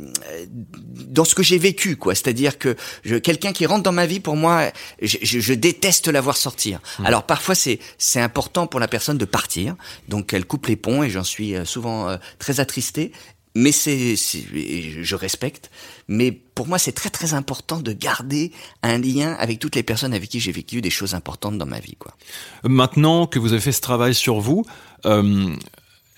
dans 1.08 1.24
ce 1.24 1.34
que 1.34 1.42
j'ai 1.42 1.58
vécu, 1.58 1.96
quoi. 1.96 2.14
C'est-à-dire 2.14 2.58
que 2.58 2.76
quelqu'un 3.18 3.52
qui 3.52 3.66
rentre 3.66 3.82
dans 3.82 3.92
ma 3.92 4.06
vie, 4.06 4.20
pour 4.20 4.36
moi, 4.36 4.70
je, 5.00 5.18
je, 5.22 5.40
je 5.40 5.54
déteste 5.54 6.08
la 6.08 6.20
voir 6.20 6.36
sortir. 6.36 6.80
Mmh. 6.98 7.06
Alors 7.06 7.24
parfois 7.24 7.54
c'est 7.54 7.78
c'est 7.98 8.20
important 8.20 8.66
pour 8.66 8.80
la 8.80 8.88
personne 8.88 9.18
de 9.18 9.24
partir, 9.24 9.76
donc 10.08 10.32
elle 10.32 10.44
coupe 10.44 10.66
les 10.66 10.76
ponts 10.76 11.02
et 11.02 11.10
j'en 11.10 11.24
suis 11.24 11.54
souvent 11.64 12.08
euh, 12.08 12.16
très 12.38 12.60
attristé. 12.60 13.12
Mais 13.54 13.70
c'est, 13.70 14.16
je 14.16 15.14
respecte. 15.14 15.70
Mais 16.08 16.32
pour 16.32 16.66
moi, 16.68 16.78
c'est 16.78 16.92
très 16.92 17.10
très 17.10 17.34
important 17.34 17.80
de 17.80 17.92
garder 17.92 18.50
un 18.82 18.96
lien 18.96 19.34
avec 19.34 19.58
toutes 19.58 19.76
les 19.76 19.82
personnes 19.82 20.14
avec 20.14 20.30
qui 20.30 20.40
j'ai 20.40 20.52
vécu 20.52 20.80
des 20.80 20.88
choses 20.88 21.14
importantes 21.14 21.58
dans 21.58 21.66
ma 21.66 21.78
vie, 21.78 21.96
quoi. 21.98 22.16
Maintenant 22.64 23.26
que 23.26 23.38
vous 23.38 23.52
avez 23.52 23.60
fait 23.60 23.72
ce 23.72 23.82
travail 23.82 24.14
sur 24.14 24.40
vous. 24.40 24.64
Euh 25.04 25.54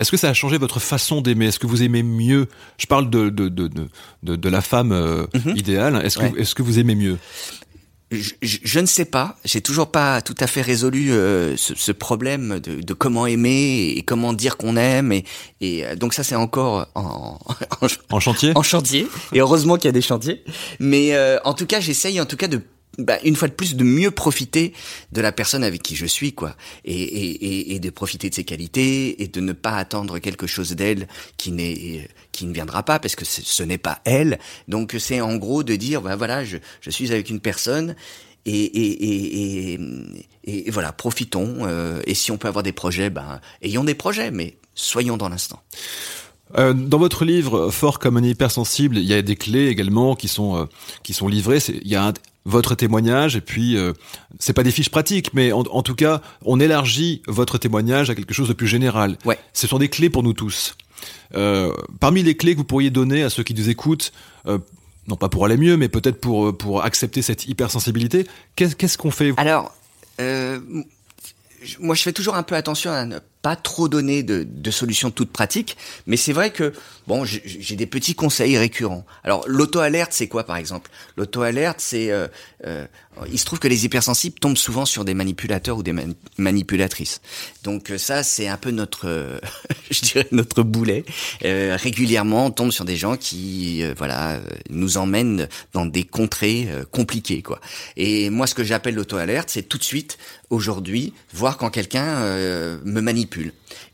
est-ce 0.00 0.10
que 0.10 0.16
ça 0.16 0.28
a 0.28 0.34
changé 0.34 0.58
votre 0.58 0.80
façon 0.80 1.20
d'aimer? 1.20 1.46
Est-ce 1.46 1.58
que 1.58 1.66
vous 1.66 1.82
aimez 1.82 2.02
mieux? 2.02 2.46
Je 2.78 2.86
parle 2.86 3.08
de, 3.10 3.28
de, 3.30 3.48
de, 3.48 3.68
de, 4.22 4.36
de 4.36 4.48
la 4.48 4.60
femme 4.60 4.92
euh, 4.92 5.26
mm 5.34 5.38
-hmm. 5.40 5.58
idéale. 5.58 5.94
Est-ce 6.04 6.18
que, 6.18 6.24
Ouais. 6.24 6.40
est-ce 6.40 6.54
que 6.54 6.62
vous 6.62 6.78
aimez 6.78 6.94
mieux? 6.96 7.18
Je, 8.10 8.32
je, 8.42 8.58
je 8.62 8.80
ne 8.80 8.86
sais 8.86 9.06
pas. 9.06 9.36
J'ai 9.44 9.60
toujours 9.60 9.90
pas 9.90 10.20
tout 10.22 10.36
à 10.38 10.46
fait 10.46 10.62
résolu 10.62 11.10
euh, 11.10 11.56
ce, 11.56 11.72
ce, 11.74 11.90
problème 11.92 12.60
de, 12.60 12.80
de, 12.88 12.94
comment 12.94 13.26
aimer 13.26 13.94
et 13.96 14.02
comment 14.10 14.32
dire 14.32 14.56
qu'on 14.56 14.76
aime. 14.76 15.10
Et, 15.12 15.24
et 15.60 15.84
euh, 15.84 15.96
donc 15.96 16.12
ça, 16.14 16.22
c'est 16.22 16.36
encore 16.36 16.86
en, 16.94 17.38
en, 17.80 17.86
en, 18.16 18.20
chantier? 18.20 18.52
En 18.54 18.62
chantier. 18.62 19.06
Et 19.32 19.40
heureusement 19.40 19.76
qu'il 19.78 19.86
y 19.90 19.94
a 19.94 19.98
des 20.00 20.06
chantiers. 20.12 20.44
Mais 20.78 21.14
euh, 21.14 21.38
en 21.44 21.54
tout 21.54 21.66
cas, 21.66 21.80
j'essaye 21.80 22.20
en 22.20 22.26
tout 22.26 22.36
cas 22.36 22.46
de 22.48 22.60
bah, 22.98 23.18
une 23.24 23.36
fois 23.36 23.48
de 23.48 23.54
plus, 23.54 23.76
de 23.76 23.84
mieux 23.84 24.10
profiter 24.10 24.72
de 25.12 25.20
la 25.20 25.32
personne 25.32 25.64
avec 25.64 25.82
qui 25.82 25.96
je 25.96 26.06
suis, 26.06 26.32
quoi, 26.32 26.56
et, 26.84 26.94
et, 26.94 27.74
et, 27.74 27.78
de 27.78 27.90
profiter 27.90 28.30
de 28.30 28.34
ses 28.34 28.44
qualités 28.44 29.22
et 29.22 29.28
de 29.28 29.40
ne 29.40 29.52
pas 29.52 29.76
attendre 29.76 30.18
quelque 30.18 30.46
chose 30.46 30.72
d'elle 30.72 31.08
qui 31.36 31.52
n'est 31.52 32.08
qui 32.32 32.46
ne 32.46 32.52
viendra 32.52 32.82
pas 32.82 32.98
parce 32.98 33.16
que 33.16 33.24
ce 33.24 33.62
n'est 33.62 33.78
pas 33.78 34.00
elle. 34.04 34.38
Donc 34.68 34.94
c'est 34.98 35.20
en 35.20 35.36
gros 35.36 35.62
de 35.62 35.76
dire, 35.76 36.02
bah 36.02 36.16
voilà, 36.16 36.44
je, 36.44 36.58
je 36.80 36.90
suis 36.90 37.12
avec 37.12 37.30
une 37.30 37.40
personne 37.40 37.94
et, 38.46 38.64
et, 38.64 39.74
et, 39.74 39.80
et, 40.44 40.70
voilà, 40.70 40.92
profitons. 40.92 41.58
Euh, 41.60 42.02
et 42.06 42.14
si 42.14 42.30
on 42.30 42.36
peut 42.36 42.48
avoir 42.48 42.62
des 42.62 42.72
projets, 42.72 43.10
ben, 43.10 43.40
ayons 43.62 43.84
des 43.84 43.94
projets, 43.94 44.30
mais 44.30 44.56
soyons 44.74 45.16
dans 45.16 45.28
l'instant. 45.28 45.62
Euh, 46.56 46.72
dans 46.72 46.98
votre 46.98 47.24
livre, 47.24 47.70
Fort 47.70 47.98
comme 47.98 48.16
un 48.16 48.22
hypersensible, 48.22 48.98
il 48.98 49.04
y 49.04 49.14
a 49.14 49.22
des 49.22 49.36
clés 49.36 49.68
également 49.68 50.14
qui 50.14 50.28
sont 50.28 50.56
euh, 50.56 50.64
qui 51.02 51.12
sont 51.12 51.26
livrées. 51.26 51.58
Il 51.68 51.88
y 51.88 51.96
a 51.96 52.12
votre 52.44 52.74
témoignage 52.74 53.36
et 53.36 53.40
puis 53.40 53.76
euh, 53.76 53.92
c'est 54.38 54.52
pas 54.52 54.62
des 54.62 54.70
fiches 54.70 54.90
pratiques, 54.90 55.32
mais 55.34 55.52
en, 55.52 55.60
en, 55.60 55.82
tout 55.82 55.94
cas, 55.94 56.20
on 56.44 56.60
élargit 56.60 57.22
votre 57.26 57.58
témoignage 57.58 58.10
à 58.10 58.14
quelque 58.14 58.34
chose 58.34 58.48
de 58.48 58.52
plus 58.52 58.66
général. 58.66 59.16
Ouais. 59.24 59.38
Ce 59.52 59.66
sont 59.66 59.78
des 59.78 59.88
clés 59.88 60.10
pour 60.10 60.22
nous 60.22 60.34
tous. 60.34 60.76
Euh, 61.34 61.72
parmi 62.00 62.22
les 62.22 62.36
clés 62.36 62.52
que 62.52 62.58
vous 62.58 62.64
pourriez 62.64 62.90
donner 62.90 63.22
à 63.22 63.30
ceux 63.30 63.42
qui 63.42 63.54
nous 63.54 63.70
écoutent, 63.70 64.12
euh, 64.46 64.58
non 65.08 65.16
pas 65.16 65.28
pour 65.28 65.44
aller 65.44 65.56
mieux, 65.56 65.76
mais 65.76 65.88
peut-être 65.88 66.20
pour 66.20 66.56
pour 66.56 66.84
accepter 66.84 67.22
cette 67.22 67.46
hypersensibilité, 67.46 68.26
qu'est-ce 68.56 68.98
qu'on 68.98 69.10
fait 69.10 69.32
Alors, 69.36 69.74
moi, 70.18 71.94
je 71.94 72.02
fais 72.02 72.12
toujours 72.12 72.34
un 72.34 72.42
peu 72.42 72.54
attention 72.54 72.90
à 72.90 73.04
ne 73.04 73.18
pas 73.44 73.56
trop 73.56 73.90
donner 73.90 74.22
de, 74.22 74.46
de 74.48 74.70
solutions 74.70 75.10
toutes 75.10 75.30
pratiques, 75.30 75.76
mais 76.06 76.16
c'est 76.16 76.32
vrai 76.32 76.50
que 76.50 76.72
bon, 77.06 77.26
j'ai 77.26 77.76
des 77.76 77.84
petits 77.84 78.14
conseils 78.14 78.56
récurrents. 78.56 79.04
Alors, 79.22 79.44
l'auto-alerte, 79.46 80.14
c'est 80.14 80.28
quoi, 80.28 80.44
par 80.44 80.56
exemple? 80.56 80.90
L'auto-alerte, 81.18 81.78
c'est 81.78 82.10
euh, 82.10 82.26
euh, 82.66 82.86
il 83.30 83.38
se 83.38 83.44
trouve 83.44 83.58
que 83.58 83.68
les 83.68 83.84
hypersensibles 83.84 84.38
tombent 84.38 84.56
souvent 84.56 84.84
sur 84.84 85.04
des 85.04 85.14
manipulateurs 85.14 85.78
ou 85.78 85.82
des 85.82 85.94
manipulatrices. 86.38 87.20
Donc 87.62 87.90
euh, 87.90 87.98
ça, 87.98 88.22
c'est 88.22 88.48
un 88.48 88.56
peu 88.56 88.70
notre, 88.70 89.06
euh, 89.06 89.38
je 89.90 90.00
dirais 90.00 90.26
notre 90.32 90.62
boulet. 90.62 91.04
Euh, 91.44 91.76
régulièrement, 91.80 92.46
on 92.46 92.50
tombe 92.50 92.70
sur 92.70 92.84
des 92.84 92.96
gens 92.96 93.16
qui, 93.16 93.82
voilà, 93.96 94.40
nous 94.70 94.96
emmènent 94.96 95.48
dans 95.72 95.86
des 95.86 96.04
contrées 96.04 96.68
compliquées, 96.90 97.42
quoi. 97.42 97.60
Et 97.96 98.30
moi, 98.30 98.46
ce 98.46 98.54
que 98.54 98.64
j'appelle 98.64 98.94
l'auto-alerte, 98.94 99.50
c'est 99.50 99.62
tout 99.62 99.78
de 99.78 99.84
suite, 99.84 100.18
aujourd'hui, 100.50 101.12
voir 101.32 101.56
quand 101.56 101.70
quelqu'un 101.70 102.20
me 102.20 103.00
manipule. 103.00 103.33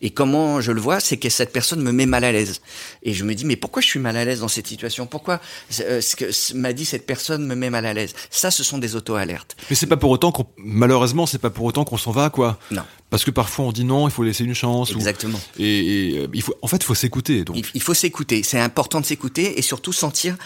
Et 0.02 0.10
comment 0.10 0.60
je 0.60 0.72
le 0.72 0.80
vois, 0.80 1.00
c'est 1.00 1.16
que 1.16 1.28
cette 1.28 1.52
personne 1.52 1.82
me 1.82 1.92
met 1.92 2.06
mal 2.06 2.24
à 2.24 2.32
l'aise. 2.32 2.60
Et 3.02 3.12
je 3.12 3.24
me 3.24 3.34
dis, 3.34 3.44
mais 3.44 3.56
pourquoi 3.56 3.82
je 3.82 3.86
suis 3.86 4.00
mal 4.00 4.16
à 4.16 4.24
l'aise 4.24 4.40
dans 4.40 4.48
cette 4.48 4.66
situation? 4.66 5.06
Pourquoi 5.06 5.40
ce 5.70 6.16
que 6.16 6.54
m'a 6.54 6.72
dit 6.72 6.84
cette 6.84 7.06
personne 7.06 7.46
me 7.46 7.54
met 7.54 7.70
mal 7.70 7.86
à 7.86 7.94
l'aise? 7.94 8.14
Ça, 8.30 8.50
ce 8.50 8.64
sont 8.64 8.78
des 8.78 8.96
auto-alertes. 8.96 9.56
Mais 9.68 9.76
c'est 9.76 9.86
pas 9.86 9.96
pour 9.96 10.10
autant 10.10 10.32
qu'on, 10.32 10.46
malheureusement, 10.56 11.26
c'est 11.26 11.38
pas 11.38 11.50
pour 11.50 11.64
autant 11.64 11.84
qu'on 11.84 11.98
s'en 11.98 12.12
va, 12.12 12.30
quoi. 12.30 12.58
Non. 12.70 12.82
Parce 13.10 13.24
que 13.24 13.32
parfois 13.32 13.64
on 13.64 13.72
dit 13.72 13.84
non, 13.84 14.06
il 14.06 14.12
faut 14.12 14.22
laisser 14.22 14.44
une 14.44 14.54
chance. 14.54 14.92
Exactement. 14.92 15.40
Et, 15.58 16.14
euh, 16.16 16.28
il 16.32 16.42
faut, 16.42 16.54
en 16.62 16.68
fait, 16.68 16.76
il 16.76 16.84
faut 16.84 16.94
s'écouter. 16.94 17.44
Donc. 17.44 17.56
Il, 17.74 17.82
faut 17.82 17.94
s'écouter. 17.94 18.42
C'est 18.44 18.60
important 18.60 19.00
de 19.00 19.06
s'écouter 19.06 19.58
et 19.58 19.62
surtout 19.62 19.92
sentir 19.92 20.36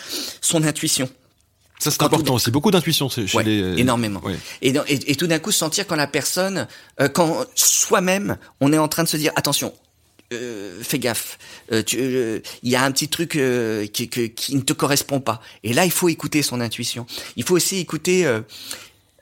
son 0.40 0.64
intuition. 0.64 1.08
Ça 1.78 1.90
c'est 1.90 2.02
important 2.02 2.34
aussi. 2.34 2.50
Beaucoup 2.50 2.70
d'intuition 2.70 3.08
chez 3.08 3.26
les. 3.42 3.62
Euh, 3.62 3.76
énormément. 3.76 4.22
Et, 4.62 4.72
et, 4.88 5.16
tout 5.16 5.26
d'un 5.26 5.38
coup 5.38 5.52
sentir 5.52 5.86
quand 5.86 5.96
la 5.96 6.06
personne, 6.06 6.66
euh, 7.00 7.08
quand 7.08 7.44
soi-même, 7.54 8.38
on 8.60 8.72
est 8.72 8.78
en 8.78 8.88
train 8.88 9.02
de 9.02 9.08
se 9.08 9.16
dire 9.16 9.32
attention, 9.36 9.72
euh, 10.32 10.82
fais 10.82 10.98
gaffe, 10.98 11.38
il 11.70 11.84
euh, 11.96 12.40
y 12.62 12.76
a 12.76 12.82
un 12.82 12.90
petit 12.92 13.08
truc 13.08 13.36
euh, 13.36 13.86
qui, 13.86 14.08
qui, 14.08 14.56
ne 14.56 14.62
te 14.62 14.72
correspond 14.72 15.20
pas. 15.20 15.40
Et 15.62 15.72
là, 15.72 15.84
il 15.84 15.90
faut 15.90 16.08
écouter 16.08 16.42
son 16.42 16.60
intuition. 16.60 17.06
Il 17.36 17.44
faut 17.44 17.54
aussi 17.54 17.78
écouter. 17.78 18.26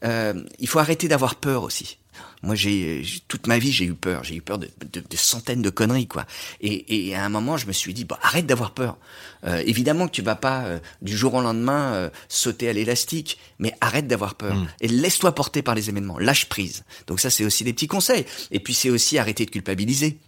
il 0.02 0.68
faut 0.68 0.78
arrêter 0.78 1.08
d'avoir 1.08 1.34
peur 1.34 1.64
aussi. 1.64 1.98
Moi, 2.42 2.55
j'ai 2.55 3.05
toute 3.28 3.46
ma 3.46 3.59
vie, 3.59 3.72
j'ai 3.72 3.85
eu 3.85 3.94
peur. 3.94 4.24
J'ai 4.24 4.37
eu 4.37 4.40
peur 4.40 4.59
de, 4.59 4.68
de, 4.92 5.16
centaines 5.16 5.62
de 5.62 5.70
conneries, 5.70 6.09
quoi. 6.09 6.26
Et, 6.61 7.09
et, 7.09 7.14
à 7.14 7.24
un 7.24 7.28
moment, 7.28 7.57
je 7.57 7.66
me 7.66 7.72
suis 7.72 7.94
dit, 7.94 8.05
bah, 8.05 8.18
arrête 8.22 8.46
d'avoir 8.46 8.72
peur. 8.72 8.98
évidemment 9.64 10.07
que 10.07 10.12
tu 10.12 10.22
vas 10.22 10.35
pas 10.35 10.66
du 11.02 11.16
jour 11.16 11.35
au 11.35 11.40
lendemain 11.40 12.11
sauter 12.28 12.68
à 12.68 12.72
l'élastique, 12.72 13.38
mais 13.59 13.74
arrête 13.81 14.07
d'avoir 14.07 14.35
peur 14.35 14.55
mm. 14.55 14.68
et 14.81 14.88
laisse-toi 14.88 15.35
porter 15.35 15.62
par 15.62 15.74
les 15.74 15.88
événements. 15.88 16.18
Lâche 16.18 16.46
prise. 16.46 16.85
Donc 17.07 17.20
ça, 17.20 17.31
c'est 17.31 17.44
aussi 17.44 17.64
des 17.64 17.72
petits 17.72 17.87
conseils. 17.88 18.24
Et 18.50 18.61
puis 18.61 18.74
c'est 18.74 18.90
aussi 18.90 19.18
arrêter 19.18 19.44
de 19.44 19.50
culpabiliser 19.50 20.18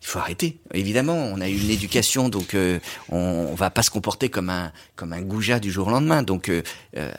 il 0.00 0.06
faut 0.06 0.18
arrêter. 0.18 0.60
Évidemment, 0.72 1.14
on 1.14 1.40
a 1.40 1.48
eu 1.48 1.56
une 1.56 1.70
éducation, 1.70 2.28
donc 2.28 2.54
euh, 2.54 2.78
on, 3.10 3.48
on, 3.50 3.54
va 3.54 3.70
pas 3.70 3.82
se 3.82 3.90
comporter 3.90 4.28
comme 4.28 4.48
un 4.48 4.72
comme 4.94 5.12
un 5.12 5.22
goujat 5.22 5.58
du 5.58 5.70
jour 5.70 5.88
au 5.88 5.90
lendemain. 5.90 6.22
Donc 6.22 6.48
euh, 6.48 6.62
euh 6.96 7.12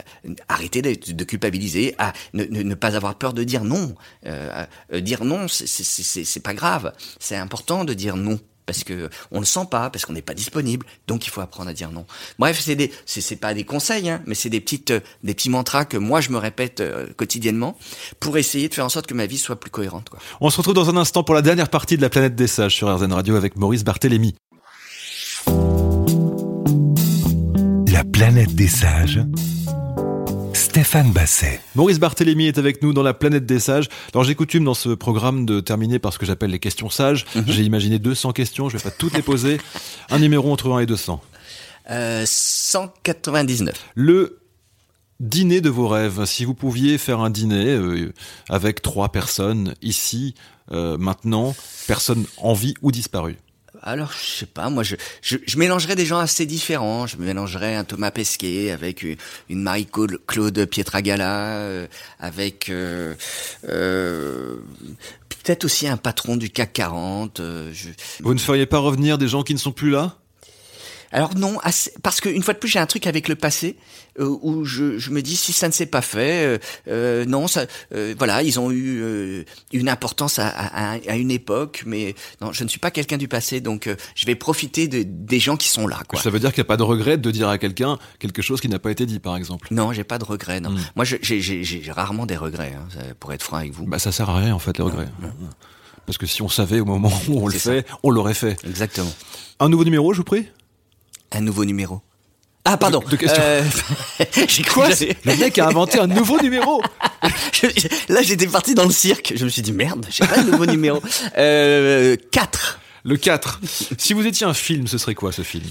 arrêtez 0.47 0.81
de, 0.81 1.23
culpabiliser, 1.23 1.95
à 1.97 2.13
ne, 2.33 2.45
ne, 2.45 2.75
pas 2.75 2.95
avoir 2.95 3.15
peur 3.15 3.33
de 3.33 3.43
dire 3.43 3.63
non. 3.63 3.95
Euh, 4.25 4.65
dire 4.93 5.25
non, 5.25 5.47
c'est 5.47 6.43
pas 6.43 6.53
grave. 6.53 6.93
C'est 7.19 7.35
important 7.35 7.83
de 7.83 7.93
dire 7.93 8.15
non 8.15 8.39
parce 8.69 8.83
que 8.83 9.09
on 9.31 9.39
le 9.39 9.47
sent 9.47 9.65
pas, 9.71 9.89
parce 9.89 10.05
qu'on 10.05 10.13
n'est 10.13 10.21
pas 10.21 10.35
disponible, 10.35 10.85
donc 11.07 11.25
il 11.25 11.31
faut 11.31 11.41
apprendre 11.41 11.71
à 11.71 11.73
dire 11.73 11.89
non. 11.91 12.05
Bref, 12.37 12.61
c'est 12.63 12.75
des, 12.75 12.91
c'est 13.07 13.35
pas 13.35 13.55
des 13.55 13.63
conseils, 13.63 14.07
hein, 14.07 14.21
mais 14.27 14.35
c'est 14.35 14.51
des 14.51 14.61
petites, 14.61 14.91
euh, 14.91 14.99
des 15.23 15.33
petits 15.33 15.49
mantras 15.49 15.85
que 15.85 15.97
moi 15.97 16.21
je 16.21 16.29
me 16.29 16.37
répète 16.37 16.79
euh, 16.79 17.07
quotidiennement 17.17 17.75
pour 18.19 18.37
essayer 18.37 18.69
de 18.69 18.73
faire 18.75 18.85
en 18.85 18.89
sorte 18.89 19.07
que 19.07 19.15
ma 19.15 19.25
vie 19.25 19.39
soit 19.39 19.59
plus 19.59 19.71
cohérente. 19.71 20.09
Quoi. 20.09 20.19
On 20.39 20.51
se 20.51 20.57
retrouve 20.57 20.75
dans 20.75 20.87
un 20.87 20.97
instant 20.97 21.23
pour 21.23 21.33
la 21.33 21.41
dernière 21.41 21.69
partie 21.69 21.97
de 21.97 22.03
la 22.03 22.11
planète 22.11 22.35
des 22.35 22.45
sages 22.45 22.75
sur 22.75 22.95
RZN 22.95 23.11
Radio 23.11 23.35
avec 23.35 23.55
Maurice 23.55 23.83
Barthélémy. 23.83 24.35
La 27.91 28.03
planète 28.03 28.53
des 28.53 28.67
sages 28.67 29.19
Stéphane 30.69 31.11
Basset. 31.11 31.61
Maurice 31.73 31.97
Barthélémy 31.97 32.45
est 32.45 32.59
avec 32.59 32.83
nous 32.83 32.93
dans 32.93 33.01
la 33.01 33.15
planète 33.15 33.47
des 33.47 33.59
sages. 33.59 33.89
Alors 34.13 34.23
j'ai 34.23 34.35
coutume 34.35 34.63
dans 34.63 34.75
ce 34.75 34.89
programme 34.89 35.47
de 35.47 35.61
terminer 35.61 35.97
par 35.97 36.13
ce 36.13 36.19
que 36.19 36.27
j'appelle 36.27 36.51
les 36.51 36.59
questions 36.59 36.91
sages. 36.91 37.25
Mhm. 37.33 37.43
J'ai 37.47 37.63
imaginé 37.63 37.97
200 37.97 38.33
questions, 38.33 38.69
je 38.69 38.77
vais 38.77 38.83
pas 38.83 38.91
toutes 38.91 39.15
les 39.15 39.23
poser. 39.23 39.59
Un 40.11 40.19
numéro 40.19 40.53
entre 40.53 40.71
1 40.71 40.81
et 40.81 40.85
200. 40.85 41.23
Euh, 41.89 42.23
199. 42.23 43.83
Le 43.95 44.37
dîner 45.19 45.59
de 45.59 45.71
vos 45.71 45.87
rêves. 45.87 46.25
Si 46.25 46.45
vous 46.45 46.53
pouviez 46.53 46.99
faire 46.99 47.19
un 47.19 47.31
dîner 47.31 47.69
euh, 47.69 48.13
avec 48.47 48.83
trois 48.83 49.11
personnes 49.11 49.73
ici, 49.81 50.35
euh, 50.71 50.99
maintenant, 50.99 51.55
personne 51.87 52.25
en 52.37 52.53
vie 52.53 52.75
ou 52.83 52.91
disparue 52.91 53.37
alors, 53.81 54.11
je 54.11 54.39
sais 54.39 54.45
pas, 54.45 54.69
moi, 54.69 54.83
je, 54.83 54.95
je, 55.21 55.37
je, 55.45 55.57
mélangerais 55.57 55.95
des 55.95 56.05
gens 56.05 56.19
assez 56.19 56.45
différents. 56.45 57.07
Je 57.07 57.17
mélangerais 57.17 57.75
un 57.75 57.83
Thomas 57.83 58.11
Pesquet 58.11 58.71
avec 58.71 59.03
une 59.03 59.61
Marie-Claude 59.61 60.65
Pietragala, 60.65 61.57
euh, 61.59 61.87
avec 62.19 62.69
euh, 62.69 63.15
euh, 63.69 64.57
peut-être 65.29 65.63
aussi 65.63 65.87
un 65.87 65.97
patron 65.97 66.35
du 66.35 66.49
CAC 66.49 66.73
40. 66.73 67.37
Je... 67.37 67.89
Vous 68.19 68.33
ne 68.33 68.39
feriez 68.39 68.65
pas 68.65 68.79
revenir 68.79 69.17
des 69.17 69.27
gens 69.27 69.43
qui 69.43 69.53
ne 69.53 69.59
sont 69.59 69.71
plus 69.71 69.91
là? 69.91 70.17
Alors 71.11 71.35
non, 71.35 71.57
parce 72.03 72.21
qu'une 72.21 72.43
fois 72.43 72.53
de 72.53 72.59
plus, 72.59 72.69
j'ai 72.69 72.79
un 72.79 72.85
truc 72.85 73.07
avec 73.07 73.27
le 73.27 73.35
passé 73.35 73.77
où 74.25 74.65
je, 74.65 74.97
je, 74.97 75.11
me 75.11 75.21
dis 75.21 75.35
si 75.35 75.53
ça 75.53 75.67
ne 75.67 75.73
s'est 75.73 75.85
pas 75.85 76.01
fait, 76.01 76.45
euh, 76.45 76.57
euh 76.87 77.25
non, 77.25 77.47
ça, 77.47 77.65
euh, 77.93 78.13
voilà, 78.17 78.43
ils 78.43 78.59
ont 78.59 78.71
eu 78.71 79.01
euh, 79.01 79.43
une 79.71 79.89
importance 79.89 80.39
à, 80.39 80.47
à, 80.47 80.93
à, 80.93 81.15
une 81.15 81.31
époque, 81.31 81.83
mais 81.85 82.15
non, 82.41 82.51
je 82.51 82.63
ne 82.63 82.69
suis 82.69 82.79
pas 82.79 82.91
quelqu'un 82.91 83.17
du 83.17 83.27
passé, 83.27 83.61
donc 83.61 83.89
je 84.15 84.25
vais 84.25 84.35
profiter 84.35 84.87
de, 84.87 85.03
des 85.03 85.39
gens 85.39 85.57
qui 85.57 85.69
sont 85.69 85.87
là. 85.87 86.01
Quoi. 86.07 86.21
Ça 86.21 86.29
veut 86.29 86.39
dire 86.39 86.51
qu'il 86.51 86.61
n'y 86.61 86.67
a 86.67 86.71
pas 86.71 86.77
de 86.77 86.83
regret 86.83 87.17
de 87.17 87.31
dire 87.31 87.49
à 87.49 87.57
quelqu'un 87.57 87.97
quelque 88.19 88.41
chose 88.41 88.61
qui 88.61 88.69
n'a 88.69 88.79
pas 88.79 88.91
été 88.91 89.05
dit, 89.05 89.19
par 89.19 89.35
exemple. 89.35 89.67
Non, 89.71 89.93
j'ai 89.93 90.03
pas 90.03 90.17
de 90.17 90.25
regret. 90.25 90.59
Non, 90.59 90.71
hmm. 90.71 90.79
moi, 90.95 91.05
j'ai 91.05 91.81
rarement 91.89 92.25
des 92.25 92.37
regrets, 92.37 92.73
hein, 92.75 92.87
pour 93.19 93.33
être 93.33 93.43
franc 93.43 93.57
avec 93.57 93.73
vous. 93.73 93.85
Bah 93.85 93.99
ça 93.99 94.11
sert 94.11 94.29
à 94.29 94.37
rien 94.39 94.53
en 94.53 94.59
fait 94.59 94.77
les 94.77 94.83
regrets. 94.83 95.07
Parce 96.05 96.17
que 96.17 96.25
si 96.25 96.41
on 96.41 96.49
savait 96.49 96.79
au 96.79 96.85
moment 96.85 97.11
où 97.27 97.43
on 97.43 97.47
le 97.47 97.53
fait, 97.53 97.85
on 98.03 98.09
l'aurait 98.09 98.33
fait. 98.33 98.57
Exactement. 98.65 99.11
Un 99.59 99.69
nouveau 99.69 99.83
numéro, 99.83 100.13
je 100.13 100.17
vous 100.17 100.23
prie? 100.23 100.47
Un 101.31 101.41
nouveau 101.41 101.65
numéro. 101.65 102.01
Ah 102.65 102.77
pardon. 102.77 102.99
De, 102.99 103.15
question. 103.15 103.41
Euh... 103.41 103.63
J'ai 104.47 104.63
quoi 104.63 104.89
Le 104.89 105.37
mec 105.37 105.57
a 105.57 105.67
inventé 105.67 105.99
un 105.99 106.07
nouveau 106.07 106.39
numéro. 106.41 106.81
là 108.09 108.21
j'étais 108.21 108.47
parti 108.47 108.75
dans 108.75 108.85
le 108.85 108.91
cirque. 108.91 109.33
Je 109.35 109.45
me 109.45 109.49
suis 109.49 109.61
dit 109.61 109.71
merde, 109.71 110.05
j'ai 110.09 110.25
pas 110.25 110.43
de 110.43 110.51
nouveau 110.51 110.65
numéro. 110.65 111.01
Euh, 111.37 112.15
4. 112.31 112.79
Le 113.05 113.17
4. 113.17 113.61
si 113.97 114.13
vous 114.13 114.25
étiez 114.27 114.45
un 114.45 114.53
film, 114.53 114.87
ce 114.87 114.97
serait 114.97 115.15
quoi 115.15 115.31
ce 115.31 115.41
film? 115.41 115.63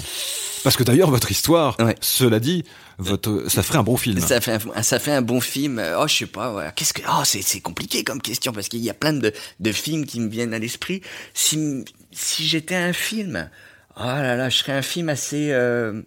Parce 0.64 0.76
que 0.76 0.82
d'ailleurs 0.82 1.10
votre 1.10 1.30
histoire, 1.30 1.76
cela 2.00 2.40
dit, 2.40 2.64
votre, 2.98 3.44
ça 3.48 3.62
ferait 3.62 3.78
un 3.78 3.82
bon 3.84 3.96
film. 3.96 4.18
Ça 4.20 4.40
fait 4.40 4.58
un, 4.74 4.82
ça 4.82 4.98
fait 4.98 5.12
un 5.12 5.22
bon 5.22 5.40
film. 5.40 5.80
Oh 5.98 6.08
je 6.08 6.14
sais 6.14 6.26
pas. 6.26 6.72
Qu'est-ce 6.72 6.94
que 6.94 7.02
oh 7.08 7.22
c'est 7.24 7.60
compliqué 7.60 8.02
comme 8.02 8.20
question 8.20 8.52
parce 8.52 8.68
qu'il 8.68 8.80
y 8.80 8.90
a 8.90 8.94
plein 8.94 9.12
de, 9.12 9.32
de 9.60 9.72
films 9.72 10.04
qui 10.04 10.20
me 10.20 10.28
viennent 10.28 10.54
à 10.54 10.58
l'esprit. 10.58 11.02
Si 11.34 11.84
si 12.12 12.48
j'étais 12.48 12.74
un 12.74 12.92
film. 12.92 13.48
Oh 13.96 14.04
là 14.04 14.36
là, 14.36 14.48
je 14.48 14.56
serais 14.56 14.72
un 14.72 14.82
film 14.82 15.08
assez... 15.08 15.50
Euh... 15.50 16.02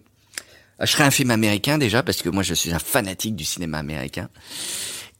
Je 0.82 0.90
serais 0.90 1.04
un 1.04 1.10
film 1.10 1.30
américain 1.30 1.78
déjà, 1.78 2.02
parce 2.02 2.22
que 2.22 2.28
moi 2.28 2.42
je 2.42 2.54
suis 2.54 2.72
un 2.72 2.78
fanatique 2.78 3.36
du 3.36 3.44
cinéma 3.44 3.78
américain. 3.78 4.28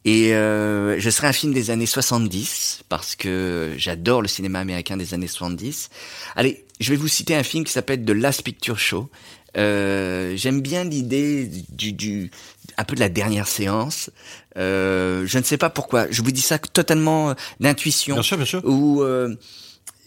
Et 0.05 0.35
euh, 0.35 0.99
je 0.99 1.11
serais 1.11 1.29
un 1.29 1.33
film 1.33 1.53
des 1.53 1.71
années 1.71 1.87
70, 1.87 2.83
parce 2.89 3.15
que 3.15 3.75
j'adore 3.77 4.21
le 4.21 4.29
cinéma 4.29 4.59
américain 4.59 4.97
des 4.97 5.15
années 5.15 5.29
70. 5.29 5.91
Allez, 6.35 6.65
je 6.81 6.91
vais 6.91 6.97
vous 6.97 7.07
citer 7.09 7.37
un 7.37 7.45
film 7.45 7.65
qui 7.65 7.73
s'appelle 7.73 8.05
The 8.05 8.11
Last 8.11 8.43
Picture 8.43 8.79
Show, 8.79 9.11
Euh, 9.57 10.33
j'aime 10.35 10.63
bien 10.63 10.83
l'idée 10.83 11.47
du, 11.69 11.93
du, 11.93 12.31
un 12.79 12.85
peu 12.85 12.95
de 12.95 13.01
la 13.01 13.11
dernière 13.11 13.47
séance. 13.47 14.11
Euh, 14.57 15.27
je 15.27 15.39
ne 15.39 15.43
sais 15.43 15.59
pas 15.59 15.69
pourquoi. 15.69 16.07
Je 16.11 16.23
vous 16.23 16.33
dis 16.33 16.41
ça 16.41 16.59
totalement 16.59 17.35
d'intuition. 17.61 18.15
Bien 18.15 18.23
sûr, 18.23 18.37
bien 18.39 18.47
sûr. 18.47 18.63
Ou 18.65 19.03
euh, 19.03 19.37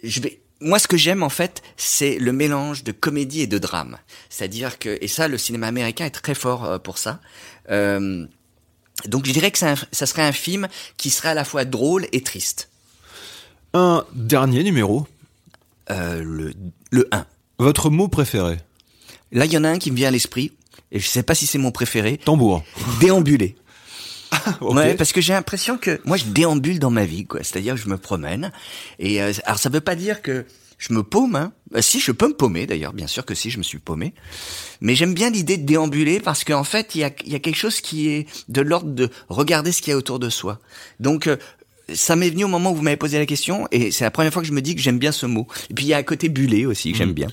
je 0.03 0.19
vais. 0.19 0.41
Moi, 0.61 0.79
ce 0.79 0.87
que 0.87 0.97
j'aime 0.97 1.23
en 1.23 1.29
fait, 1.29 1.61
c'est 1.77 2.17
le 2.17 2.31
mélange 2.31 2.83
de 2.83 2.91
comédie 2.91 3.41
et 3.41 3.47
de 3.47 3.57
drame. 3.57 3.97
C'est-à-dire 4.29 4.79
que, 4.79 4.97
et 5.01 5.07
ça, 5.07 5.27
le 5.27 5.37
cinéma 5.37 5.67
américain 5.67 6.05
est 6.05 6.11
très 6.11 6.35
fort 6.35 6.63
euh, 6.63 6.79
pour 6.79 6.97
ça. 6.97 7.19
Euh, 7.69 8.25
donc, 9.05 9.25
je 9.25 9.33
dirais 9.33 9.51
que 9.51 9.57
ça, 9.57 9.75
ça 9.91 10.05
serait 10.05 10.21
un 10.21 10.31
film 10.31 10.67
qui 10.97 11.09
serait 11.09 11.29
à 11.29 11.33
la 11.33 11.43
fois 11.43 11.65
drôle 11.65 12.07
et 12.13 12.21
triste. 12.21 12.69
Un 13.73 14.05
dernier 14.13 14.63
numéro. 14.63 15.05
Euh, 15.91 16.23
le, 16.23 16.53
le 16.91 17.07
1. 17.11 17.25
Votre 17.59 17.89
mot 17.89 18.07
préféré? 18.07 18.57
Là, 19.31 19.45
il 19.45 19.51
y 19.51 19.57
en 19.57 19.65
a 19.65 19.69
un 19.69 19.77
qui 19.77 19.91
me 19.91 19.97
vient 19.97 20.07
à 20.07 20.11
l'esprit, 20.11 20.53
et 20.91 20.99
je 20.99 21.07
sais 21.07 21.23
pas 21.23 21.35
si 21.35 21.45
c'est 21.45 21.57
mon 21.57 21.71
préféré. 21.71 22.17
Tambour. 22.17 22.63
Déambuler. 23.01 23.55
Ouais, 24.61 24.95
parce 24.95 25.11
que 25.11 25.21
j'ai 25.21 25.33
l'impression 25.33 25.77
que 25.77 25.99
moi 26.05 26.17
je 26.17 26.25
déambule 26.25 26.79
dans 26.79 26.91
ma 26.91 27.05
vie, 27.05 27.25
quoi. 27.25 27.41
C'est-à-dire 27.43 27.75
que 27.75 27.81
je 27.81 27.89
me 27.89 27.97
promène. 27.97 28.51
Et 28.99 29.21
euh, 29.21 29.31
alors 29.45 29.59
ça 29.59 29.69
veut 29.69 29.81
pas 29.81 29.95
dire 29.95 30.21
que 30.21 30.45
je 30.77 30.93
me 30.93 31.03
paume. 31.03 31.35
Hein. 31.35 31.53
Euh, 31.75 31.81
si 31.81 31.99
je 31.99 32.11
peux 32.11 32.27
me 32.27 32.33
paumer, 32.33 32.65
d'ailleurs, 32.65 32.93
bien 32.93 33.07
sûr 33.07 33.25
que 33.25 33.33
si 33.33 33.49
je 33.49 33.57
me 33.57 33.63
suis 33.63 33.79
paumé. 33.79 34.13
Mais 34.81 34.95
j'aime 34.95 35.13
bien 35.13 35.29
l'idée 35.29 35.57
de 35.57 35.65
déambuler 35.65 36.19
parce 36.19 36.43
qu'en 36.43 36.63
fait 36.63 36.95
il 36.95 37.01
y 37.01 37.03
a, 37.03 37.11
y 37.25 37.35
a 37.35 37.39
quelque 37.39 37.55
chose 37.55 37.81
qui 37.81 38.09
est 38.09 38.27
de 38.49 38.61
l'ordre 38.61 38.91
de 38.91 39.09
regarder 39.29 39.71
ce 39.71 39.81
qu'il 39.81 39.91
y 39.91 39.93
a 39.93 39.97
autour 39.97 40.19
de 40.19 40.29
soi. 40.29 40.59
Donc 40.99 41.27
euh, 41.27 41.37
ça 41.93 42.15
m'est 42.15 42.29
venu 42.29 42.43
au 42.43 42.47
moment 42.47 42.71
où 42.71 42.75
vous 42.75 42.81
m'avez 42.81 42.97
posé 42.97 43.17
la 43.19 43.25
question, 43.25 43.67
et 43.71 43.91
c'est 43.91 44.03
la 44.03 44.11
première 44.11 44.33
fois 44.33 44.41
que 44.41 44.47
je 44.47 44.53
me 44.53 44.61
dis 44.61 44.75
que 44.75 44.81
j'aime 44.81 44.97
bien 44.99 45.11
ce 45.11 45.25
mot. 45.25 45.47
Et 45.69 45.73
puis 45.73 45.85
il 45.85 45.87
y 45.89 45.93
a 45.93 45.97
un 45.97 46.03
côté 46.03 46.29
bulé 46.29 46.65
aussi 46.65 46.91
que 46.91 46.97
j'aime 46.97 47.09
Mhm. 47.09 47.13
bien. 47.15 47.27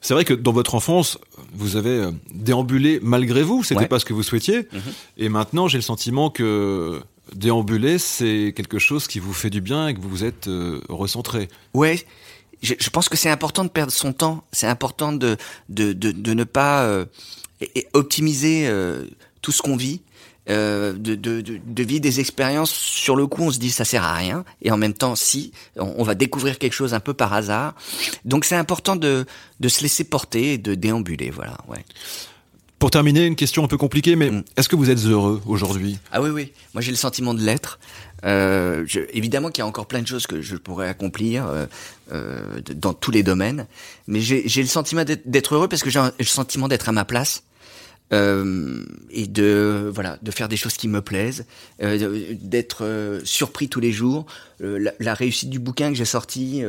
C'est 0.00 0.14
vrai 0.14 0.24
que 0.24 0.34
dans 0.34 0.52
votre 0.52 0.74
enfance, 0.74 1.18
vous 1.54 1.76
avez 1.76 1.90
euh, 1.90 2.10
déambulé 2.32 3.00
malgré 3.02 3.42
vous. 3.42 3.64
C'était 3.64 3.80
Ouais. 3.80 3.88
pas 3.88 3.98
ce 3.98 4.04
que 4.04 4.12
vous 4.12 4.22
souhaitiez. 4.22 4.58
Mhm. 4.72 4.80
Et 5.16 5.28
maintenant, 5.28 5.66
j'ai 5.68 5.78
le 5.78 5.82
sentiment 5.82 6.30
que 6.30 7.00
déambuler, 7.34 7.98
c'est 7.98 8.52
quelque 8.56 8.78
chose 8.78 9.06
qui 9.08 9.18
vous 9.18 9.32
fait 9.34 9.50
du 9.50 9.60
bien 9.60 9.88
et 9.88 9.94
que 9.94 10.00
vous 10.00 10.08
vous 10.08 10.24
êtes 10.24 10.46
euh, 10.48 10.80
recentré. 10.88 11.48
Ouais, 11.74 12.04
je, 12.62 12.74
je 12.78 12.90
pense 12.90 13.08
que 13.08 13.16
c'est 13.16 13.30
important 13.30 13.64
de 13.64 13.68
perdre 13.70 13.92
son 13.92 14.12
temps. 14.12 14.44
C'est 14.52 14.66
important 14.68 15.12
de 15.12 15.36
de, 15.68 15.92
de, 15.92 16.10
de 16.12 16.32
ne 16.34 16.44
pas 16.44 16.84
euh, 16.84 17.04
optimiser 17.92 18.66
euh, 18.68 19.04
tout 19.42 19.52
ce 19.52 19.62
qu'on 19.62 19.76
vit. 19.76 20.00
Euh, 20.50 20.94
de, 20.94 21.14
de, 21.14 21.42
de, 21.42 21.82
vivre 21.82 22.00
des 22.00 22.20
expériences. 22.20 22.70
Sur 22.70 23.16
le 23.16 23.26
coup 23.26 23.42
on 23.42 23.50
se 23.50 23.58
dit 23.58 23.70
ça 23.70 23.84
sert 23.84 24.02
à 24.02 24.14
rien. 24.14 24.44
Et 24.62 24.70
en 24.70 24.78
même 24.78 24.94
temps 24.94 25.14
si 25.14 25.52
on, 25.76 25.92
on 25.98 26.02
va 26.04 26.14
découvrir 26.14 26.58
quelque 26.58 26.72
chose 26.72 26.94
un 26.94 27.00
peu 27.00 27.12
par 27.12 27.34
hasard. 27.34 27.74
Donc 28.24 28.46
c'est 28.46 28.56
important 28.56 28.96
de, 28.96 29.26
de 29.60 29.68
se 29.68 29.82
laisser 29.82 30.04
porter 30.04 30.54
et 30.54 30.58
de 30.58 30.74
déambuler. 30.74 31.28
Voilà 31.30 31.58
ouais. 31.68 31.84
Pour 32.78 32.90
terminer, 32.92 33.26
une 33.26 33.34
question 33.34 33.64
un 33.64 33.68
peu 33.68 33.76
compliquée, 33.76 34.14
mais 34.16 34.30
Mm. 34.30 34.44
est-ce 34.56 34.68
que 34.68 34.76
vous 34.76 34.88
êtes 34.88 35.00
heureux 35.04 35.42
aujourd'hui? 35.46 35.98
Ah 36.12 36.22
oui, 36.22 36.30
oui. 36.30 36.52
Moi, 36.74 36.80
j'ai 36.80 36.92
le 36.92 36.96
sentiment 36.96 37.34
de 37.34 37.42
l'être. 37.42 37.80
Euh, 38.24 38.84
je- 38.86 39.00
évidemment 39.12 39.50
qu'il 39.50 39.62
y 39.62 39.64
a 39.64 39.66
encore 39.66 39.86
plein 39.86 40.00
de 40.00 40.06
choses 40.06 40.26
que 40.28 40.40
je 40.42 40.54
pourrais 40.56 40.88
accomplir 40.88 41.46
euh, 41.46 41.66
euh, 42.12 42.40
dans 42.76 42.94
tous 42.94 43.10
les 43.10 43.22
domaines, 43.24 43.66
mais 44.06 44.20
j'ai 44.20 44.62
le 44.62 44.68
sentiment 44.68 45.04
d'être 45.04 45.54
heureux 45.54 45.68
parce 45.68 45.82
que 45.82 45.90
j'ai 45.90 46.00
le 46.18 46.24
sentiment 46.24 46.68
d'être 46.68 46.88
à 46.88 46.92
ma 46.92 47.04
place 47.04 47.42
euh, 48.12 48.84
et 49.10 49.26
de 49.26 49.90
voilà 49.92 50.18
de 50.22 50.30
faire 50.30 50.48
des 50.48 50.56
choses 50.56 50.74
qui 50.76 50.88
me 50.88 51.02
plaisent, 51.02 51.44
euh, 51.82 52.34
d'être 52.40 52.84
euh, 52.84 53.20
surpris 53.24 53.68
tous 53.68 53.80
les 53.80 53.92
jours. 53.92 54.26
La, 54.60 54.92
la 54.98 55.14
réussite 55.14 55.50
du 55.50 55.58
bouquin 55.60 55.90
que 55.90 55.96
j'ai 55.96 56.04
sorti. 56.04 56.62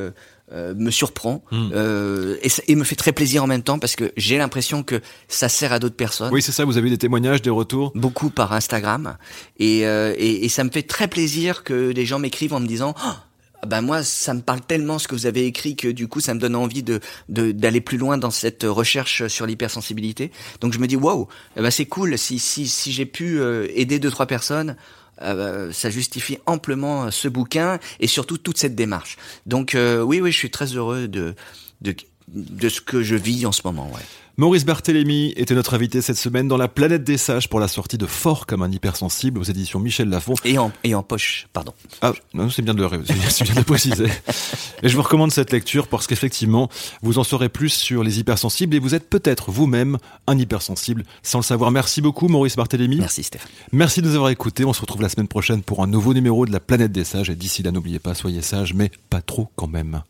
me 0.52 0.90
surprend 0.92 1.44
Mm. 1.52 1.70
euh, 1.76 2.36
et, 2.68 2.76
me 2.76 2.84
fait 2.84 2.96
très 2.96 3.12
plaisir 3.12 3.44
en 3.44 3.48
même 3.48 3.62
temps 3.62 3.78
parce 3.78 3.96
que 3.96 4.12
j'ai 4.18 4.38
l'impression 4.40 4.82
que 4.82 5.00
ça 5.28 5.48
sert 5.48 5.72
à 5.74 5.78
d'autres 5.80 5.96
personnes 5.96 6.32
Oui, 6.34 6.42
c'est 6.42 6.52
ça, 6.52 6.66
vous 6.66 6.78
avez 6.78 6.90
des 6.90 6.98
témoignages, 6.98 7.42
des 7.44 7.52
retours? 7.52 7.92
Beaucoup 7.94 8.32
par 8.32 8.52
Instagram 8.54 9.16
et, 9.60 9.82
et, 9.82 10.46
et 10.46 10.50
ça 10.50 10.64
me 10.64 10.72
fait 10.72 10.82
très 10.82 11.08
plaisir 11.08 11.64
que 11.64 11.92
des 11.92 12.06
gens 12.08 12.18
m'écrivent 12.18 12.54
en 12.54 12.60
me 12.60 12.68
disant 12.68 12.96
Ah 12.98 13.26
ben 13.68 13.82
moi 13.82 14.04
ça 14.04 14.34
me 14.34 14.42
parle 14.42 14.62
tellement 14.62 15.00
ce 15.00 15.08
que 15.08 15.16
vous 15.16 15.26
avez 15.26 15.46
écrit 15.46 15.76
que 15.76 15.88
du 15.88 16.08
coup 16.08 16.20
ça 16.20 16.34
me 16.34 16.40
donne 16.40 16.56
envie 16.56 16.84
de 16.84 17.00
d'aller 17.28 17.82
plus 17.82 17.98
loin 17.98 18.18
dans 18.18 18.32
cette 18.32 18.64
recherche 18.64 19.28
sur 19.28 19.46
l'hypersensibilité. 19.46 20.32
Donc 20.62 20.74
je 20.74 20.80
me 20.80 20.88
dis 20.88 20.96
waouh 20.96 21.28
ben 21.56 21.72
c'est 21.72 21.86
cool 21.86 22.18
si 22.18 22.40
si 22.40 22.68
si 22.68 22.92
j'ai 22.92 23.06
pu 23.06 23.40
euh, 23.40 23.68
aider 23.74 24.00
deux 24.00 24.12
trois 24.12 24.26
personnes 24.28 24.76
euh, 25.22 25.72
ça 25.74 25.90
justifie 25.90 26.38
amplement 26.46 27.12
ce 27.12 27.28
bouquin 27.28 27.80
et 28.00 28.08
surtout 28.08 28.38
toute 28.38 28.58
cette 28.58 28.76
démarche. 28.76 29.18
Donc 29.46 29.76
euh, 29.76 30.02
oui 30.02 30.22
oui 30.22 30.32
je 30.32 30.38
suis 30.38 30.52
très 30.52 30.68
heureux 30.68 31.08
de 31.08 31.36
de 31.82 31.96
de 32.34 32.70
ce 32.70 32.82
que 32.82 33.04
je 33.04 33.16
vis 33.16 33.46
en 33.46 33.52
ce 33.52 33.62
moment 33.66 33.90
ouais 33.92 34.02
Maurice 34.40 34.64
Barthélémy 34.64 35.34
était 35.36 35.54
notre 35.54 35.74
invité 35.74 36.02
cette 36.02 36.16
semaine 36.16 36.48
dans 36.48 36.56
la 36.56 36.70
planète 36.70 37.04
des 37.04 37.18
sages 37.18 37.50
pour 37.50 37.60
la 37.60 37.68
sortie 37.68 37.98
de 37.98 38.06
Fort 38.06 38.46
comme 38.46 38.62
un 38.62 38.72
hypersensible 38.72 39.38
aux 39.38 39.44
éditions 39.44 39.82
Michel 39.82 40.08
Lafon. 40.08 40.36
et 40.46 40.58
en 40.58 40.72
et 40.86 40.96
en 40.96 41.04
poche 41.04 41.48
pardon 41.52 41.74
Ah, 42.02 42.14
non, 42.34 42.50
c'est 42.50 42.62
bien 42.62 42.74
de 42.74 42.82
le, 42.82 42.88
bien 43.00 43.54
de 43.56 43.66
préciser. 43.66 44.06
Et 44.82 44.88
je 44.88 44.96
vous 44.96 45.02
recommande 45.02 45.34
cette 45.34 45.52
lecture 45.52 45.90
parce 45.90 46.08
qu'effectivement, 46.08 46.70
vous 47.02 47.20
en 47.20 47.26
saurez 47.26 47.50
plus 47.50 47.68
sur 47.68 48.02
les 48.02 48.20
hypersensibles 48.20 48.74
et 48.78 48.80
vous 48.80 48.96
êtes 48.96 49.10
peut-être 49.10 49.52
vous-même 49.52 49.98
un 50.26 50.38
hypersensible 50.38 51.04
sans 51.22 51.40
le 51.40 51.44
savoir. 51.44 51.70
Merci 51.72 52.02
beaucoup, 52.02 52.30
Maurice 52.30 52.56
Barthélémy. 52.56 52.96
merci 52.96 53.24
Stéphane 53.24 53.52
Merci 53.74 54.02
de 54.02 54.08
nous 54.08 54.16
avoir 54.16 54.30
écoutés. 54.30 54.64
On 54.64 54.72
se 54.72 54.80
retrouve 54.80 55.02
la 55.02 55.10
semaine 55.10 55.28
prochaine 55.28 55.64
pour 55.64 55.84
un 55.84 55.88
nouveau 55.88 56.14
numéro 56.14 56.46
de 56.46 56.54
la 56.54 56.62
planète 56.62 56.94
des 56.94 57.04
sages. 57.04 57.30
Et 57.30 57.36
d'ici 57.36 57.62
là, 57.62 57.72
n'oubliez 57.72 58.00
pas, 58.00 58.14
soyez 58.16 58.42
sages, 58.42 58.74
mais 58.74 58.90
pas 59.10 59.22
trop 59.22 59.50
quand 59.58 59.68
même. 59.68 60.02